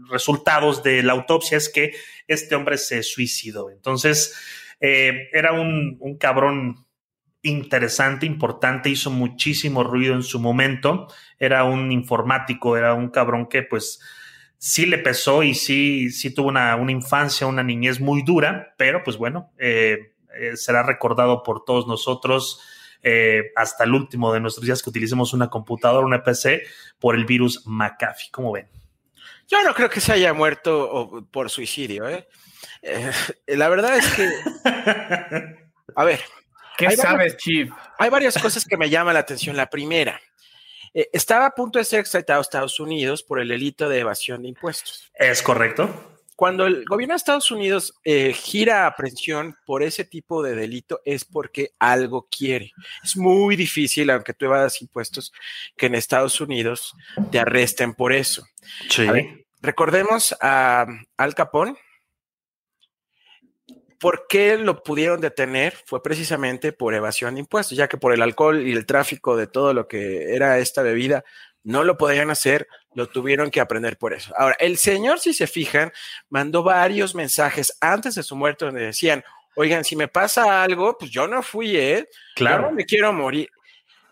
resultados 0.09 0.81
de 0.81 1.03
la 1.03 1.13
autopsia 1.13 1.59
es 1.59 1.69
que 1.69 1.93
este 2.27 2.55
hombre 2.55 2.79
se 2.79 3.03
suicidó. 3.03 3.69
Entonces, 3.69 4.35
era 4.79 5.53
un, 5.53 5.97
un 6.01 6.17
cabrón 6.17 6.85
interesante, 7.43 8.25
importante, 8.25 8.89
hizo 8.89 9.11
muchísimo 9.11 9.83
ruido 9.83 10.15
en 10.15 10.23
su 10.23 10.39
momento. 10.39 11.07
Era 11.37 11.65
un 11.65 11.91
informático, 11.91 12.77
era 12.77 12.93
un 12.93 13.09
cabrón 13.09 13.47
que 13.47 13.63
pues 13.63 13.99
sí 14.57 14.85
le 14.85 14.97
pesó 14.97 15.43
y 15.43 15.53
sí, 15.53 16.09
sí 16.09 16.33
tuvo 16.33 16.47
una, 16.47 16.77
una 16.77 16.93
infancia, 16.93 17.45
una 17.45 17.63
niñez 17.63 17.99
muy 17.99 18.23
dura, 18.23 18.73
pero 18.77 19.03
pues 19.03 19.17
bueno, 19.17 19.51
eh, 19.57 20.13
eh, 20.39 20.55
será 20.55 20.83
recordado 20.83 21.43
por 21.43 21.65
todos 21.65 21.85
nosotros 21.85 22.61
eh, 23.01 23.51
hasta 23.57 23.83
el 23.83 23.93
último 23.93 24.31
de 24.31 24.39
nuestros 24.39 24.65
días 24.65 24.81
que 24.81 24.89
utilicemos 24.89 25.33
una 25.33 25.49
computadora, 25.49 26.05
una 26.05 26.23
PC, 26.23 26.63
por 26.97 27.15
el 27.15 27.25
virus 27.25 27.67
McAfee. 27.67 28.31
¿Cómo 28.31 28.53
ven? 28.53 28.69
Yo 29.49 29.61
no 29.63 29.73
creo 29.73 29.89
que 29.89 29.99
se 29.99 30.13
haya 30.13 30.33
muerto 30.33 31.27
por 31.29 31.49
suicidio. 31.49 32.05
la 33.47 33.69
verdad 33.69 33.97
es 33.97 34.13
que... 34.13 34.29
A 35.95 36.05
ver, 36.05 36.21
¿Qué 36.89 36.97
sabes, 36.97 37.37
Chief? 37.37 37.69
Hay 37.97 38.09
varias 38.09 38.37
cosas 38.37 38.65
que 38.65 38.77
me 38.77 38.89
llaman 38.89 39.13
la 39.13 39.21
atención. 39.21 39.55
La 39.55 39.69
primera, 39.69 40.19
eh, 40.93 41.09
estaba 41.11 41.47
a 41.47 41.51
punto 41.51 41.79
de 41.79 41.85
ser 41.85 41.99
extraditado 41.99 42.39
a 42.39 42.41
Estados 42.41 42.79
Unidos 42.79 43.23
por 43.23 43.39
el 43.39 43.47
delito 43.47 43.89
de 43.89 43.99
evasión 43.99 44.43
de 44.43 44.49
impuestos. 44.49 45.11
Es 45.15 45.41
correcto. 45.41 45.89
Cuando 46.35 46.65
el 46.65 46.83
gobierno 46.85 47.13
de 47.13 47.17
Estados 47.17 47.51
Unidos 47.51 47.93
eh, 48.03 48.33
gira 48.33 48.87
aprehensión 48.87 49.55
por 49.65 49.83
ese 49.83 50.03
tipo 50.03 50.41
de 50.41 50.55
delito 50.55 51.01
es 51.05 51.25
porque 51.25 51.71
algo 51.79 52.27
quiere. 52.29 52.73
Es 53.03 53.15
muy 53.15 53.55
difícil, 53.55 54.09
aunque 54.09 54.33
tú 54.33 54.45
evadas 54.45 54.81
impuestos, 54.81 55.31
que 55.77 55.85
en 55.85 55.95
Estados 55.95 56.41
Unidos 56.41 56.95
te 57.31 57.39
arresten 57.39 57.93
por 57.93 58.13
eso. 58.13 58.45
Sí. 58.89 59.07
recordemos 59.61 60.35
a 60.41 60.85
Al 61.17 61.35
Capone, 61.35 61.77
¿Por 64.03 64.27
qué 64.27 64.57
lo 64.57 64.83
pudieron 64.83 65.21
detener? 65.21 65.77
Fue 65.85 66.03
precisamente 66.03 66.73
por 66.73 66.93
evasión 66.93 67.35
de 67.35 67.39
impuestos, 67.39 67.77
ya 67.77 67.87
que 67.87 67.95
por 67.95 68.13
el 68.13 68.21
alcohol 68.21 68.67
y 68.67 68.73
el 68.73 68.85
tráfico 68.85 69.37
de 69.37 69.47
todo 69.47 69.73
lo 69.73 69.87
que 69.87 70.35
era 70.35 70.59
esta 70.59 70.81
bebida 70.81 71.23
no 71.63 71.85
lo 71.85 71.95
podían 71.97 72.29
hacer, 72.29 72.67
lo 72.95 73.07
tuvieron 73.07 73.49
que 73.49 73.61
aprender 73.61 73.97
por 73.97 74.13
eso. 74.13 74.33
Ahora, 74.37 74.57
el 74.59 74.75
señor, 74.75 75.21
si 75.21 75.33
se 75.33 75.47
fijan, 75.47 75.93
mandó 76.27 76.63
varios 76.63 77.15
mensajes 77.15 77.77
antes 77.79 78.15
de 78.15 78.23
su 78.23 78.35
muerte 78.35 78.65
donde 78.65 78.81
decían, 78.87 79.23
oigan, 79.55 79.85
si 79.85 79.95
me 79.95 80.09
pasa 80.09 80.63
algo, 80.63 80.97
pues 80.97 81.09
yo 81.09 81.25
no 81.25 81.41
fui, 81.41 81.77
¿eh? 81.77 82.09
Claro. 82.35 82.63
Yo 82.63 82.69
no 82.71 82.75
me 82.75 82.83
quiero 82.83 83.13
morir. 83.13 83.49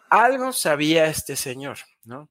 Algo 0.10 0.54
sabía 0.54 1.08
este 1.08 1.36
señor, 1.36 1.80
¿no? 2.06 2.30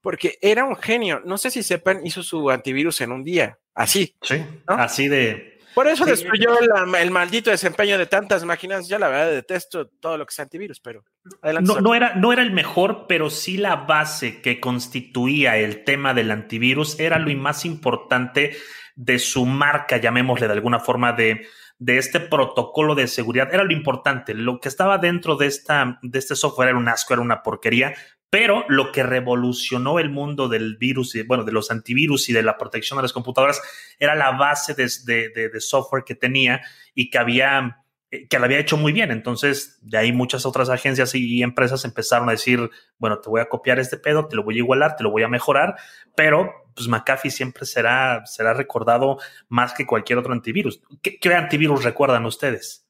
Porque 0.00 0.38
era 0.40 0.64
un 0.64 0.76
genio. 0.76 1.20
No 1.26 1.36
sé 1.36 1.50
si 1.50 1.62
sepan, 1.62 2.06
hizo 2.06 2.22
su 2.22 2.48
antivirus 2.48 3.02
en 3.02 3.12
un 3.12 3.22
día, 3.22 3.58
así. 3.74 4.16
Sí, 4.22 4.42
así 4.66 5.08
de 5.08 5.51
por 5.74 5.86
eso 5.86 6.04
destruyó 6.04 6.58
el, 6.98 7.10
maldito 7.10 7.50
desempeño 7.50 7.98
de 7.98 8.06
tantas 8.06 8.44
máquinas. 8.44 8.88
Ya 8.88 8.98
la 8.98 9.08
verdad 9.08 9.30
detesto 9.30 9.88
todo 9.88 10.18
lo 10.18 10.26
que 10.26 10.32
es 10.32 10.40
antivirus, 10.40 10.80
pero 10.80 11.04
adelante. 11.42 11.72
No, 11.80 11.94
era, 11.94 12.14
no 12.14 12.32
era 12.32 12.42
el 12.42 12.52
mejor, 12.52 13.06
pero 13.08 13.30
sí 13.30 13.56
la 13.56 13.76
base 13.76 14.40
que 14.40 14.60
constituía 14.60 15.56
el 15.56 15.84
tema 15.84 16.14
del 16.14 16.30
antivirus 16.30 16.98
era 17.00 17.18
lo 17.18 17.32
más 17.36 17.64
importante 17.64 18.56
de 18.94 19.18
su 19.18 19.46
marca, 19.46 19.96
llamémosle 19.96 20.46
de 20.46 20.52
alguna 20.52 20.80
forma, 20.80 21.12
de, 21.12 21.46
de 21.78 21.98
este 21.98 22.20
protocolo 22.20 22.94
de 22.94 23.08
seguridad. 23.08 23.52
Era 23.52 23.64
lo 23.64 23.72
importante. 23.72 24.34
Lo 24.34 24.60
que 24.60 24.68
estaba 24.68 24.98
dentro 24.98 25.36
de, 25.36 25.46
esta, 25.46 25.98
de 26.02 26.18
este 26.18 26.36
software 26.36 26.70
era 26.70 26.78
un 26.78 26.88
asco, 26.88 27.14
era 27.14 27.22
una 27.22 27.42
porquería, 27.42 27.94
pero 28.32 28.64
lo 28.68 28.92
que 28.92 29.02
revolucionó 29.02 29.98
el 29.98 30.08
mundo 30.08 30.48
del 30.48 30.78
virus, 30.78 31.14
y, 31.16 31.22
bueno, 31.22 31.44
de 31.44 31.52
los 31.52 31.70
antivirus 31.70 32.30
y 32.30 32.32
de 32.32 32.42
la 32.42 32.56
protección 32.56 32.96
de 32.96 33.02
las 33.02 33.12
computadoras 33.12 33.60
era 33.98 34.14
la 34.14 34.30
base 34.30 34.72
de, 34.72 35.60
software 35.60 36.02
que 36.02 36.14
tenía 36.14 36.62
y 36.94 37.10
que 37.10 37.18
había, 37.18 37.84
eh, 38.10 38.26
que 38.28 38.38
lo 38.38 38.46
había 38.46 38.58
hecho 38.58 38.78
muy 38.78 38.94
bien. 38.94 39.10
Entonces, 39.10 39.78
de 39.82 39.98
ahí 39.98 40.12
muchas 40.14 40.46
otras 40.46 40.70
agencias 40.70 41.14
y 41.14 41.42
empresas 41.42 41.84
empezaron 41.84 42.30
a 42.30 42.32
decir, 42.32 42.70
bueno, 42.96 43.20
te 43.20 43.28
voy 43.28 43.42
a 43.42 43.50
copiar 43.50 43.78
este 43.78 43.98
pedo, 43.98 44.26
te 44.26 44.36
lo 44.36 44.44
voy 44.44 44.54
a 44.54 44.60
igualar, 44.60 44.96
te 44.96 45.02
lo 45.02 45.10
voy 45.10 45.24
a 45.24 45.28
mejorar, 45.28 45.76
pero 46.16 46.54
pues 46.74 46.88
McAfee 46.88 47.30
siempre 47.30 47.66
será, 47.66 48.24
será 48.24 48.54
recordado 48.54 49.18
más 49.50 49.74
que 49.74 49.86
cualquier 49.86 50.18
otro 50.18 50.32
antivirus. 50.32 50.80
¿Qué, 51.02 51.18
qué 51.18 51.34
antivirus 51.34 51.84
recuerdan 51.84 52.24
ustedes? 52.24 52.88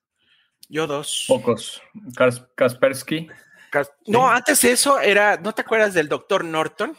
Yo 0.69 0.87
dos. 0.87 1.25
Pocos. 1.27 1.83
Kaspersky. 2.55 3.27
No, 4.07 4.29
antes 4.29 4.61
de 4.61 4.73
eso 4.73 5.01
era, 5.01 5.37
¿no 5.37 5.53
te 5.53 5.63
acuerdas 5.63 5.95
del 5.95 6.09
doctor 6.09 6.45
Norton? 6.45 6.97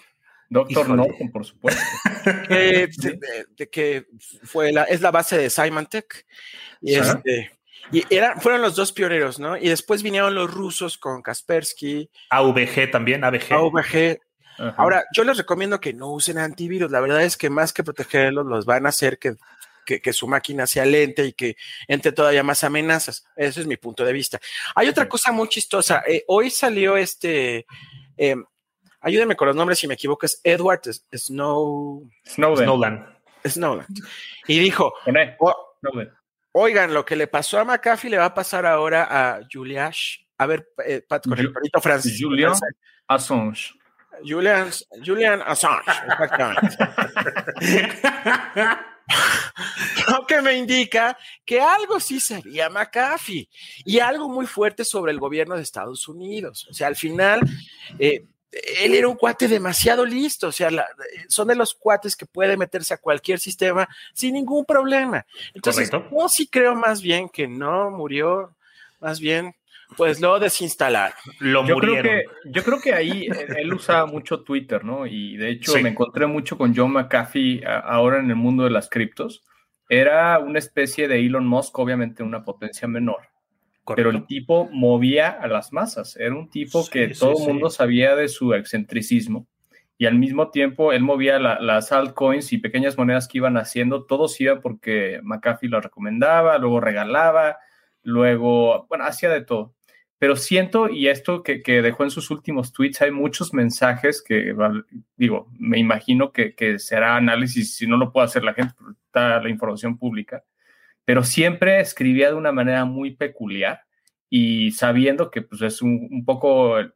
Doctor 0.50 0.90
Norton, 0.90 1.32
por 1.32 1.46
supuesto. 1.46 1.82
de, 2.50 3.70
que 3.72 4.06
fue 4.44 4.72
la, 4.72 4.84
es 4.84 5.02
la 5.02 5.12
base 5.12 5.38
de 5.38 5.50
Symantec. 5.50 6.26
Y, 6.82 6.96
este, 6.96 7.52
y 7.92 8.04
era, 8.14 8.40
fueron 8.40 8.62
los 8.62 8.76
dos 8.76 8.92
pioneros, 8.92 9.40
¿no? 9.40 9.58
Y 9.58 9.70
después 9.70 10.04
vinieron 10.04 10.36
los 10.36 10.52
rusos 10.52 10.98
con 10.98 11.22
Kaspersky. 11.22 12.10
AVG 12.30 12.92
también, 12.92 13.24
AVG. 13.24 13.52
AVG. 13.52 14.20
Ahora, 14.78 15.04
yo 15.16 15.24
les 15.24 15.38
recomiendo 15.38 15.80
que 15.80 15.94
no 15.94 16.12
usen 16.12 16.38
antivirus. 16.38 16.92
La 16.92 17.00
verdad 17.00 17.24
es 17.24 17.38
que 17.38 17.50
más 17.50 17.74
que 17.74 17.84
protegerlos, 17.84 18.46
los 18.46 18.66
van 18.66 18.86
a 18.86 18.90
hacer 18.90 19.18
que 19.18 19.36
que, 19.86 20.14
su 20.14 20.28
máquina 20.28 20.68
sea 20.68 20.86
lenta 20.86 21.24
y 21.24 21.34
que 21.34 21.56
entre 21.88 22.12
todavía 22.12 22.44
más 22.44 22.64
amenazas. 22.64 23.26
Ese 23.36 23.62
es 23.62 23.68
mi 23.68 23.78
punto 23.78 24.04
de 24.04 24.14
vista. 24.14 24.40
Hay 24.76 24.88
otra 24.88 25.08
cosa 25.08 25.32
muy 25.32 25.48
chistosa. 25.50 26.04
Eh, 26.08 26.24
hoy 26.28 26.50
salió 26.50 26.98
este, 26.98 27.66
eh, 28.18 28.36
ayúdenme 29.04 29.36
con 29.36 29.48
los 29.48 29.56
nombres 29.56 29.80
si 29.80 29.88
me 29.88 29.94
equivoco, 29.94 30.26
es 30.26 30.40
Edward 30.44 30.82
Snow, 31.14 32.10
Snowden. 32.26 33.06
Snowden. 33.46 33.86
Y 34.48 34.60
dijo, 34.60 34.94
oigan, 36.54 36.94
lo 36.94 37.06
que 37.06 37.16
le 37.16 37.28
pasó 37.28 37.60
a 37.60 37.66
McAfee 37.66 38.10
le 38.10 38.18
va 38.18 38.26
a 38.26 38.34
pasar 38.34 38.66
ahora 38.66 39.08
a 39.10 39.42
Juliash. 39.52 40.20
A 40.38 40.46
ver, 40.46 40.70
eh, 40.86 41.02
Pat, 41.08 41.28
con 41.28 41.38
el 41.38 41.52
perrito 41.52 41.80
francés. 41.80 42.18
Julian 42.20 42.54
Assange. 43.08 43.74
Julian, 44.26 44.70
Julian 45.06 45.42
Assange, 45.46 45.92
exactamente. 46.08 46.78
Lo 50.10 50.26
que 50.26 50.42
me 50.42 50.54
indica 50.54 51.18
que 51.46 51.62
algo 51.62 52.00
sí 52.00 52.20
sería 52.20 52.70
McAfee 52.70 53.50
y 53.86 54.00
algo 54.00 54.30
muy 54.30 54.46
fuerte 54.46 54.84
sobre 54.86 55.12
el 55.12 55.20
gobierno 55.20 55.56
de 55.56 55.62
Estados 55.62 56.08
Unidos. 56.08 56.68
O 56.70 56.74
sea, 56.74 56.88
al 56.88 56.96
final, 56.96 57.42
eh, 58.00 58.26
él 58.52 58.94
era 58.94 59.08
un 59.08 59.16
cuate 59.16 59.48
demasiado 59.48 60.06
listo. 60.06 60.48
O 60.48 60.52
sea, 60.52 60.70
son 61.28 61.48
de 61.48 61.56
los 61.56 61.74
cuates 61.74 62.16
que 62.16 62.26
puede 62.26 62.58
meterse 62.58 62.94
a 62.94 62.98
cualquier 62.98 63.40
sistema 63.40 63.88
sin 64.14 64.34
ningún 64.34 64.66
problema. 64.66 65.26
Entonces, 65.54 65.90
yo 65.92 66.30
sí 66.30 66.48
creo 66.48 66.76
más 66.76 67.02
bien 67.02 67.30
que 67.30 67.48
no 67.48 67.90
murió, 67.92 68.56
más 69.00 69.20
bien 69.20 69.56
pues 69.96 70.20
lo 70.22 70.40
desinstalaron. 70.40 71.18
Lo 71.40 71.66
yo 71.66 71.78
Creo 71.78 72.02
que, 72.04 72.24
yo 72.46 72.64
creo 72.64 72.80
que 72.80 72.94
ahí 72.94 73.28
él 73.58 73.74
usa 73.74 74.06
mucho 74.06 74.42
Twitter, 74.42 74.84
¿no? 74.84 75.06
Y 75.06 75.38
de 75.38 75.50
hecho 75.50 75.74
me 75.82 75.90
encontré 75.90 76.28
mucho 76.28 76.58
con 76.58 76.76
John 76.76 76.92
McAfee 76.92 77.64
ahora 77.66 78.20
en 78.20 78.30
el 78.30 78.36
mundo 78.36 78.64
de 78.64 78.70
las 78.70 78.90
criptos. 78.90 79.44
Era 79.90 80.40
una 80.40 80.60
especie 80.60 81.08
de 81.08 81.26
Elon 81.26 81.46
Musk, 81.46 81.78
obviamente 81.78 82.24
una 82.24 82.44
potencia 82.44 82.88
menor. 82.88 83.28
Pero 83.96 84.12
el 84.12 84.26
tipo 84.26 84.70
movía 84.72 85.30
a 85.30 85.48
las 85.48 85.74
masas. 85.74 86.16
Era 86.16 86.34
un 86.36 86.50
tipo 86.50 86.88
que 86.90 87.10
todo 87.10 87.34
el 87.38 87.54
mundo 87.54 87.70
sabía 87.70 88.16
de 88.16 88.30
su 88.30 88.54
excentricismo. 88.54 89.48
Y 89.98 90.06
al 90.06 90.16
mismo 90.16 90.50
tiempo 90.50 90.94
él 90.94 91.02
movía 91.02 91.38
las 91.38 91.92
altcoins 91.92 92.52
y 92.54 92.58
pequeñas 92.58 92.98
monedas 92.98 93.28
que 93.28 93.40
iban 93.40 93.58
haciendo. 93.58 94.06
Todos 94.06 94.40
iban 94.40 94.62
porque 94.62 95.20
McAfee 95.24 95.70
lo 95.70 95.82
recomendaba, 95.82 96.58
luego 96.58 96.80
regalaba, 96.80 97.58
luego, 98.04 98.86
bueno, 98.88 99.06
hacía 99.06 99.30
de 99.30 99.42
todo 99.42 99.76
pero 100.24 100.38
siento, 100.38 100.88
y 100.88 101.10
esto 101.10 101.44
que, 101.44 101.60
dejó 101.82 102.06
en 102.06 102.10
sus 102.10 102.32
últimos 102.32 102.72
tweets, 102.72 103.02
hay 103.02 103.12
muchos 103.12 103.54
mensajes 103.54 104.24
que, 104.26 104.56
digo, 105.18 105.50
me 105.60 105.80
imagino 105.80 106.32
que, 106.32 106.56
que 106.56 106.80
será 106.80 107.18
análisis, 107.18 107.76
si 107.76 107.88
no 107.88 107.98
lo 107.98 108.14
puede 108.14 108.28
hacer 108.28 108.46
la 108.46 108.54
gente, 108.54 108.74
está 109.06 109.42
la 109.42 109.50
información 109.50 109.98
pública, 109.98 110.46
pero 111.04 111.24
siempre 111.24 111.82
escribía 111.82 112.30
de 112.30 112.36
una 112.36 112.54
manera 112.54 112.86
muy 112.86 113.18
peculiar 113.18 113.82
y 114.30 114.72
sabiendo 114.72 115.30
que 115.30 115.42
pues, 115.42 115.62
es 115.62 115.82
un, 115.82 116.24
poco 116.26 116.78
el, 116.80 116.94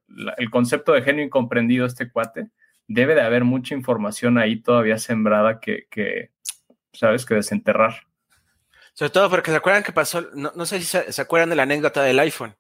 concepto 0.50 0.94
de 0.94 1.02
genio 1.02 1.26
incomprendido 1.26 1.86
este 1.86 2.10
cuate, 2.10 2.48
debe 2.88 3.14
de 3.14 3.24
haber 3.24 3.44
mucha 3.44 3.76
información 3.76 4.38
ahí 4.38 4.62
todavía 4.62 5.00
sembrada 5.00 5.60
que, 5.60 5.86
que 5.92 6.32
¿sabes?, 6.94 7.26
que 7.26 7.36
desenterrar. 7.36 8.04
Sobre 8.94 9.12
todo 9.12 9.30
porque 9.30 9.52
se 9.52 9.58
acuerdan 9.58 9.84
que 9.84 9.92
pasó, 9.92 10.22
no, 10.34 10.54
no 10.56 10.66
sé 10.66 10.80
si 10.80 10.86
se 10.86 11.22
acuerdan 11.22 11.50
de 11.50 11.58
la 11.58 11.64
anécdota 11.64 12.02
del 12.04 12.20
iPhone 12.20 12.56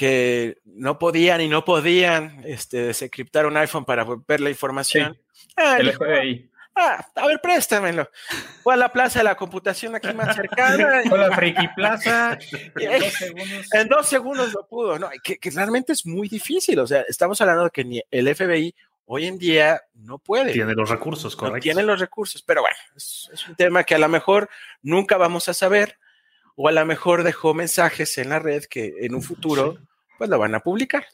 que 0.00 0.56
no 0.64 0.98
podían 0.98 1.42
y 1.42 1.48
no 1.48 1.62
podían 1.62 2.42
este, 2.46 2.84
desencriptar 2.84 3.44
un 3.44 3.58
iPhone 3.58 3.84
para 3.84 4.06
ver 4.26 4.40
la 4.40 4.48
información. 4.48 5.20
Ah, 5.54 5.76
el 5.78 5.92
FBI. 5.92 6.50
Ah, 6.74 7.06
a 7.16 7.26
ver, 7.26 7.38
préstamelo. 7.42 8.08
Fue 8.62 8.72
a 8.72 8.76
la 8.78 8.90
plaza 8.90 9.18
de 9.18 9.26
la 9.26 9.34
computación 9.34 9.94
aquí 9.94 10.10
más 10.14 10.34
cercana. 10.34 11.02
Fue 11.06 11.18
a 11.22 11.28
la 11.28 11.36
Friki 11.36 11.68
Plaza. 11.76 12.38
en, 12.76 12.98
dos 12.98 13.12
segundos. 13.18 13.74
en 13.74 13.88
dos 13.88 14.08
segundos 14.08 14.52
lo 14.54 14.66
pudo. 14.66 14.98
No, 14.98 15.10
que, 15.22 15.38
realmente 15.50 15.92
es 15.92 16.06
muy 16.06 16.30
difícil. 16.30 16.78
O 16.78 16.86
sea, 16.86 17.02
estamos 17.02 17.38
hablando 17.42 17.64
de 17.64 17.70
que 17.70 17.84
ni 17.84 18.02
el 18.10 18.34
FBI 18.34 18.74
hoy 19.04 19.26
en 19.26 19.36
día 19.36 19.82
no 19.92 20.16
puede. 20.16 20.54
Tiene 20.54 20.72
los 20.72 20.88
recursos, 20.88 21.36
correcto. 21.36 21.56
No 21.56 21.60
tiene 21.60 21.82
los 21.82 22.00
recursos, 22.00 22.40
pero 22.40 22.62
bueno, 22.62 22.76
es, 22.96 23.28
es, 23.34 23.46
un 23.46 23.54
tema 23.54 23.84
que 23.84 23.96
a 23.96 23.98
lo 23.98 24.08
mejor 24.08 24.48
nunca 24.80 25.18
vamos 25.18 25.50
a 25.50 25.52
saber 25.52 25.98
o 26.56 26.68
a 26.68 26.72
lo 26.72 26.86
mejor 26.86 27.22
dejó 27.22 27.52
mensajes 27.52 28.16
en 28.16 28.30
la 28.30 28.38
red 28.38 28.64
que 28.64 28.94
en 29.00 29.14
un 29.14 29.22
futuro 29.22 29.76
pues 30.20 30.28
lo 30.28 30.38
van 30.38 30.54
a 30.54 30.60
publicar. 30.60 31.06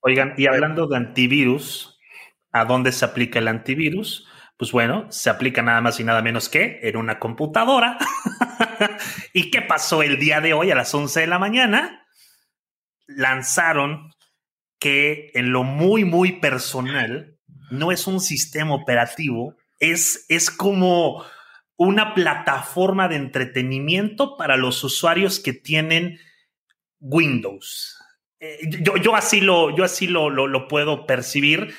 Oigan, 0.00 0.34
y 0.36 0.48
hablando 0.48 0.88
de 0.88 0.96
antivirus, 0.96 1.96
¿a 2.50 2.64
dónde 2.64 2.90
se 2.90 3.04
aplica 3.04 3.38
el 3.38 3.46
antivirus? 3.46 4.26
Pues 4.56 4.72
bueno, 4.72 5.06
se 5.12 5.30
aplica 5.30 5.62
nada 5.62 5.80
más 5.80 6.00
y 6.00 6.02
nada 6.02 6.22
menos 6.22 6.48
que 6.48 6.80
en 6.82 6.96
una 6.96 7.20
computadora. 7.20 7.98
¿Y 9.32 9.52
qué 9.52 9.62
pasó 9.62 10.02
el 10.02 10.18
día 10.18 10.40
de 10.40 10.54
hoy 10.54 10.72
a 10.72 10.74
las 10.74 10.92
11 10.92 11.20
de 11.20 11.26
la 11.28 11.38
mañana? 11.38 12.04
Lanzaron 13.06 14.10
que 14.80 15.30
en 15.34 15.52
lo 15.52 15.62
muy, 15.62 16.04
muy 16.04 16.40
personal, 16.40 17.38
no 17.70 17.92
es 17.92 18.08
un 18.08 18.18
sistema 18.18 18.74
operativo, 18.74 19.54
es, 19.78 20.26
es 20.28 20.50
como 20.50 21.24
una 21.76 22.12
plataforma 22.12 23.06
de 23.06 23.14
entretenimiento 23.14 24.36
para 24.36 24.56
los 24.56 24.82
usuarios 24.82 25.38
que 25.38 25.52
tienen 25.52 26.18
Windows. 26.98 27.97
Eh, 28.40 28.58
yo, 28.82 28.96
yo, 28.96 29.16
así 29.16 29.40
lo, 29.40 29.76
yo 29.76 29.84
así 29.84 30.06
lo, 30.06 30.30
lo, 30.30 30.46
lo 30.46 30.68
puedo 30.68 31.06
percibir. 31.06 31.74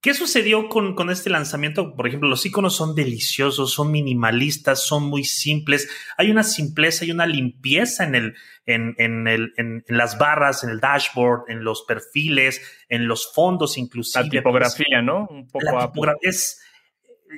¿Qué 0.00 0.14
sucedió 0.14 0.68
con, 0.68 0.94
con, 0.94 1.10
este 1.10 1.30
lanzamiento? 1.30 1.96
Por 1.96 2.06
ejemplo, 2.06 2.28
los 2.28 2.46
iconos 2.46 2.76
son 2.76 2.94
deliciosos, 2.94 3.72
son 3.72 3.90
minimalistas, 3.90 4.86
son 4.86 5.04
muy 5.04 5.24
simples. 5.24 5.88
Hay 6.16 6.30
una 6.30 6.44
simpleza 6.44 7.04
y 7.04 7.10
una 7.10 7.26
limpieza 7.26 8.04
en, 8.04 8.14
el, 8.14 8.36
en, 8.66 8.94
en, 8.98 9.26
el, 9.26 9.52
en, 9.56 9.84
en 9.88 9.96
las 9.96 10.16
barras, 10.16 10.62
en 10.62 10.70
el 10.70 10.80
dashboard, 10.80 11.50
en 11.50 11.64
los 11.64 11.82
perfiles, 11.82 12.62
en 12.88 13.08
los 13.08 13.32
fondos, 13.34 13.78
inclusive. 13.78 14.26
La 14.26 14.30
tipografía, 14.30 15.02
¿no? 15.02 15.26
Un 15.28 15.48
poco 15.48 15.64
la 15.64 15.90
tipografía 15.90 16.30
es, 16.30 16.60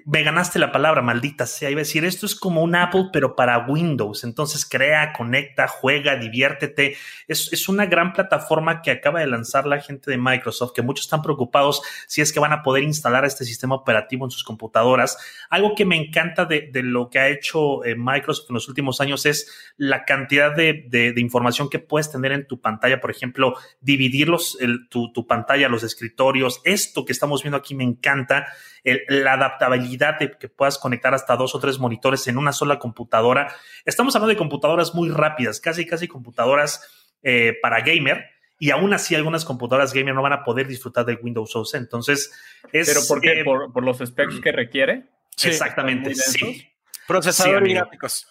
me 0.04 0.22
ganaste 0.22 0.58
la 0.58 0.70
palabra, 0.70 1.02
maldita 1.02 1.46
sea. 1.46 1.70
Iba 1.70 1.80
a 1.80 1.84
decir, 1.84 2.04
esto 2.04 2.26
es 2.26 2.34
como 2.34 2.62
un 2.62 2.74
Apple, 2.74 3.06
pero 3.12 3.34
para 3.34 3.66
Windows. 3.66 4.24
Entonces 4.24 4.66
crea, 4.66 5.12
conecta, 5.12 5.66
juega, 5.66 6.16
diviértete. 6.16 6.96
Es, 7.26 7.52
es, 7.52 7.68
una 7.68 7.86
gran 7.86 8.12
plataforma 8.12 8.82
que 8.82 8.90
acaba 8.90 9.20
de 9.20 9.26
lanzar 9.26 9.66
la 9.66 9.80
gente 9.80 10.10
de 10.10 10.18
Microsoft, 10.18 10.72
que 10.74 10.82
muchos 10.82 11.06
están 11.06 11.22
preocupados 11.22 11.82
si 12.06 12.20
es 12.20 12.32
que 12.32 12.40
van 12.40 12.52
a 12.52 12.62
poder 12.62 12.84
instalar 12.84 13.24
este 13.24 13.44
sistema 13.44 13.74
operativo 13.74 14.24
en 14.24 14.30
sus 14.30 14.44
computadoras. 14.44 15.16
Algo 15.48 15.74
que 15.74 15.84
me 15.84 15.96
encanta 15.96 16.44
de, 16.44 16.68
de 16.70 16.82
lo 16.82 17.08
que 17.08 17.18
ha 17.18 17.28
hecho 17.28 17.84
eh, 17.84 17.94
Microsoft 17.96 18.50
en 18.50 18.54
los 18.54 18.68
últimos 18.68 19.00
años 19.00 19.24
es 19.26 19.50
la 19.76 20.04
cantidad 20.04 20.54
de, 20.54 20.84
de, 20.88 21.18
información 21.18 21.68
que 21.68 21.78
puedes 21.78 22.10
tener 22.10 22.32
en 22.32 22.46
tu 22.46 22.60
pantalla. 22.60 23.00
Por 23.00 23.10
ejemplo, 23.10 23.54
dividir 23.80 24.28
los, 24.28 24.58
el, 24.60 24.88
tu, 24.88 25.12
tu 25.12 25.26
pantalla, 25.26 25.68
los 25.68 25.82
escritorios. 25.82 26.60
Esto 26.64 27.04
que 27.04 27.12
estamos 27.12 27.42
viendo 27.42 27.56
aquí 27.56 27.74
me 27.74 27.84
encanta 27.84 28.46
el, 28.84 29.02
la 29.08 29.34
adaptabilidad 29.34 29.77
de 29.78 30.36
que 30.38 30.48
puedas 30.48 30.78
conectar 30.78 31.14
hasta 31.14 31.36
dos 31.36 31.54
o 31.54 31.60
tres 31.60 31.78
monitores 31.78 32.26
en 32.28 32.38
una 32.38 32.52
sola 32.52 32.78
computadora. 32.78 33.54
Estamos 33.84 34.14
hablando 34.16 34.30
de 34.30 34.36
computadoras 34.36 34.94
muy 34.94 35.08
rápidas, 35.10 35.60
casi, 35.60 35.86
casi 35.86 36.08
computadoras 36.08 36.86
eh, 37.22 37.56
para 37.62 37.80
gamer. 37.80 38.26
Y 38.60 38.70
aún 38.70 38.92
así, 38.92 39.14
algunas 39.14 39.44
computadoras 39.44 39.92
gamer 39.92 40.14
no 40.14 40.22
van 40.22 40.32
a 40.32 40.44
poder 40.44 40.66
disfrutar 40.66 41.04
del 41.04 41.18
Windows 41.22 41.54
11. 41.54 41.76
Entonces, 41.76 42.32
es. 42.72 42.88
¿Pero 42.88 43.00
por 43.06 43.20
qué? 43.20 43.40
Eh, 43.40 43.44
¿Por, 43.44 43.72
¿Por, 43.72 43.84
los 43.84 43.98
specs 43.98 44.40
que 44.40 44.50
requiere? 44.50 45.04
Sí, 45.36 45.48
exactamente. 45.48 46.14
Sí. 46.14 46.66
Procesador 47.06 47.64
sí, 47.64 47.70
y 47.70 47.74
gráficos. 47.74 48.26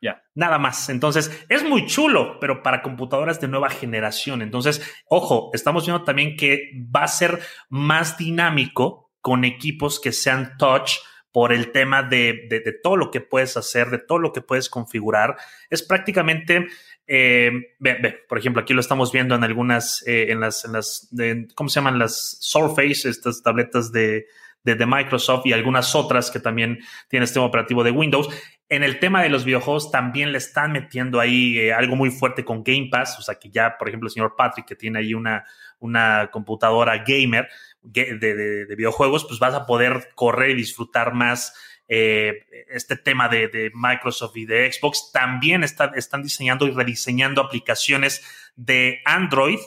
Ya. 0.00 0.22
Nada 0.34 0.58
más. 0.58 0.90
Entonces, 0.90 1.44
es 1.48 1.64
muy 1.64 1.86
chulo, 1.86 2.38
pero 2.38 2.62
para 2.62 2.82
computadoras 2.82 3.40
de 3.40 3.48
nueva 3.48 3.70
generación. 3.70 4.42
Entonces, 4.42 4.82
ojo, 5.08 5.50
estamos 5.54 5.86
viendo 5.86 6.04
también 6.04 6.36
que 6.36 6.72
va 6.94 7.04
a 7.04 7.08
ser 7.08 7.40
más 7.70 8.18
dinámico 8.18 9.05
con 9.26 9.44
equipos 9.44 9.98
que 9.98 10.12
sean 10.12 10.56
touch 10.56 10.98
por 11.32 11.52
el 11.52 11.72
tema 11.72 12.04
de, 12.04 12.46
de, 12.48 12.60
todo 12.80 12.94
lo 12.96 13.10
que 13.10 13.20
puedes 13.20 13.56
hacer, 13.56 13.90
de 13.90 13.98
todo 13.98 14.20
lo 14.20 14.32
que 14.32 14.40
puedes 14.40 14.70
configurar. 14.70 15.36
Es 15.68 15.82
prácticamente, 15.82 16.68
eh, 17.08 17.50
ve, 17.80 18.20
por 18.28 18.38
ejemplo, 18.38 18.62
aquí 18.62 18.72
lo 18.72 18.78
estamos 18.78 19.10
viendo 19.10 19.34
en 19.34 19.42
algunas, 19.42 20.06
eh, 20.06 20.30
en 20.30 20.38
las, 20.38 20.64
en 20.64 20.74
las 20.74 21.08
de, 21.10 21.48
¿cómo 21.56 21.68
se 21.68 21.80
llaman? 21.80 21.98
Las 21.98 22.38
Surface, 22.38 23.08
estas 23.08 23.42
tabletas 23.42 23.90
de, 23.90 24.26
de, 24.74 24.86
Microsoft 24.86 25.46
y 25.46 25.52
algunas 25.52 25.94
otras 25.94 26.30
que 26.30 26.40
también 26.40 26.80
tienen 27.08 27.24
este 27.24 27.38
operativo 27.38 27.84
de 27.84 27.92
Windows. 27.92 28.28
En 28.68 28.82
el 28.82 28.98
tema 28.98 29.22
de 29.22 29.28
los 29.28 29.44
videojuegos 29.44 29.90
también 29.90 30.32
le 30.32 30.38
están 30.38 30.72
metiendo 30.72 31.20
ahí 31.20 31.58
eh, 31.58 31.72
algo 31.72 31.94
muy 31.96 32.10
fuerte 32.10 32.44
con 32.44 32.64
Game 32.64 32.88
Pass, 32.90 33.18
o 33.18 33.22
sea 33.22 33.36
que 33.36 33.48
ya, 33.48 33.78
por 33.78 33.88
ejemplo, 33.88 34.08
el 34.08 34.12
señor 34.12 34.34
Patrick, 34.36 34.66
que 34.66 34.74
tiene 34.74 34.98
ahí 34.98 35.14
una, 35.14 35.44
una 35.78 36.30
computadora 36.32 37.04
gamer, 37.06 37.48
de, 37.82 38.18
de, 38.18 38.34
de, 38.66 38.74
videojuegos, 38.74 39.24
pues 39.24 39.38
vas 39.38 39.54
a 39.54 39.64
poder 39.64 40.08
correr 40.16 40.50
y 40.50 40.54
disfrutar 40.54 41.14
más 41.14 41.54
eh, 41.88 42.46
este 42.68 42.96
tema 42.96 43.28
de, 43.28 43.70
Microsoft 43.74 44.36
y 44.36 44.44
de 44.44 44.72
Xbox. 44.72 45.12
También 45.12 45.62
está, 45.62 45.92
están 45.94 46.22
diseñando 46.22 46.66
y 46.66 46.72
rediseñando 46.72 47.40
aplicaciones 47.40 48.24
de 48.56 49.00
Android 49.04 49.58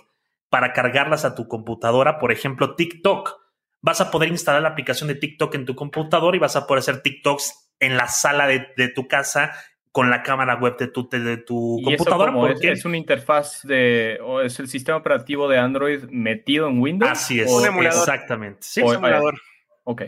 para 0.49 0.73
cargarlas 0.73 1.23
a 1.23 1.35
tu 1.35 1.47
computadora. 1.47 2.19
Por 2.19 2.31
ejemplo, 2.31 2.75
TikTok. 2.75 3.39
Vas 3.81 4.01
a 4.01 4.11
poder 4.11 4.29
instalar 4.29 4.61
la 4.61 4.69
aplicación 4.69 5.07
de 5.07 5.15
TikTok 5.15 5.55
en 5.55 5.65
tu 5.65 5.75
computadora 5.75 6.35
y 6.35 6.39
vas 6.39 6.55
a 6.55 6.67
poder 6.67 6.79
hacer 6.79 7.01
TikToks 7.01 7.71
en 7.79 7.97
la 7.97 8.07
sala 8.07 8.47
de, 8.47 8.67
de 8.75 8.89
tu 8.89 9.07
casa 9.07 9.53
con 9.91 10.09
la 10.09 10.21
cámara 10.21 10.55
web 10.55 10.77
de 10.77 10.87
tu, 10.87 11.09
de, 11.09 11.19
de 11.19 11.37
tu 11.37 11.81
computadora. 11.83 12.33
Porque 12.33 12.71
es, 12.71 12.79
es, 12.79 12.85
una 12.85 12.97
interfaz 12.97 13.63
de, 13.63 14.19
o 14.23 14.41
es 14.41 14.59
el 14.59 14.67
sistema 14.67 14.97
operativo 14.97 15.47
de 15.47 15.57
Android 15.57 16.03
metido 16.09 16.67
en 16.67 16.79
Windows. 16.79 17.11
Así 17.11 17.39
es, 17.39 17.51
un 17.51 17.65
emulador. 17.65 17.99
exactamente. 17.99 18.59
Sí, 18.61 18.81
o, 18.81 18.87
un 18.87 18.95
emulador. 18.95 19.41
Ok. 19.83 20.03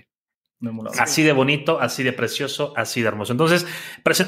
Un 0.61 0.67
emulador. 0.67 1.01
Así 1.01 1.23
de 1.23 1.31
bonito, 1.31 1.79
así 1.81 2.03
de 2.03 2.13
precioso, 2.13 2.73
así 2.77 3.01
de 3.01 3.07
hermoso. 3.07 3.31
Entonces, 3.31 3.65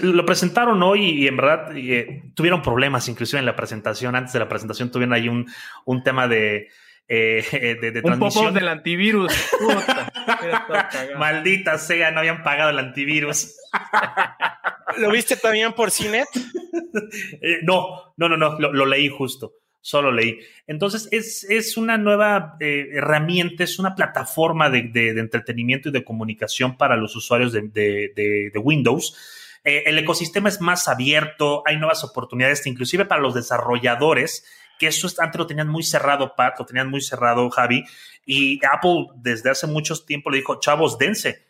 lo 0.02 0.26
presentaron 0.26 0.82
hoy 0.82 1.12
y 1.12 1.28
en 1.28 1.38
verdad 1.38 1.78
eh, 1.78 2.24
tuvieron 2.34 2.64
problemas, 2.64 3.08
inclusive 3.08 3.40
en 3.40 3.46
la 3.46 3.56
presentación. 3.56 4.16
Antes 4.16 4.34
de 4.34 4.40
la 4.40 4.50
presentación 4.50 4.90
tuvieron 4.90 5.14
ahí 5.14 5.30
un, 5.30 5.46
un 5.86 6.02
tema 6.02 6.28
de, 6.28 6.70
eh, 7.08 7.78
de, 7.82 7.92
de, 7.92 8.02
un 8.04 8.20
poco 8.20 8.52
del 8.52 8.68
antivirus. 8.68 9.34
Maldita 11.18 11.78
sea, 11.78 12.12
no 12.12 12.20
habían 12.20 12.44
pagado 12.44 12.70
el 12.70 12.80
antivirus. 12.80 13.56
¿Lo 14.98 15.12
viste 15.12 15.36
también 15.36 15.74
por 15.74 15.92
Cinet? 15.92 16.28
eh, 17.42 17.60
no, 17.64 18.14
no, 18.18 18.30
no, 18.30 18.38
no, 18.38 18.60
lo, 18.60 18.74
lo, 18.74 18.86
leí 18.86 19.10
justo. 19.10 19.54
Solo 19.82 20.12
leí. 20.12 20.40
Entonces, 20.66 21.10
es, 21.12 21.44
es 21.44 21.76
una 21.76 21.98
nueva 21.98 22.56
eh, 22.62 22.90
herramienta, 22.94 23.66
es 23.66 23.80
una 23.80 23.96
plataforma 23.96 24.70
de, 24.70 24.84
de, 24.84 25.14
de, 25.14 25.20
entretenimiento 25.20 25.90
y 25.90 25.92
de 25.92 26.06
comunicación 26.06 26.78
para 26.78 26.96
los 26.96 27.16
usuarios 27.18 27.52
de, 27.52 27.62
de 27.74 28.60
Windows. 28.60 29.18
Eh, 29.64 29.84
el 29.86 29.98
ecosistema 29.98 30.50
es 30.50 30.60
más 30.60 30.88
abierto, 30.88 31.64
hay 31.66 31.78
nuevas 31.78 32.04
oportunidades, 32.04 32.68
inclusive 32.68 33.06
para 33.06 33.22
los 33.22 33.34
desarrolladores 33.34 34.46
que 34.84 34.90
eso 34.90 35.08
antes 35.20 35.40
lo 35.40 35.48
tenían 35.48 35.70
muy 35.70 35.84
cerrado, 35.84 36.36
Pat, 36.36 36.60
lo 36.60 36.66
tenían 36.66 36.90
muy 36.90 37.02
cerrado, 37.02 37.50
Javi, 37.50 37.86
y 38.26 38.60
Apple 38.66 39.08
desde 39.16 39.50
hace 39.50 39.66
mucho 39.66 39.96
tiempo 40.06 40.30
le 40.30 40.38
dijo, 40.38 40.60
chavos, 40.60 40.98
dense, 40.98 41.46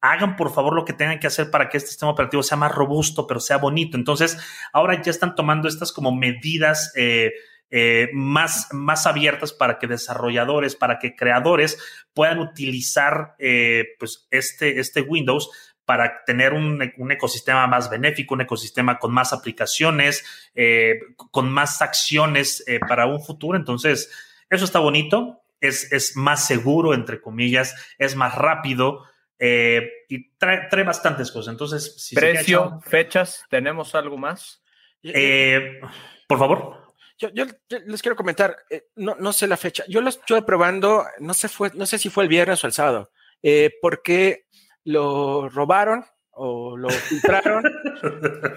hagan 0.00 0.34
por 0.34 0.52
favor 0.52 0.74
lo 0.74 0.84
que 0.84 0.92
tengan 0.92 1.20
que 1.20 1.28
hacer 1.28 1.50
para 1.50 1.68
que 1.68 1.76
este 1.76 1.90
sistema 1.90 2.10
operativo 2.10 2.42
sea 2.42 2.56
más 2.56 2.74
robusto, 2.74 3.26
pero 3.26 3.38
sea 3.38 3.58
bonito. 3.58 3.96
Entonces, 3.96 4.36
ahora 4.72 5.00
ya 5.00 5.10
están 5.10 5.36
tomando 5.36 5.68
estas 5.68 5.92
como 5.92 6.10
medidas 6.10 6.92
eh, 6.96 7.32
eh, 7.70 8.08
más, 8.12 8.68
más 8.72 9.06
abiertas 9.06 9.52
para 9.52 9.78
que 9.78 9.86
desarrolladores, 9.86 10.74
para 10.74 10.98
que 10.98 11.14
creadores 11.14 11.78
puedan 12.12 12.40
utilizar 12.40 13.36
eh, 13.38 13.94
pues 14.00 14.26
este, 14.32 14.80
este 14.80 15.02
Windows 15.02 15.50
para 15.92 16.24
tener 16.24 16.54
un, 16.54 16.90
un, 16.96 17.12
ecosistema 17.12 17.66
más 17.66 17.90
benéfico, 17.90 18.32
un 18.32 18.40
ecosistema 18.40 18.98
con 18.98 19.12
más 19.12 19.34
aplicaciones, 19.34 20.24
eh, 20.54 21.00
con 21.30 21.52
más 21.52 21.82
acciones 21.82 22.64
eh, 22.66 22.80
para 22.80 23.04
un 23.04 23.22
futuro. 23.22 23.58
Entonces, 23.58 24.10
eso 24.48 24.64
está 24.64 24.78
bonito, 24.78 25.42
es, 25.60 25.92
es 25.92 26.16
más 26.16 26.46
seguro, 26.46 26.94
entre 26.94 27.20
comillas, 27.20 27.76
es 27.98 28.16
más 28.16 28.34
rápido 28.34 29.04
eh, 29.38 29.86
y 30.08 30.30
trae, 30.38 30.66
trae, 30.70 30.82
bastantes 30.82 31.30
cosas. 31.30 31.52
Entonces, 31.52 31.94
si 32.02 32.14
precio, 32.14 32.80
fechas, 32.86 33.44
¿tenemos 33.50 33.94
algo 33.94 34.16
más? 34.16 34.64
Eh, 35.02 35.78
por 36.26 36.38
favor. 36.38 36.94
Yo, 37.18 37.28
yo, 37.34 37.44
yo, 37.68 37.80
les 37.84 38.00
quiero 38.00 38.16
comentar, 38.16 38.56
eh, 38.70 38.86
no, 38.96 39.14
no 39.16 39.30
sé 39.34 39.46
la 39.46 39.58
fecha. 39.58 39.84
Yo 39.88 40.00
lo 40.00 40.08
estuve 40.08 40.40
probando, 40.40 41.04
no 41.18 41.34
sé, 41.34 41.50
fue, 41.50 41.70
no 41.74 41.84
sé 41.84 41.98
si 41.98 42.08
fue 42.08 42.22
el 42.22 42.30
viernes 42.30 42.64
o 42.64 42.66
el 42.66 42.72
sábado, 42.72 43.10
eh, 43.42 43.74
porque 43.82 44.46
lo 44.84 45.48
robaron 45.48 46.04
o 46.34 46.76
lo 46.76 46.88
filtraron 46.88 47.62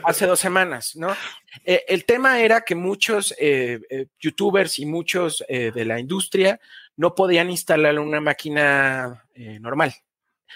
hace 0.04 0.26
dos 0.26 0.40
semanas, 0.40 0.96
¿no? 0.96 1.16
Eh, 1.64 1.84
el 1.88 2.06
tema 2.06 2.40
era 2.40 2.62
que 2.62 2.76
muchos 2.76 3.34
eh, 3.38 3.80
eh, 3.90 4.08
youtubers 4.20 4.80
y 4.80 4.86
muchos 4.86 5.44
de 5.48 5.86
la 5.86 6.00
industria 6.00 6.60
no 6.98 7.14
podían 7.14 7.50
instalar 7.50 8.00
una 8.00 8.22
máquina 8.22 9.26
normal. 9.60 9.94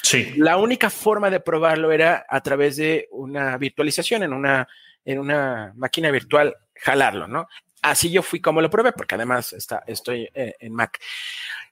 Sí. 0.02 0.34
La 0.38 0.58
única 0.58 0.90
forma 0.90 1.30
de 1.30 1.42
probarlo 1.42 1.92
era 1.92 2.26
a 2.30 2.42
través 2.42 2.78
de 2.78 3.10
una 3.12 3.58
virtualización 3.58 4.24
en 4.24 4.34
una, 4.34 4.68
en 5.04 5.20
una 5.20 5.74
máquina 5.76 6.10
virtual, 6.12 6.56
jalarlo, 6.76 7.28
¿no? 7.28 7.48
Así 7.82 8.10
yo 8.10 8.22
fui 8.22 8.40
como 8.40 8.62
lo 8.62 8.70
probé, 8.70 8.94
porque 8.94 9.16
además 9.16 9.52
está, 9.52 9.84
estoy 9.88 10.30
en 10.34 10.74
Mac 10.74 11.00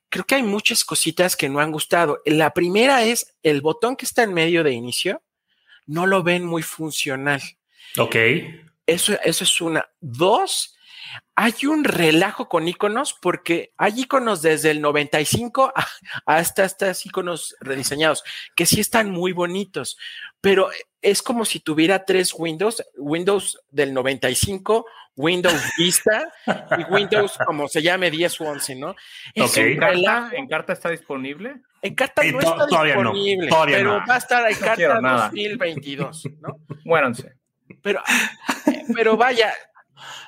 creo 0.10 0.26
que 0.26 0.36
hay 0.36 0.44
muchas 0.44 0.84
cositas 0.84 1.36
que 1.36 1.50
no 1.50 1.60
han 1.60 1.72
gustado. 1.72 2.22
La 2.26 2.54
primera 2.54 3.04
es 3.04 3.36
el 3.44 3.62
botón 3.62 3.96
que 3.96 4.06
está 4.06 4.24
en 4.24 4.34
medio 4.34 4.64
de 4.64 4.72
inicio, 4.72 5.22
no 5.86 6.06
lo 6.06 6.24
ven 6.24 6.46
muy 6.46 6.64
funcional. 6.64 7.42
Ok. 7.98 8.16
Eso, 8.86 9.18
eso 9.24 9.44
es 9.44 9.62
una. 9.62 9.90
Dos, 10.00 10.77
hay 11.36 11.66
un 11.68 11.84
relajo 11.84 12.50
con 12.50 12.68
iconos 12.68 13.14
porque 13.14 13.72
hay 13.78 14.02
iconos 14.02 14.42
desde 14.42 14.72
el 14.72 14.82
95 14.82 15.74
hasta 16.26 16.66
estos 16.66 17.06
iconos 17.06 17.56
rediseñados 17.60 18.24
que 18.56 18.66
sí 18.66 18.80
están 18.80 19.12
muy 19.12 19.34
bonitos, 19.34 19.98
pero 20.42 20.70
es 21.02 21.22
como 21.22 21.46
si 21.46 21.60
tuviera 21.60 22.06
tres 22.06 22.34
Windows, 22.36 22.84
Windows 22.98 23.60
del 23.70 23.94
95, 23.94 24.86
Windows 25.16 25.62
Vista 25.78 26.32
y 26.78 26.84
Windows 26.94 27.38
como 27.46 27.68
se 27.68 27.82
llame 27.82 28.12
10 28.12 28.42
o 28.42 28.46
11, 28.46 28.76
¿no? 28.76 28.96
Es 29.34 29.58
¿En, 29.58 29.78
carta, 29.78 30.30
¿En 30.34 30.48
carta 30.48 30.74
está 30.74 30.90
disponible? 30.90 31.56
En 31.82 31.96
carta 31.96 32.24
no 32.24 32.40
está 32.40 32.84
disponible, 32.84 33.50
pero 33.66 34.02
va 34.08 34.16
a 34.16 34.18
estar 34.18 34.50
en 34.50 34.58
carta 34.58 35.00
2022, 35.02 36.30
¿no? 36.40 36.60
Muéranse. 36.86 37.34
Pero, 37.82 38.02
pero 38.94 39.18
vaya, 39.18 39.54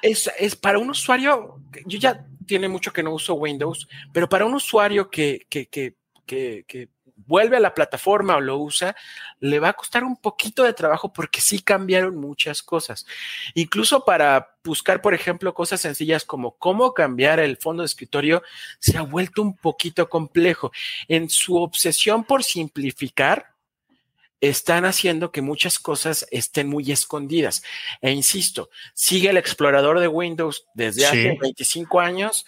es, 0.02 0.30
es, 0.38 0.56
para 0.56 0.80
un 0.80 0.90
usuario, 0.90 1.62
yo 1.86 2.00
ya 2.00 2.26
tiene 2.46 2.68
mucho 2.68 2.92
que 2.92 3.04
no 3.04 3.14
uso 3.14 3.36
Windows, 3.36 3.88
pero 4.12 4.28
para 4.28 4.46
un 4.46 4.54
usuario 4.54 5.10
que, 5.10 5.46
que, 5.50 5.68
que, 5.68 5.96
que, 6.26 6.90
vuelve 7.28 7.58
a 7.58 7.60
la 7.60 7.76
plataforma 7.76 8.38
o 8.38 8.42
lo 8.42 8.58
usa, 8.58 8.96
le 9.40 9.60
va 9.60 9.70
a 9.70 9.74
costar 9.74 10.04
un 10.04 10.18
poquito 10.18 10.64
de 10.64 10.74
trabajo 10.74 11.14
porque 11.14 11.42
sí 11.42 11.60
cambiaron 11.60 12.16
muchas 12.16 12.64
cosas. 12.64 13.06
Incluso 13.54 14.04
para 14.04 14.56
buscar, 14.64 15.02
por 15.02 15.14
ejemplo, 15.14 15.54
cosas 15.54 15.82
sencillas 15.82 16.26
como 16.26 16.58
cómo 16.58 16.94
cambiar 16.94 17.40
el 17.40 17.58
fondo 17.58 17.84
de 17.84 17.88
escritorio, 17.88 18.42
se 18.80 18.98
ha 18.98 19.02
vuelto 19.02 19.42
un 19.42 19.56
poquito 19.56 20.10
complejo. 20.10 20.72
En 21.08 21.30
su 21.30 21.56
obsesión 21.58 22.24
por 22.24 22.44
simplificar, 22.44 23.54
están 24.42 24.86
haciendo 24.86 25.32
que 25.32 25.42
muchas 25.42 25.80
cosas 25.80 26.26
estén 26.32 26.68
muy 26.68 26.92
escondidas. 26.92 27.64
E 28.02 28.12
insisto, 28.12 28.70
sigue 28.94 29.30
el 29.30 29.38
explorador 29.38 30.00
de 30.00 30.08
Windows 30.08 30.66
desde 30.74 31.06
hace 31.06 31.38
25 31.40 32.00
años 32.00 32.46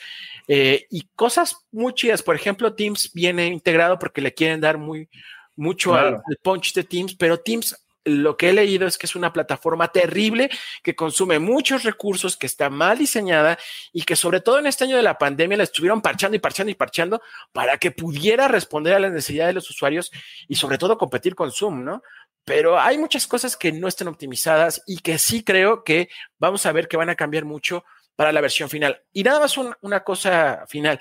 eh, 0.47 0.87
y 0.89 1.07
cosas 1.15 1.57
muy 1.71 1.93
chidas. 1.93 2.23
Por 2.23 2.35
ejemplo, 2.35 2.73
Teams 2.73 3.11
viene 3.13 3.47
integrado 3.47 3.99
porque 3.99 4.21
le 4.21 4.33
quieren 4.33 4.61
dar 4.61 4.77
muy 4.77 5.09
mucho 5.55 5.93
al, 5.93 6.21
punch 6.41 6.73
de 6.73 6.83
Teams, 6.83 7.15
pero 7.15 7.39
Teams 7.39 7.77
lo 8.03 8.37
que 8.37 8.49
he 8.49 8.53
leído 8.53 8.87
es 8.87 8.97
que 8.97 9.05
es 9.05 9.15
una 9.15 9.31
plataforma 9.31 9.89
terrible 9.89 10.49
que 10.83 10.95
consume 10.95 11.39
muchos 11.39 11.83
recursos, 11.83 12.37
que 12.37 12.47
está 12.47 12.69
mal 12.69 12.97
diseñada 12.97 13.57
y 13.93 14.03
que 14.03 14.15
sobre 14.15 14.41
todo 14.41 14.59
en 14.59 14.67
este 14.67 14.85
año 14.85 14.97
de 14.97 15.03
la 15.03 15.17
pandemia 15.17 15.57
la 15.57 15.63
estuvieron 15.63 16.01
parchando 16.01 16.35
y 16.35 16.39
parchando 16.39 16.71
y 16.71 16.75
parchando 16.75 17.21
para 17.51 17.77
que 17.77 17.91
pudiera 17.91 18.47
responder 18.47 18.93
a 18.93 18.99
las 18.99 19.11
necesidades 19.11 19.49
de 19.49 19.55
los 19.55 19.69
usuarios 19.69 20.11
y 20.47 20.55
sobre 20.55 20.77
todo 20.77 20.97
competir 20.97 21.35
con 21.35 21.51
Zoom, 21.51 21.83
¿no? 21.83 22.01
Pero 22.43 22.79
hay 22.79 22.97
muchas 22.97 23.27
cosas 23.27 23.55
que 23.55 23.71
no 23.71 23.87
están 23.87 24.07
optimizadas 24.07 24.81
y 24.87 24.97
que 24.97 25.19
sí 25.19 25.43
creo 25.43 25.83
que 25.83 26.09
vamos 26.39 26.65
a 26.65 26.71
ver 26.71 26.87
que 26.87 26.97
van 26.97 27.09
a 27.09 27.15
cambiar 27.15 27.45
mucho 27.45 27.83
para 28.15 28.31
la 28.31 28.41
versión 28.41 28.69
final. 28.69 29.01
Y 29.13 29.23
nada 29.23 29.39
más 29.39 29.57
una 29.57 30.03
cosa 30.03 30.65
final. 30.67 30.99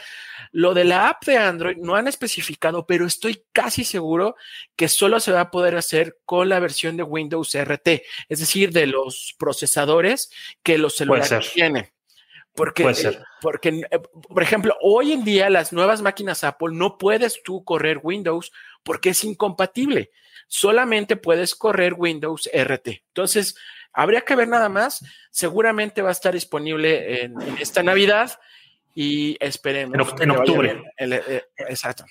Lo 0.53 0.75
de 0.75 0.85
la 0.85 1.09
app 1.09 1.25
de 1.25 1.37
Android 1.37 1.77
no 1.77 1.95
han 1.95 2.09
especificado, 2.09 2.87
pero 2.87 3.07
estoy 3.07 3.45
casi 3.53 3.85
seguro 3.85 4.37
que 4.77 4.89
solo 4.89 5.21
se 5.21 5.33
va 5.33 5.41
a 5.41 5.51
poder 5.51 5.77
hacer 5.77 6.19
con 6.25 6.49
la 6.49 6.61
versión 6.61 6.97
de 6.97 7.03
Windows 7.03 7.55
RT, 7.55 8.03
es 8.29 8.41
decir, 8.41 8.73
de 8.73 8.87
los 8.87 9.35
procesadores 9.39 10.31
que 10.63 10.79
los 10.79 10.97
celulares 10.97 11.53
tienen. 11.53 11.91
Porque, 12.55 12.93
porque, 13.41 13.69
eh, 13.91 13.99
por 14.29 14.43
ejemplo, 14.43 14.77
hoy 14.83 15.13
en 15.13 15.25
día 15.25 15.49
las 15.51 15.73
nuevas 15.73 16.03
máquinas 16.03 16.43
Apple 16.43 16.71
no 16.73 16.99
puedes 16.99 17.43
tú 17.43 17.65
correr 17.65 18.01
Windows 18.03 18.53
porque 18.83 19.11
es 19.11 19.25
incompatible. 19.25 20.11
Solamente 20.53 21.17
puedes 21.17 21.55
correr 21.55 21.95
Windows 21.97 22.51
RT. 22.53 22.89
Entonces, 23.09 23.55
Habría 23.93 24.23
que 24.23 24.37
ver 24.37 24.49
nada 24.49 24.69
más. 24.69 25.05
Seguramente 25.31 26.03
va 26.03 26.11
a 26.11 26.13
estar 26.13 26.33
disponible 26.33 27.25
en, 27.25 27.35
esta 27.59 27.83
Navidad 27.83 28.39
y 28.95 29.37
esperemos. 29.41 29.95
En, 30.21 30.31
octubre. 30.31 30.83
Eh, 30.97 31.43
exacto. 31.69 32.05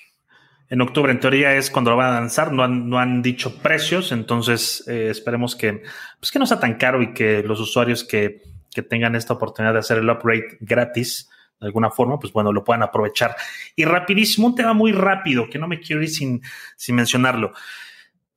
En 0.70 0.82
octubre, 0.82 1.12
en 1.12 1.20
teoría, 1.20 1.56
es 1.56 1.72
cuando 1.72 1.92
lo 1.92 1.98
van 1.98 2.14
a 2.14 2.20
lanzar. 2.20 2.52
No 2.52 2.64
han, 2.64 2.90
no 2.90 3.00
han 3.00 3.22
dicho 3.22 3.58
precios, 3.60 4.12
entonces 4.12 4.84
eh, 4.88 5.08
esperemos 5.10 5.56
que, 5.56 5.84
pues 6.20 6.32
que 6.32 6.40
no 6.40 6.46
sea 6.46 6.60
tan 6.60 6.76
caro 6.76 7.02
y 7.02 7.14
que 7.14 7.42
los 7.44 7.60
usuarios 7.60 8.04
que, 8.04 8.44
que 8.72 8.84
tengan 8.84 9.16
esta 9.16 9.34
oportunidad 9.34 9.74
de 9.74 9.80
hacer 9.80 9.98
el 9.98 10.10
upgrade 10.10 10.58
gratis, 10.60 11.30
de 11.60 11.68
alguna 11.68 11.90
forma, 11.90 12.20
pues 12.20 12.32
bueno, 12.32 12.54
lo 12.54 12.64
puedan 12.64 12.84
aprovechar. 12.84 13.36
Y 13.76 13.86
rapidísimo, 13.86 14.48
un 14.48 14.56
tema 14.56 14.74
muy 14.74 14.92
rápido, 14.92 15.50
que 15.50 15.58
no 15.58 15.68
me 15.68 15.80
quiero 15.80 16.04
ir 16.04 16.10
sin, 16.10 16.42
sin 16.76 16.96
mencionarlo. 16.96 17.54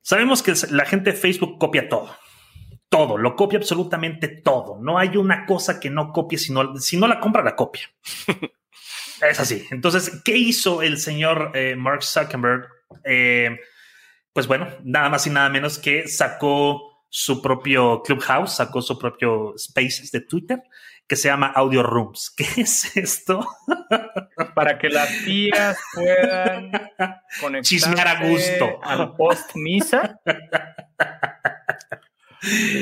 Sabemos 0.03 0.43
que 0.43 0.53
la 0.69 0.85
gente 0.85 1.11
de 1.11 1.17
Facebook 1.17 1.57
copia 1.57 1.89
todo 1.89 2.15
todo, 2.93 3.17
lo 3.17 3.35
copia 3.35 3.57
absolutamente 3.57 4.27
todo. 4.27 4.77
No 4.79 4.99
hay 4.99 5.17
una 5.17 5.47
cosa 5.47 5.79
que 5.79 5.89
no 5.89 6.11
copie, 6.11 6.37
si 6.37 6.53
no, 6.53 6.77
si 6.77 6.95
no 6.95 7.07
la 7.07 7.19
compra, 7.19 7.41
la 7.41 7.55
copia. 7.55 7.89
es 9.29 9.39
así. 9.39 9.65
Entonces, 9.71 10.21
¿qué 10.23 10.37
hizo 10.37 10.83
el 10.83 10.99
señor 10.99 11.53
eh, 11.55 11.75
Mark 11.75 12.03
Zuckerberg? 12.03 12.67
Eh, 13.03 13.57
pues 14.31 14.45
bueno, 14.45 14.67
nada 14.83 15.09
más 15.09 15.25
y 15.25 15.31
nada 15.31 15.49
menos 15.49 15.79
que 15.79 16.07
sacó 16.07 17.03
su 17.09 17.41
propio 17.41 18.03
Clubhouse, 18.03 18.57
sacó 18.57 18.79
su 18.79 18.99
propio 18.99 19.55
Spaces 19.57 20.11
de 20.11 20.21
Twitter 20.21 20.61
que 21.07 21.15
se 21.15 21.27
llama 21.27 21.47
Audio 21.47 21.83
Rooms. 21.83 22.33
¿Qué 22.37 22.61
es 22.61 22.95
esto? 22.97 23.47
Para 24.55 24.77
que 24.77 24.89
las 24.89 25.09
tías 25.25 25.77
puedan 25.93 26.71
conectarse 27.41 27.61
chismear 27.63 28.07
a 28.07 28.27
gusto 28.27 28.79
al 28.83 29.15
post 29.15 29.55
misa 29.55 30.19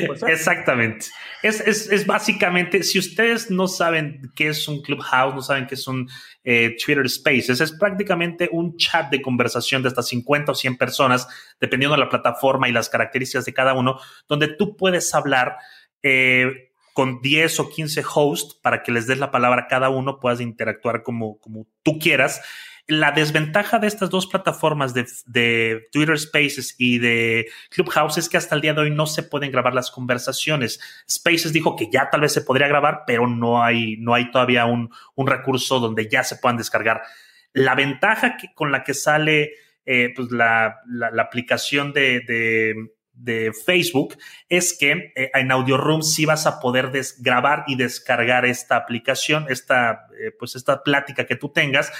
pues, 0.07 0.23
Exactamente. 0.23 1.07
Es, 1.43 2.05
básicamente, 2.05 2.83
si 2.83 2.99
ustedes 2.99 3.51
no 3.51 3.67
saben 3.67 4.31
qué 4.35 4.49
es 4.49 4.67
un 4.67 4.81
Clubhouse, 4.81 5.35
no 5.35 5.41
saben 5.41 5.67
qué 5.67 5.75
es 5.75 5.87
un 5.87 6.09
eh, 6.43 6.75
Twitter 6.83 7.07
Spaces, 7.07 7.61
es 7.61 7.71
prácticamente 7.73 8.49
un 8.51 8.75
chat 8.77 9.09
de 9.11 9.21
conversación 9.21 9.81
de 9.81 9.89
hasta 9.89 10.01
50 10.01 10.51
o 10.51 10.55
100 10.55 10.77
personas, 10.77 11.27
dependiendo 11.59 11.95
de 11.95 12.01
la 12.01 12.09
plataforma 12.09 12.69
y 12.69 12.71
las 12.71 12.89
características 12.89 13.45
de 13.45 13.53
cada 13.53 13.73
uno, 13.73 13.99
donde 14.27 14.47
tú 14.47 14.75
puedes 14.75 15.13
hablar. 15.13 15.57
Eh, 16.03 16.70
con 16.93 17.21
10 17.21 17.59
o 17.59 17.69
15 17.69 18.03
hosts 18.13 18.55
para 18.55 18.83
que 18.83 18.91
les 18.91 19.07
des 19.07 19.17
la 19.17 19.31
palabra 19.31 19.63
a 19.63 19.67
cada 19.67 19.89
uno, 19.89 20.19
puedas 20.19 20.41
interactuar 20.41 21.03
como, 21.03 21.39
como 21.39 21.67
tú 21.83 21.99
quieras 21.99 22.41
la 22.91 23.11
desventaja 23.11 23.79
de 23.79 23.87
estas 23.87 24.09
dos 24.09 24.27
plataformas 24.27 24.93
de, 24.93 25.87
Twitter 25.91 26.19
Spaces 26.19 26.75
y 26.77 26.99
de 26.99 27.47
Clubhouse 27.69 28.17
es 28.17 28.29
que 28.29 28.37
hasta 28.37 28.55
el 28.55 28.61
día 28.61 28.73
de 28.73 28.81
hoy 28.81 28.91
no 28.91 29.05
se 29.05 29.23
pueden 29.23 29.51
grabar 29.51 29.73
las 29.73 29.91
conversaciones. 29.91 30.79
Spaces 31.09 31.53
dijo 31.53 31.75
que 31.75 31.89
ya 31.89 32.09
tal 32.09 32.21
vez 32.21 32.33
se 32.33 32.41
podría 32.41 32.67
grabar, 32.67 33.03
pero 33.07 33.27
no 33.27 33.63
hay, 33.63 33.97
no 33.97 34.13
hay 34.13 34.29
todavía 34.31 34.65
un, 34.65 34.91
recurso 35.17 35.79
donde 35.79 36.09
ya 36.09 36.23
se 36.23 36.35
puedan 36.35 36.57
descargar. 36.57 37.03
La 37.53 37.75
ventaja 37.75 38.37
que, 38.37 38.53
con 38.53 38.71
la 38.71 38.83
que 38.83 38.93
sale 38.93 39.53
eh, 39.85 40.11
pues 40.15 40.31
la, 40.31 40.81
aplicación 41.19 41.93
de, 41.93 42.73
Facebook 43.65 44.17
es 44.49 44.77
que 44.77 45.11
eh, 45.15 45.31
en 45.33 45.51
Audio 45.51 45.77
Room 45.77 46.03
sí 46.03 46.25
vas 46.25 46.45
a 46.47 46.59
poder 46.59 46.91
grabar 47.19 47.63
y 47.67 47.75
descargar 47.75 48.45
esta 48.45 48.75
aplicación, 48.75 49.45
esta, 49.49 50.07
eh, 50.19 50.31
pues 50.37 50.55
esta 50.55 50.83
plática 50.83 51.25
que 51.25 51.35
tú 51.35 51.49
tengas. 51.49 51.91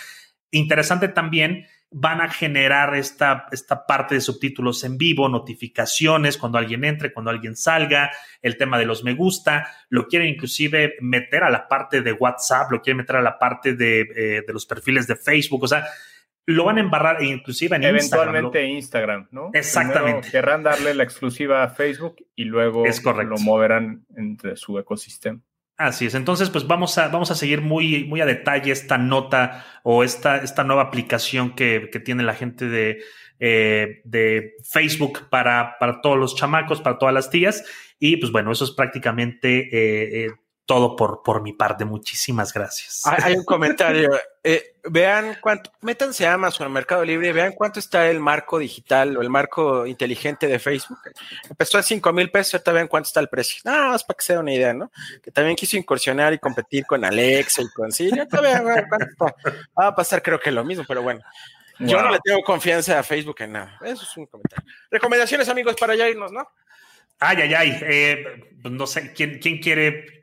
Interesante 0.52 1.08
también, 1.08 1.66
van 1.94 2.22
a 2.22 2.30
generar 2.30 2.96
esta, 2.96 3.48
esta 3.52 3.86
parte 3.86 4.16
de 4.16 4.22
subtítulos 4.22 4.86
en 4.86 4.98
vivo, 4.98 5.28
notificaciones 5.28 6.38
cuando 6.38 6.58
alguien 6.58 6.86
entre, 6.86 7.12
cuando 7.12 7.32
alguien 7.32 7.58
salga, 7.58 8.12
el 8.42 8.56
tema 8.58 8.80
de 8.80 8.86
los 8.86 9.04
me 9.04 9.14
gusta, 9.14 9.68
lo 9.90 10.08
quieren 10.08 10.30
inclusive 10.30 10.94
meter 11.02 11.44
a 11.44 11.50
la 11.50 11.68
parte 11.68 12.02
de 12.02 12.14
WhatsApp, 12.14 12.72
lo 12.72 12.82
quieren 12.82 12.98
meter 12.98 13.18
a 13.18 13.22
la 13.22 13.38
parte 13.38 13.76
de, 13.76 14.02
eh, 14.02 14.44
de 14.48 14.54
los 14.54 14.66
perfiles 14.66 15.06
de 15.06 15.18
Facebook, 15.18 15.64
o 15.64 15.68
sea, 15.68 15.86
lo 16.46 16.66
van 16.66 16.78
a 16.78 16.82
embarrar 16.82 17.24
inclusive 17.24 17.76
en 17.76 17.84
Eventualmente 17.84 18.66
Instagram, 18.66 19.28
¿no? 19.32 19.52
Exactamente. 19.54 20.30
querrán 20.32 20.64
darle 20.64 20.94
la 20.94 21.04
exclusiva 21.04 21.64
a 21.64 21.70
Facebook 21.70 22.18
y 22.36 22.46
luego 22.46 22.84
lo 22.86 23.38
moverán 23.38 24.06
entre 24.16 24.56
su 24.56 24.78
ecosistema. 24.80 25.40
Así 25.78 26.06
es. 26.06 26.14
Entonces, 26.14 26.52
pues 26.52 26.68
vamos 26.68 26.98
a, 27.00 27.08
vamos 27.08 27.32
a 27.32 27.36
seguir 27.36 27.62
muy, 27.62 28.04
muy 28.04 28.22
a 28.22 28.26
detalle 28.26 28.72
esta 28.72 29.00
nota 29.00 29.66
o 29.84 30.04
esta, 30.04 30.38
esta 30.38 30.64
nueva 30.64 30.84
aplicación 30.84 31.56
que, 31.56 31.90
que 31.92 32.00
tiene 32.00 32.22
la 32.22 32.36
gente 32.36 32.68
de, 32.68 33.00
eh, 33.40 34.02
de 34.04 34.54
Facebook 34.64 35.28
para, 35.30 35.78
para 35.80 36.00
todos 36.02 36.20
los 36.20 36.36
chamacos, 36.36 36.82
para 36.82 37.00
todas 37.00 37.16
las 37.16 37.32
tías. 37.32 37.66
Y 37.98 38.18
pues 38.18 38.32
bueno, 38.32 38.52
eso 38.52 38.64
es 38.64 38.72
prácticamente 38.72 39.70
eh, 39.72 40.26
eh, 40.26 40.32
todo 40.66 40.96
por, 40.96 41.22
por 41.24 41.42
mi 41.42 41.54
parte. 41.54 41.86
Muchísimas 41.86 42.54
gracias. 42.54 43.02
Hay 43.06 43.36
un 43.36 43.46
comentario. 43.46 44.10
Eh, 44.44 44.74
vean 44.86 45.38
cuánto, 45.40 45.72
métanse 45.82 46.26
a 46.26 46.34
Amazon, 46.34 46.66
al 46.66 46.74
Mercado 46.74 47.06
Libre, 47.06 47.32
vean 47.32 47.52
cuánto 47.52 47.80
está 47.80 48.10
el 48.10 48.20
marco 48.20 48.58
digital 48.58 49.16
o 49.16 49.22
el 49.22 49.30
marco 49.30 49.86
inteligente 49.86 50.48
de 50.48 50.58
Facebook. 50.58 50.98
Empezó 51.48 51.78
a 51.78 51.84
5 51.84 52.12
mil 52.12 52.32
pesos, 52.32 52.56
ahorita 52.56 52.72
vean 52.72 52.88
cuánto 52.88 53.06
está 53.06 53.20
el 53.20 53.30
precio. 53.30 53.62
Nada 53.66 53.90
más 53.90 54.04
para 54.04 54.18
que 54.18 54.24
se 54.24 54.34
den 54.34 54.42
una 54.42 54.52
idea, 54.52 54.74
¿no? 54.74 54.92
Que 55.22 55.30
también 55.30 55.56
quiso 55.56 55.78
incursionar 55.78 56.34
y 56.34 56.40
competir 56.40 56.88
con 56.88 57.06
Alexa 57.06 57.62
y 57.62 57.70
con 57.70 57.92
Siri. 57.92 58.20
vean, 58.42 58.88
cuánto 58.90 59.36
Va 59.80 59.86
a 59.86 59.96
pasar 59.96 60.24
creo 60.24 60.40
que 60.40 60.50
lo 60.50 60.66
mismo, 60.66 60.86
pero 60.88 61.04
bueno. 61.04 61.22
Yo 61.78 62.02
no 62.02 62.10
le 62.10 62.18
tengo 62.24 62.42
confianza 62.42 62.98
a 62.98 63.04
Facebook 63.04 63.42
en 63.42 63.52
nada. 63.52 63.78
Eso 63.86 64.02
es 64.02 64.18
un 64.18 64.26
comentario. 64.26 64.66
Recomendaciones, 64.90 65.50
amigos, 65.50 65.76
para 65.80 65.94
ya 65.94 66.10
irnos, 66.10 66.32
¿no? 66.32 66.48
Ay, 67.20 67.38
ay, 67.44 67.54
ay. 67.54 67.80
Eh, 67.84 68.26
no 68.64 68.88
sé, 68.88 69.14
¿quién, 69.14 69.38
quién 69.38 69.60
quiere 69.60 70.21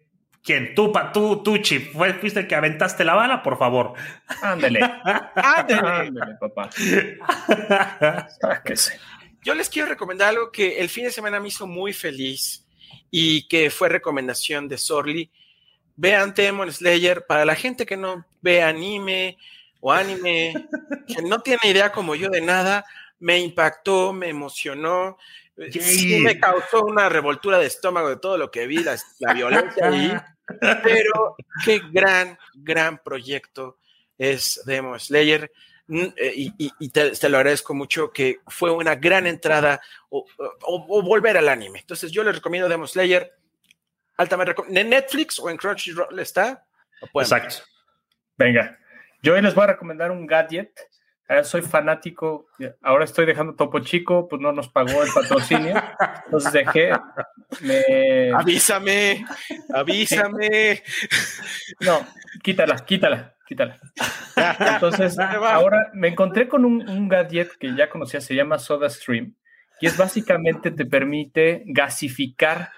¿Quién? 0.49 0.75
Tú, 0.75 0.91
pa, 0.91 1.13
tú, 1.13 1.43
tú, 1.43 1.59
Chip. 1.59 1.93
¿Fuiste 1.93 2.41
el 2.41 2.49
que 2.49 2.55
aventaste 2.55 3.05
la 3.05 3.13
bala? 3.13 3.43
Por 3.43 3.59
favor. 3.59 3.93
Ándele. 4.41 4.81
Ándele. 5.35 5.81
Ándele, 5.87 6.37
papá. 6.41 6.71
Sáquese. 8.41 8.99
Yo 9.43 9.55
les 9.55 9.69
quiero 9.69 9.91
recomendar 9.91 10.31
algo 10.31 10.51
que 10.51 10.79
el 10.79 10.89
fin 10.89 11.05
de 11.05 11.11
semana 11.11 11.39
me 11.39 11.49
hizo 11.49 11.67
muy 11.67 11.93
feliz 11.93 12.65
y 13.11 13.47
que 13.47 13.69
fue 13.69 13.91
recomendación 13.91 14.69
de 14.69 14.79
Sorly. 14.79 15.31
Vean 15.97 16.33
Demon 16.33 16.73
Slayer 16.73 17.27
para 17.27 17.45
la 17.45 17.55
gente 17.55 17.85
que 17.85 17.99
no 17.99 18.25
ve 18.41 18.63
anime 18.63 19.37
o 19.83 19.93
anime, 19.93 20.55
que 21.07 21.21
no 21.21 21.41
tiene 21.43 21.61
idea 21.65 21.93
como 21.93 22.15
yo 22.15 22.31
de 22.31 22.41
nada, 22.41 22.87
me 23.19 23.39
impactó, 23.39 24.15
me 24.15 24.31
emocionó, 24.31 25.19
sí 25.81 26.21
me 26.21 26.39
causó 26.39 26.85
una 26.85 27.09
revoltura 27.09 27.59
de 27.59 27.67
estómago 27.67 28.09
de 28.09 28.17
todo 28.17 28.39
lo 28.39 28.51
que 28.51 28.67
vi, 28.67 28.79
la, 28.83 28.97
la 29.19 29.33
violencia 29.35 29.89
ahí, 29.89 30.13
pero 30.83 31.37
qué 31.65 31.81
gran, 31.93 32.39
gran 32.55 32.99
proyecto 33.03 33.79
es 34.17 34.63
Demon 34.67 34.99
Slayer. 35.01 35.51
Mm, 35.89 36.03
eh, 36.17 36.33
Y, 36.37 36.53
y- 36.59 36.73
y 36.81 36.89
te, 36.91 37.11
te 37.13 37.29
lo 37.29 37.39
agradezco 37.39 37.75
mucho, 37.75 38.11
que 38.13 38.41
fue 38.47 38.71
una 38.71 38.95
gran 38.95 39.27
entrada 39.27 39.81
o, 40.11 40.25
o- 40.39 40.87
o 40.89 41.03
volver 41.03 41.37
al 41.39 41.49
anime. 41.49 41.81
Entonces, 41.81 42.11
yo 42.13 42.23
les 42.23 42.35
recomiendo 42.35 42.69
Demon 42.69 42.87
Slayer. 42.89 43.33
Altamente 44.19 44.55
recom- 44.55 44.77
¿En 44.77 44.91
Netflix 44.91 45.39
o 45.39 45.49
en 45.49 45.57
Crunchyroll 45.57 46.19
está? 46.19 46.67
Ver. 47.01 47.23
Exacto. 47.23 47.57
Venga, 48.37 48.79
yo 49.23 49.35
hoy 49.35 49.43
les 49.43 49.55
voy 49.55 49.65
a 49.65 49.69
recomendar 49.69 50.11
un 50.11 50.27
gadget. 50.27 50.73
Eh, 51.29 51.45
soy 51.45 51.61
fanático. 51.63 52.47
Ahora 52.83 53.05
estoy 53.05 53.27
dejando 53.27 53.55
Topo 53.55 53.81
Chico, 53.81 54.27
pues 54.29 54.41
no 54.41 54.51
nos 54.53 54.69
pagó 54.69 55.03
el 55.03 55.11
patrocinio. 55.13 55.75
Entonces 56.25 56.53
dejé. 56.53 56.93
Me... 57.61 58.33
Avísame, 58.35 59.25
avísame. 59.75 60.83
No, 61.81 62.01
quítala, 62.43 62.77
quítala, 62.79 63.35
quítala. 63.47 63.79
Entonces, 64.73 65.19
ahora 65.19 65.91
me 65.93 66.09
encontré 66.09 66.49
con 66.49 66.65
un, 66.65 66.89
un 66.89 67.09
gadget 67.09 67.51
que 67.59 67.75
ya 67.75 67.91
conocía, 67.91 68.21
se 68.21 68.35
llama 68.35 68.59
SodaStream, 68.59 69.35
y 69.81 69.87
es 69.87 69.97
básicamente 69.97 70.71
te 70.71 70.87
permite 70.87 71.63
gasificar 71.67 72.71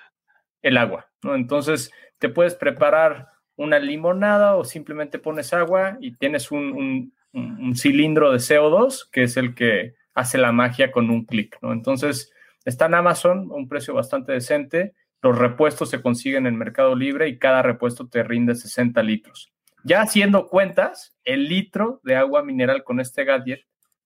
el 0.62 0.76
agua, 0.76 1.08
¿no? 1.22 1.34
Entonces, 1.34 1.92
te 2.18 2.28
puedes 2.28 2.54
preparar 2.54 3.28
una 3.56 3.78
limonada 3.78 4.56
o 4.56 4.64
simplemente 4.64 5.18
pones 5.18 5.52
agua 5.52 5.96
y 6.00 6.16
tienes 6.16 6.50
un, 6.50 6.72
un- 6.72 7.14
un- 7.32 7.74
cilindro 7.76 8.32
de 8.32 8.38
CO2 8.38 9.08
que 9.10 9.22
es 9.24 9.36
el 9.36 9.54
que 9.54 9.94
hace 10.14 10.38
la 10.38 10.52
magia 10.52 10.90
con 10.90 11.08
un 11.10 11.24
clic, 11.24 11.56
¿no? 11.62 11.72
Entonces, 11.72 12.32
está 12.64 12.86
en 12.86 12.94
Amazon 12.94 13.50
un 13.50 13.68
precio 13.68 13.94
bastante 13.94 14.32
decente. 14.32 14.94
Los 15.22 15.38
repuestos 15.38 15.90
se 15.90 16.02
consiguen 16.02 16.46
en 16.46 16.56
Mercado 16.56 16.94
Libre 16.96 17.28
y 17.28 17.38
cada 17.38 17.62
repuesto 17.62 18.08
te 18.08 18.22
rinde 18.22 18.54
60 18.54 19.02
litros. 19.02 19.52
Ya 19.84 20.02
haciendo 20.02 20.48
cuentas, 20.48 21.16
el 21.24 21.48
litro 21.48 22.00
de 22.04 22.16
agua 22.16 22.42
mineral 22.42 22.84
con 22.84 23.00
este 23.00 23.24
gadget, 23.24 23.60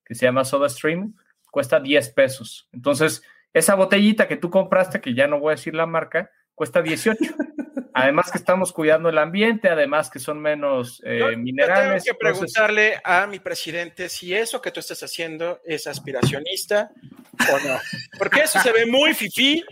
que 0.05 0.15
se 0.15 0.27
llama 0.27 0.45
SodaStream, 0.45 1.15
cuesta 1.51 1.81
10 1.81 2.11
pesos. 2.11 2.69
Entonces, 2.73 3.23
esa 3.53 3.75
botellita 3.75 4.29
que 4.29 4.37
tú 4.37 4.51
compraste, 4.51 5.01
que 5.01 5.15
ya 5.15 5.27
no 5.27 5.41
voy 5.41 5.53
a 5.53 5.57
decir 5.57 5.75
la 5.75 5.87
marca, 5.87 6.31
cuesta 6.55 6.83
18. 6.83 7.19
Además 7.97 8.31
que 8.33 8.39
estamos 8.39 8.73
cuidando 8.73 9.09
el 9.09 9.19
ambiente, 9.19 9.69
además 9.69 10.11
que 10.11 10.19
son 10.19 10.41
menos 10.41 11.01
eh, 11.05 11.19
Yo- 11.21 11.31
yo 11.31 11.39
minerales. 11.39 12.03
Tengo 12.05 12.19
que 12.19 12.27
entonces- 12.27 12.53
preguntarle 12.53 13.01
a 13.05 13.27
mi 13.29 13.39
presidente 13.39 14.09
si 14.09 14.35
eso 14.35 14.61
que 14.61 14.71
tú 14.73 14.81
estás 14.81 15.01
haciendo 15.03 15.61
es 15.65 15.87
aspiracionista 15.87 16.91
o 17.53 17.59
no. 17.69 17.79
Porque 18.19 18.41
eso 18.41 18.59
se 18.61 18.73
ve 18.73 18.85
muy 18.87 19.15
fifí. 19.15 19.65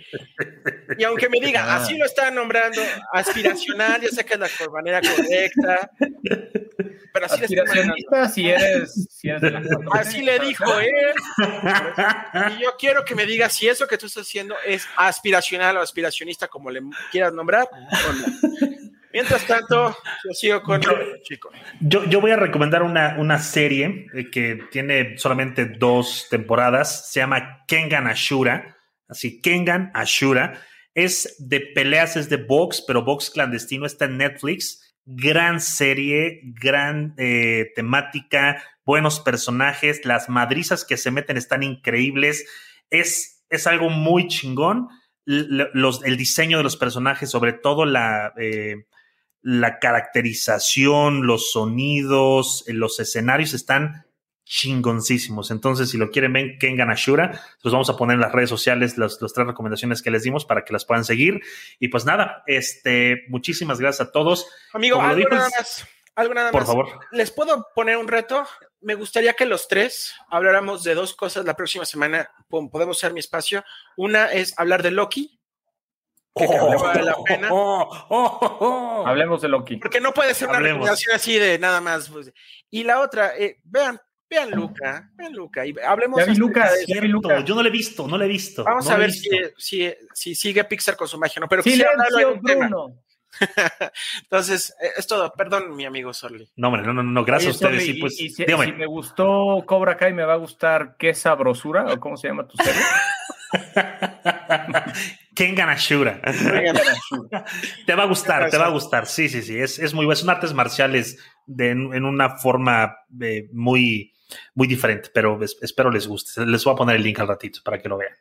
Y 0.98 1.04
aunque 1.04 1.28
me 1.28 1.40
diga, 1.40 1.64
Ah. 1.64 1.76
así 1.76 1.96
lo 1.98 2.04
están 2.06 2.34
nombrando, 2.34 2.80
aspiracional, 3.12 4.00
yo 4.00 4.08
sé 4.08 4.24
que 4.24 4.34
es 4.34 4.40
la 4.40 4.48
manera 4.70 5.00
correcta. 5.00 5.90
Pero 7.14 7.26
así 7.26 7.42
aspiracionista 7.44 8.28
si 8.28 8.48
eres, 8.50 9.06
si 9.10 9.28
eres 9.28 9.42
de 9.42 9.50
la 9.50 9.62
Así 9.92 10.22
le 10.22 10.38
dijo 10.38 10.64
él. 10.80 11.12
Y 12.56 12.62
yo 12.62 12.70
quiero 12.78 13.04
que 13.04 13.14
me 13.14 13.26
diga 13.26 13.48
si 13.50 13.68
eso 13.68 13.86
que 13.86 13.98
tú 13.98 14.06
estás 14.06 14.22
haciendo 14.26 14.54
es 14.64 14.86
aspiracional 14.96 15.76
o 15.76 15.80
aspiracionista, 15.80 16.48
como 16.48 16.70
le 16.70 16.80
quieras 17.10 17.32
nombrar, 17.32 17.68
o 18.08 18.11
Mientras 19.12 19.46
tanto, 19.46 19.94
yo 20.24 20.32
sigo 20.32 20.62
con 20.62 20.80
el 20.82 21.22
chico. 21.22 21.50
Yo, 21.80 22.04
yo 22.06 22.20
voy 22.20 22.30
a 22.30 22.36
recomendar 22.36 22.82
una, 22.82 23.16
una 23.18 23.38
serie 23.38 24.06
eh, 24.14 24.30
que 24.30 24.58
tiene 24.70 25.18
solamente 25.18 25.66
dos 25.66 26.28
temporadas. 26.30 27.10
Se 27.10 27.20
llama 27.20 27.64
Kengan 27.66 28.06
Ashura. 28.06 28.78
Así, 29.08 29.42
Kengan 29.42 29.90
Ashura. 29.94 30.62
Es 30.94 31.36
de 31.38 31.60
peleas, 31.60 32.16
es 32.16 32.30
de 32.30 32.36
box, 32.36 32.82
pero 32.86 33.04
box 33.04 33.30
clandestino. 33.30 33.84
Está 33.84 34.06
en 34.06 34.16
Netflix. 34.16 34.94
Gran 35.04 35.60
serie, 35.60 36.40
gran 36.44 37.14
eh, 37.18 37.72
temática, 37.74 38.62
buenos 38.86 39.20
personajes. 39.20 40.06
Las 40.06 40.28
madrizas 40.28 40.84
que 40.84 40.96
se 40.96 41.10
meten 41.10 41.36
están 41.36 41.62
increíbles. 41.62 42.46
Es, 42.88 43.44
es 43.50 43.66
algo 43.66 43.90
muy 43.90 44.28
chingón. 44.28 44.88
Los- 45.24 46.04
el 46.04 46.16
diseño 46.16 46.58
de 46.58 46.64
los 46.64 46.76
personajes, 46.76 47.30
sobre 47.30 47.52
todo 47.52 47.84
la. 47.84 48.32
eh, 48.38 48.86
la 49.44 49.80
caracterización, 49.80 51.26
los 51.26 51.50
sonidos, 51.50 52.62
eh, 52.68 52.72
los 52.74 53.00
escenarios 53.00 53.54
están 53.54 54.06
chingoncísimos. 54.44 55.50
Entonces, 55.50 55.90
si 55.90 55.98
lo 55.98 56.10
quieren 56.10 56.32
ver, 56.32 56.58
Kengan 56.58 56.90
Ashura, 56.90 57.40
los 57.64 57.72
vamos 57.72 57.90
a 57.90 57.96
poner 57.96 58.14
en 58.14 58.20
las 58.20 58.30
redes 58.32 58.50
sociales 58.50 58.98
las, 58.98 59.20
las 59.20 59.32
tres 59.32 59.46
recomendaciones 59.48 60.00
que 60.02 60.10
les 60.12 60.22
dimos 60.22 60.44
para 60.44 60.64
que 60.64 60.72
las 60.72 60.84
puedan 60.84 61.04
seguir. 61.04 61.40
Y 61.80 61.88
pues 61.88 62.04
nada, 62.04 62.44
este, 62.46 63.24
muchísimas 63.30 63.80
gracias 63.80 64.08
a 64.08 64.12
todos. 64.12 64.46
Amigo, 64.72 65.00
algo 65.00 65.28
nada 65.28 65.48
más. 65.58 65.86
Algo 66.14 66.34
nada 66.34 66.50
Por 66.50 66.60
más. 66.62 66.68
favor. 66.68 67.00
¿Les 67.12 67.30
puedo 67.30 67.66
poner 67.74 67.96
un 67.96 68.06
reto? 68.08 68.46
Me 68.80 68.94
gustaría 68.94 69.32
que 69.34 69.46
los 69.46 69.66
tres 69.68 70.14
habláramos 70.28 70.82
de 70.84 70.94
dos 70.94 71.14
cosas 71.14 71.44
la 71.46 71.54
próxima 71.56 71.84
semana. 71.86 72.30
Podemos 72.48 72.96
usar 72.98 73.12
mi 73.12 73.20
espacio. 73.20 73.64
Una 73.96 74.30
es 74.32 74.52
hablar 74.58 74.82
de 74.82 74.90
Loki, 74.90 75.38
que 76.34 76.46
creo 76.46 76.68
que 76.70 76.76
vale 76.76 77.02
la 77.02 77.16
pena. 77.26 77.48
oh, 77.52 77.88
oh, 78.10 78.38
oh, 78.40 78.56
oh. 78.60 79.06
Hablemos 79.06 79.40
de 79.40 79.48
Loki. 79.48 79.76
porque 79.76 80.00
no 80.00 80.12
puede 80.12 80.34
ser 80.34 80.48
una 80.48 80.58
Hablemos. 80.58 80.78
recomendación 80.80 81.14
así 81.16 81.38
de 81.38 81.58
nada 81.58 81.80
más. 81.80 82.08
pues. 82.10 82.32
Y 82.70 82.84
la 82.84 83.00
otra, 83.00 83.36
eh, 83.38 83.58
vean, 83.64 83.98
vean 84.28 84.50
Luca, 84.50 85.10
vean 85.14 85.32
Luca 85.32 85.64
y 85.64 85.74
hablemos. 85.86 86.18
Ya 86.20 86.26
vi 86.32 86.34
Lucas, 86.36 86.72
de- 86.74 86.86
ya 86.94 87.00
vi 87.00 87.08
Lucas. 87.08 87.44
yo 87.44 87.54
no 87.54 87.62
lo 87.62 87.68
he 87.68 87.72
visto, 87.72 88.06
no 88.08 88.18
lo 88.18 88.24
he 88.24 88.28
visto. 88.28 88.64
Vamos 88.64 88.86
no 88.86 88.92
a 88.92 88.96
ver 88.98 89.12
si, 89.12 89.30
si, 89.56 89.94
si 90.12 90.34
sigue 90.34 90.64
Pixar 90.64 90.96
con 90.96 91.06
su 91.08 91.18
magia, 91.18 91.40
¿no? 91.40 91.48
Pero 91.48 91.62
Silencio, 91.62 92.32
un 92.34 92.42
tema. 92.42 92.68
Entonces, 94.22 94.74
eh, 94.82 94.90
es 94.96 95.06
todo. 95.06 95.32
Perdón, 95.32 95.74
mi 95.74 95.84
amigo 95.84 96.12
Sorly. 96.12 96.48
No, 96.56 96.68
hombre, 96.68 96.82
no, 96.82 96.92
no, 96.92 97.02
no, 97.02 97.24
gracias 97.24 97.56
Oye, 97.56 97.66
a 97.66 97.68
ustedes. 97.68 97.82
Soli, 97.84 97.94
Sí, 97.94 98.00
pues, 98.00 98.20
y, 98.20 98.24
y 98.26 98.30
si, 98.30 98.44
dígame. 98.44 98.66
si 98.66 98.72
me 98.72 98.86
gustó 98.86 99.64
Cobra 99.66 99.96
Kai, 99.96 100.12
me 100.12 100.24
va 100.24 100.34
a 100.34 100.38
gustar 100.38 100.96
Qué 100.98 101.14
Sabrosura, 101.14 101.86
o 101.92 101.98
cómo 102.00 102.16
se 102.16 102.28
llama 102.28 102.46
tu 102.46 102.56
serie. 102.56 102.80
Kengan 105.34 105.70
Ashura. 105.70 106.20
Te 107.86 107.94
va 107.94 108.02
a 108.02 108.06
gustar, 108.06 108.50
te 108.50 108.58
va 108.58 108.66
a 108.66 108.70
gustar. 108.70 109.06
Sí, 109.06 109.28
sí, 109.28 109.42
sí. 109.42 109.58
Es, 109.58 109.78
es 109.78 109.94
muy 109.94 110.04
bueno. 110.04 110.16
Son 110.16 110.30
artes 110.30 110.52
marciales 110.52 111.18
de, 111.46 111.70
en, 111.70 111.94
en 111.94 112.04
una 112.04 112.36
forma 112.36 112.96
eh, 113.20 113.48
muy, 113.52 114.12
muy 114.54 114.66
diferente, 114.66 115.10
pero 115.12 115.42
es- 115.42 115.56
espero 115.62 115.90
les 115.90 116.06
guste. 116.06 116.44
Les 116.46 116.64
voy 116.64 116.72
a 116.72 116.76
poner 116.76 116.96
el 116.96 117.02
link 117.02 117.18
al 117.20 117.28
ratito 117.28 117.60
para 117.64 117.78
que 117.78 117.88
lo 117.88 117.98
vean. 117.98 118.12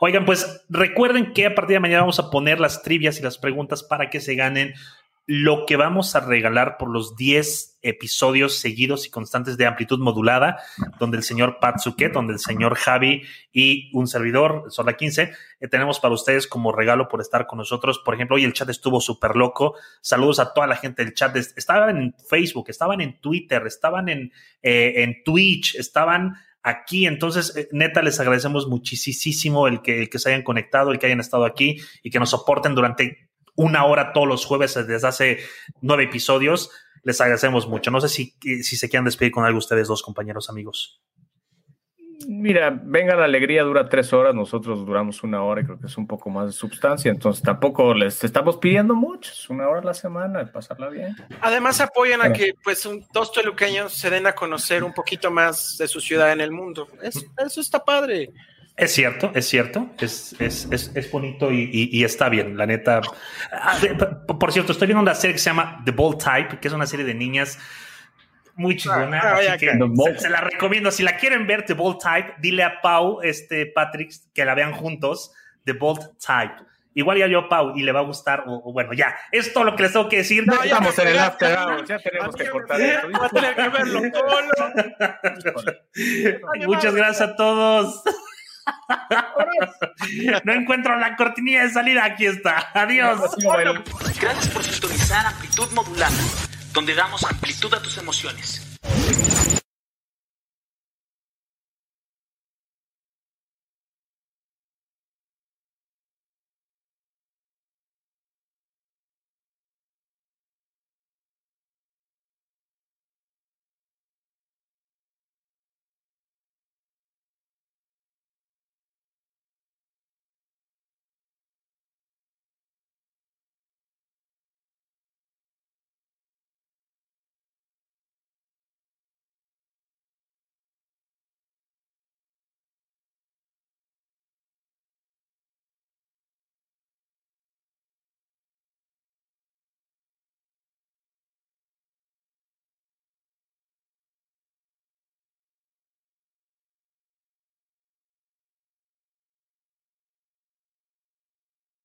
Oigan, 0.00 0.24
pues 0.24 0.64
recuerden 0.68 1.32
que 1.32 1.46
a 1.46 1.54
partir 1.54 1.74
de 1.76 1.80
mañana 1.80 2.00
vamos 2.02 2.18
a 2.18 2.30
poner 2.30 2.60
las 2.60 2.82
trivias 2.82 3.18
y 3.18 3.22
las 3.22 3.38
preguntas 3.38 3.82
para 3.82 4.10
que 4.10 4.20
se 4.20 4.34
ganen 4.34 4.74
lo 5.30 5.66
que 5.66 5.76
vamos 5.76 6.16
a 6.16 6.20
regalar 6.20 6.78
por 6.78 6.88
los 6.88 7.14
10 7.14 7.80
episodios 7.82 8.56
seguidos 8.60 9.06
y 9.06 9.10
constantes 9.10 9.58
de 9.58 9.66
amplitud 9.66 9.98
modulada, 9.98 10.56
donde 10.98 11.18
el 11.18 11.22
señor 11.22 11.58
Pat 11.60 11.76
donde 12.14 12.32
el 12.32 12.38
señor 12.38 12.76
Javi 12.76 13.22
y 13.52 13.90
un 13.92 14.06
servidor, 14.06 14.64
Sola 14.70 14.96
15, 14.96 15.30
eh, 15.60 15.68
tenemos 15.68 16.00
para 16.00 16.14
ustedes 16.14 16.46
como 16.46 16.72
regalo 16.72 17.08
por 17.08 17.20
estar 17.20 17.46
con 17.46 17.58
nosotros. 17.58 17.98
Por 18.02 18.14
ejemplo, 18.14 18.36
hoy 18.36 18.44
el 18.44 18.54
chat 18.54 18.70
estuvo 18.70 19.02
súper 19.02 19.36
loco. 19.36 19.74
Saludos 20.00 20.38
a 20.40 20.54
toda 20.54 20.66
la 20.66 20.76
gente 20.76 21.04
del 21.04 21.12
chat. 21.12 21.36
Es- 21.36 21.52
Estaban 21.58 21.94
en 21.98 22.14
Facebook, 22.30 22.70
estaban 22.70 23.02
en 23.02 23.20
Twitter, 23.20 23.66
estaban 23.66 24.08
en, 24.08 24.32
eh, 24.62 24.94
en 25.02 25.22
Twitch, 25.24 25.74
estaban 25.74 26.36
aquí. 26.62 27.06
Entonces, 27.06 27.54
eh, 27.54 27.68
neta, 27.72 28.00
les 28.00 28.18
agradecemos 28.18 28.66
muchísimo 28.66 29.68
el 29.68 29.82
que, 29.82 30.00
el 30.04 30.08
que 30.08 30.18
se 30.18 30.30
hayan 30.30 30.42
conectado, 30.42 30.90
el 30.90 30.98
que 30.98 31.04
hayan 31.04 31.20
estado 31.20 31.44
aquí 31.44 31.76
y 32.02 32.08
que 32.08 32.18
nos 32.18 32.30
soporten 32.30 32.74
durante 32.74 33.28
una 33.58 33.84
hora 33.84 34.12
todos 34.14 34.26
los 34.28 34.46
jueves 34.46 34.74
desde 34.86 35.06
hace 35.06 35.38
nueve 35.82 36.04
episodios. 36.04 36.70
Les 37.02 37.20
agradecemos 37.20 37.68
mucho. 37.68 37.90
No 37.90 38.00
sé 38.00 38.08
si, 38.08 38.34
si 38.40 38.76
se 38.76 38.88
quieran 38.88 39.04
despedir 39.04 39.32
con 39.32 39.44
algo 39.44 39.58
ustedes 39.58 39.88
dos, 39.88 40.02
compañeros 40.02 40.48
amigos. 40.48 41.00
Mira, 42.26 42.70
venga 42.82 43.14
la 43.14 43.24
alegría 43.24 43.62
dura 43.62 43.88
tres 43.88 44.12
horas, 44.12 44.34
nosotros 44.34 44.84
duramos 44.84 45.22
una 45.22 45.42
hora 45.44 45.60
y 45.60 45.64
creo 45.64 45.78
que 45.78 45.86
es 45.86 45.96
un 45.96 46.06
poco 46.06 46.28
más 46.30 46.46
de 46.46 46.52
sustancia, 46.52 47.10
entonces 47.12 47.42
tampoco 47.42 47.94
les 47.94 48.22
estamos 48.24 48.56
pidiendo 48.56 48.94
mucho, 48.94 49.30
es 49.32 49.48
una 49.48 49.68
hora 49.68 49.80
a 49.80 49.84
la 49.84 49.94
semana, 49.94 50.40
de 50.40 50.46
pasarla 50.50 50.88
bien. 50.88 51.16
Además 51.40 51.80
apoyan 51.80 52.20
a 52.20 52.32
que 52.32 52.54
pues 52.62 52.84
un, 52.86 53.06
dos 53.14 53.32
toluqueños 53.32 53.92
se 53.94 54.10
den 54.10 54.26
a 54.26 54.34
conocer 54.34 54.82
un 54.82 54.92
poquito 54.92 55.30
más 55.30 55.76
de 55.78 55.86
su 55.86 56.00
ciudad 56.00 56.32
en 56.32 56.40
el 56.40 56.50
mundo. 56.50 56.88
Es- 57.02 57.24
eso 57.38 57.60
está 57.60 57.84
padre. 57.84 58.30
Es 58.78 58.92
cierto, 58.92 59.32
es 59.34 59.48
cierto, 59.48 59.90
es, 59.98 60.36
es, 60.38 60.68
es, 60.70 60.92
es 60.94 61.10
bonito 61.10 61.50
y, 61.50 61.64
y, 61.64 61.98
y, 61.98 62.04
está 62.04 62.28
bien, 62.28 62.56
la 62.56 62.64
neta. 62.64 63.00
Ah, 63.50 63.76
por 64.38 64.52
cierto, 64.52 64.70
estoy 64.70 64.86
viendo 64.86 65.02
una 65.02 65.16
serie 65.16 65.34
que 65.34 65.40
se 65.40 65.50
llama 65.50 65.82
The 65.84 65.90
Bold 65.90 66.22
Type, 66.22 66.60
que 66.60 66.68
es 66.68 66.74
una 66.74 66.86
serie 66.86 67.04
de 67.04 67.12
niñas 67.12 67.58
muy 68.54 68.76
chingona, 68.76 69.20
ah, 69.20 69.34
así 69.34 69.58
que 69.58 69.72
se, 69.72 70.18
se, 70.20 70.30
la 70.30 70.42
recomiendo. 70.42 70.92
Si 70.92 71.02
la 71.02 71.16
quieren 71.16 71.48
ver, 71.48 71.64
The 71.64 71.74
Bold 71.74 71.98
Type, 71.98 72.34
dile 72.38 72.62
a 72.62 72.80
Pau, 72.80 73.20
este 73.20 73.66
Patrick, 73.66 74.12
que 74.32 74.44
la 74.44 74.54
vean 74.54 74.72
juntos, 74.72 75.32
The 75.64 75.72
Bold 75.72 76.16
Type. 76.24 76.54
Igual 76.94 77.18
ya 77.18 77.26
yo, 77.26 77.48
Pau, 77.48 77.76
y 77.76 77.82
le 77.82 77.90
va 77.90 77.98
a 78.00 78.04
gustar, 78.04 78.44
o, 78.46 78.62
o, 78.64 78.72
bueno, 78.72 78.92
ya, 78.92 79.16
es 79.32 79.52
todo 79.52 79.64
lo 79.64 79.74
que 79.74 79.82
les 79.82 79.92
tengo 79.92 80.08
que 80.08 80.18
decir. 80.18 80.46
No, 80.46 80.54
ya 80.54 80.76
estamos 80.76 80.98
en 81.00 81.08
el 81.08 81.18
after 81.18 81.58
hours, 81.58 81.88
ya 81.88 81.98
tenemos 81.98 82.36
que 82.36 82.48
cortar 82.48 82.80
esto. 82.80 83.08
Va 83.10 83.26
a 83.26 83.28
tener 83.28 83.56
que 83.56 83.68
verlo, 83.68 84.02
Muchas 86.66 86.94
gracias 86.94 87.28
a 87.28 87.34
todos. 87.34 88.04
no 90.44 90.52
encuentro 90.52 90.96
la 90.98 91.16
cortinilla 91.16 91.62
de 91.64 91.70
salida. 91.70 92.04
Aquí 92.04 92.26
está. 92.26 92.70
Adiós. 92.74 93.20
Gracias 94.20 94.48
por 94.48 94.62
sintonizar 94.62 95.26
Amplitud 95.26 95.70
Modulada, 95.72 96.16
donde 96.72 96.94
damos 96.94 97.24
amplitud 97.24 97.72
a 97.74 97.82
tus 97.82 97.98
emociones. 97.98 98.78